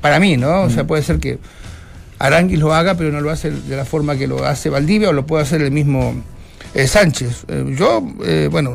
Para 0.01 0.17
mí, 0.19 0.37
¿no? 0.37 0.61
O 0.61 0.69
sea, 0.69 0.85
puede 0.87 1.03
ser 1.03 1.19
que 1.19 1.39
Aranguis 2.19 2.57
lo 2.59 2.73
haga, 2.73 2.95
pero 2.95 3.11
no 3.11 3.19
lo 3.21 3.29
hace 3.31 3.51
de 3.51 3.75
la 3.75 3.85
forma 3.85 4.15
que 4.15 4.27
lo 4.27 4.45
hace 4.45 4.69
Valdivia 4.69 5.09
o 5.09 5.13
lo 5.13 5.25
puede 5.25 5.43
hacer 5.43 5.61
el 5.61 5.71
mismo 5.71 6.13
Sánchez. 6.87 7.45
Eh, 7.47 7.75
yo, 7.77 8.05
eh, 8.25 8.47
bueno, 8.51 8.71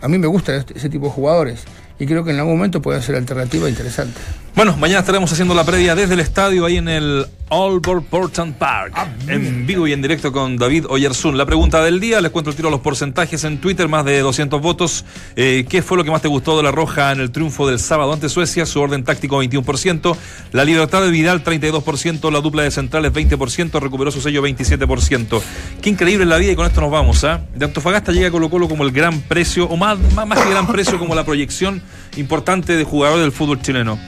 a 0.00 0.08
mí 0.08 0.18
me 0.18 0.26
gusta 0.26 0.56
este- 0.56 0.76
ese 0.78 0.88
tipo 0.88 1.06
de 1.06 1.12
jugadores 1.12 1.64
y 1.98 2.06
creo 2.06 2.24
que 2.24 2.30
en 2.30 2.38
algún 2.38 2.56
momento 2.56 2.82
puede 2.82 3.00
ser 3.02 3.16
alternativa 3.16 3.68
interesante. 3.68 4.20
Bueno, 4.56 4.76
mañana 4.76 5.00
estaremos 5.00 5.32
haciendo 5.32 5.52
la 5.52 5.64
previa 5.64 5.96
desde 5.96 6.14
el 6.14 6.20
estadio 6.20 6.64
ahí 6.64 6.76
en 6.76 6.88
el 6.88 7.26
Albert 7.50 8.04
Portland 8.04 8.54
Park. 8.54 8.94
en 9.26 9.66
vivo 9.66 9.86
y 9.88 9.92
en 9.92 10.00
directo 10.00 10.30
con 10.30 10.56
David 10.56 10.86
Oyersun. 10.88 11.36
La 11.36 11.44
pregunta 11.44 11.82
del 11.82 11.98
día, 11.98 12.20
les 12.20 12.30
cuento 12.30 12.50
el 12.50 12.56
tiro 12.56 12.68
a 12.68 12.70
los 12.70 12.80
porcentajes 12.80 13.42
en 13.42 13.58
Twitter, 13.58 13.88
más 13.88 14.04
de 14.04 14.20
200 14.20 14.60
votos. 14.60 15.04
Eh, 15.34 15.66
¿Qué 15.68 15.82
fue 15.82 15.96
lo 15.96 16.04
que 16.04 16.12
más 16.12 16.22
te 16.22 16.28
gustó 16.28 16.56
de 16.56 16.62
la 16.62 16.70
Roja 16.70 17.10
en 17.10 17.20
el 17.20 17.32
triunfo 17.32 17.68
del 17.68 17.80
sábado 17.80 18.12
ante 18.12 18.28
Suecia? 18.28 18.64
Su 18.64 18.80
orden 18.80 19.02
táctico 19.02 19.42
21%, 19.42 20.16
la 20.52 20.64
libertad 20.64 21.02
de 21.02 21.10
Vidal 21.10 21.42
32%, 21.42 22.30
la 22.30 22.40
dupla 22.40 22.62
de 22.62 22.70
centrales 22.70 23.12
20%, 23.12 23.80
recuperó 23.80 24.12
su 24.12 24.20
sello 24.20 24.42
27%. 24.42 25.42
Qué 25.82 25.90
increíble 25.90 26.26
la 26.26 26.36
vida 26.38 26.52
y 26.52 26.56
con 26.56 26.66
esto 26.66 26.80
nos 26.80 26.92
vamos. 26.92 27.24
¿ah? 27.24 27.40
De 27.54 27.64
Antofagasta 27.64 28.12
llega 28.12 28.30
Colo 28.30 28.50
Colo 28.50 28.68
como 28.68 28.84
el 28.84 28.92
gran 28.92 29.20
precio, 29.20 29.66
o 29.66 29.76
más, 29.76 29.98
más, 30.14 30.26
más 30.28 30.40
que 30.40 30.50
gran 30.50 30.66
precio, 30.68 30.98
como 30.98 31.14
la 31.16 31.24
proyección 31.24 31.82
importante 32.16 32.76
de 32.76 32.84
jugador 32.84 33.20
del 33.20 33.32
fútbol 33.32 33.60
chileno. 33.62 33.98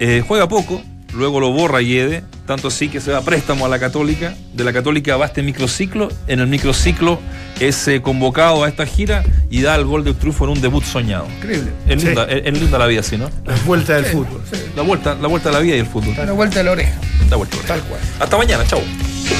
Eh, 0.00 0.22
juega 0.26 0.48
poco, 0.48 0.82
luego 1.14 1.40
lo 1.40 1.50
borra 1.52 1.80
Yede, 1.80 2.24
tanto 2.46 2.68
así 2.68 2.88
que 2.88 3.00
se 3.00 3.10
da 3.10 3.22
préstamo 3.22 3.64
a 3.64 3.68
la 3.68 3.78
Católica. 3.78 4.34
De 4.52 4.64
la 4.64 4.72
Católica 4.72 5.16
va 5.16 5.24
a 5.24 5.28
este 5.28 5.42
microciclo. 5.42 6.08
En 6.26 6.40
el 6.40 6.46
microciclo 6.46 7.18
es 7.60 7.86
eh, 7.88 8.02
convocado 8.02 8.64
a 8.64 8.68
esta 8.68 8.84
gira 8.86 9.22
y 9.50 9.62
da 9.62 9.76
el 9.76 9.84
gol 9.84 10.04
de 10.04 10.12
triunfo 10.14 10.44
en 10.44 10.50
un 10.50 10.60
debut 10.60 10.84
soñado. 10.84 11.26
Increíble. 11.38 11.70
Es 11.88 12.00
Sí. 12.00 12.06
linda, 12.08 12.24
es- 12.24 12.42
es 12.46 12.60
linda 12.60 12.78
la 12.78 12.86
vida, 12.86 13.02
¿sí, 13.02 13.16
no? 13.16 13.30
La 13.46 13.54
vuelta 13.64 13.94
del 13.94 14.04
fútbol. 14.06 14.42
La 14.76 14.82
vuelta, 14.82 15.14
la 15.20 15.28
vuelta 15.28 15.48
de 15.50 15.54
la 15.54 15.60
vida 15.60 15.76
y 15.76 15.78
el 15.78 15.86
fútbol. 15.86 16.14
Una 16.20 16.32
vuelta 16.32 16.58
de 16.58 16.64
la 16.64 16.72
oreja. 16.72 16.92
La 17.30 17.36
vuelta. 17.36 17.56
Tal 17.66 17.80
cual. 17.82 18.00
Hasta 18.18 18.36
mañana, 18.36 18.64
chao. 18.66 18.80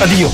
Adiós. 0.01 0.33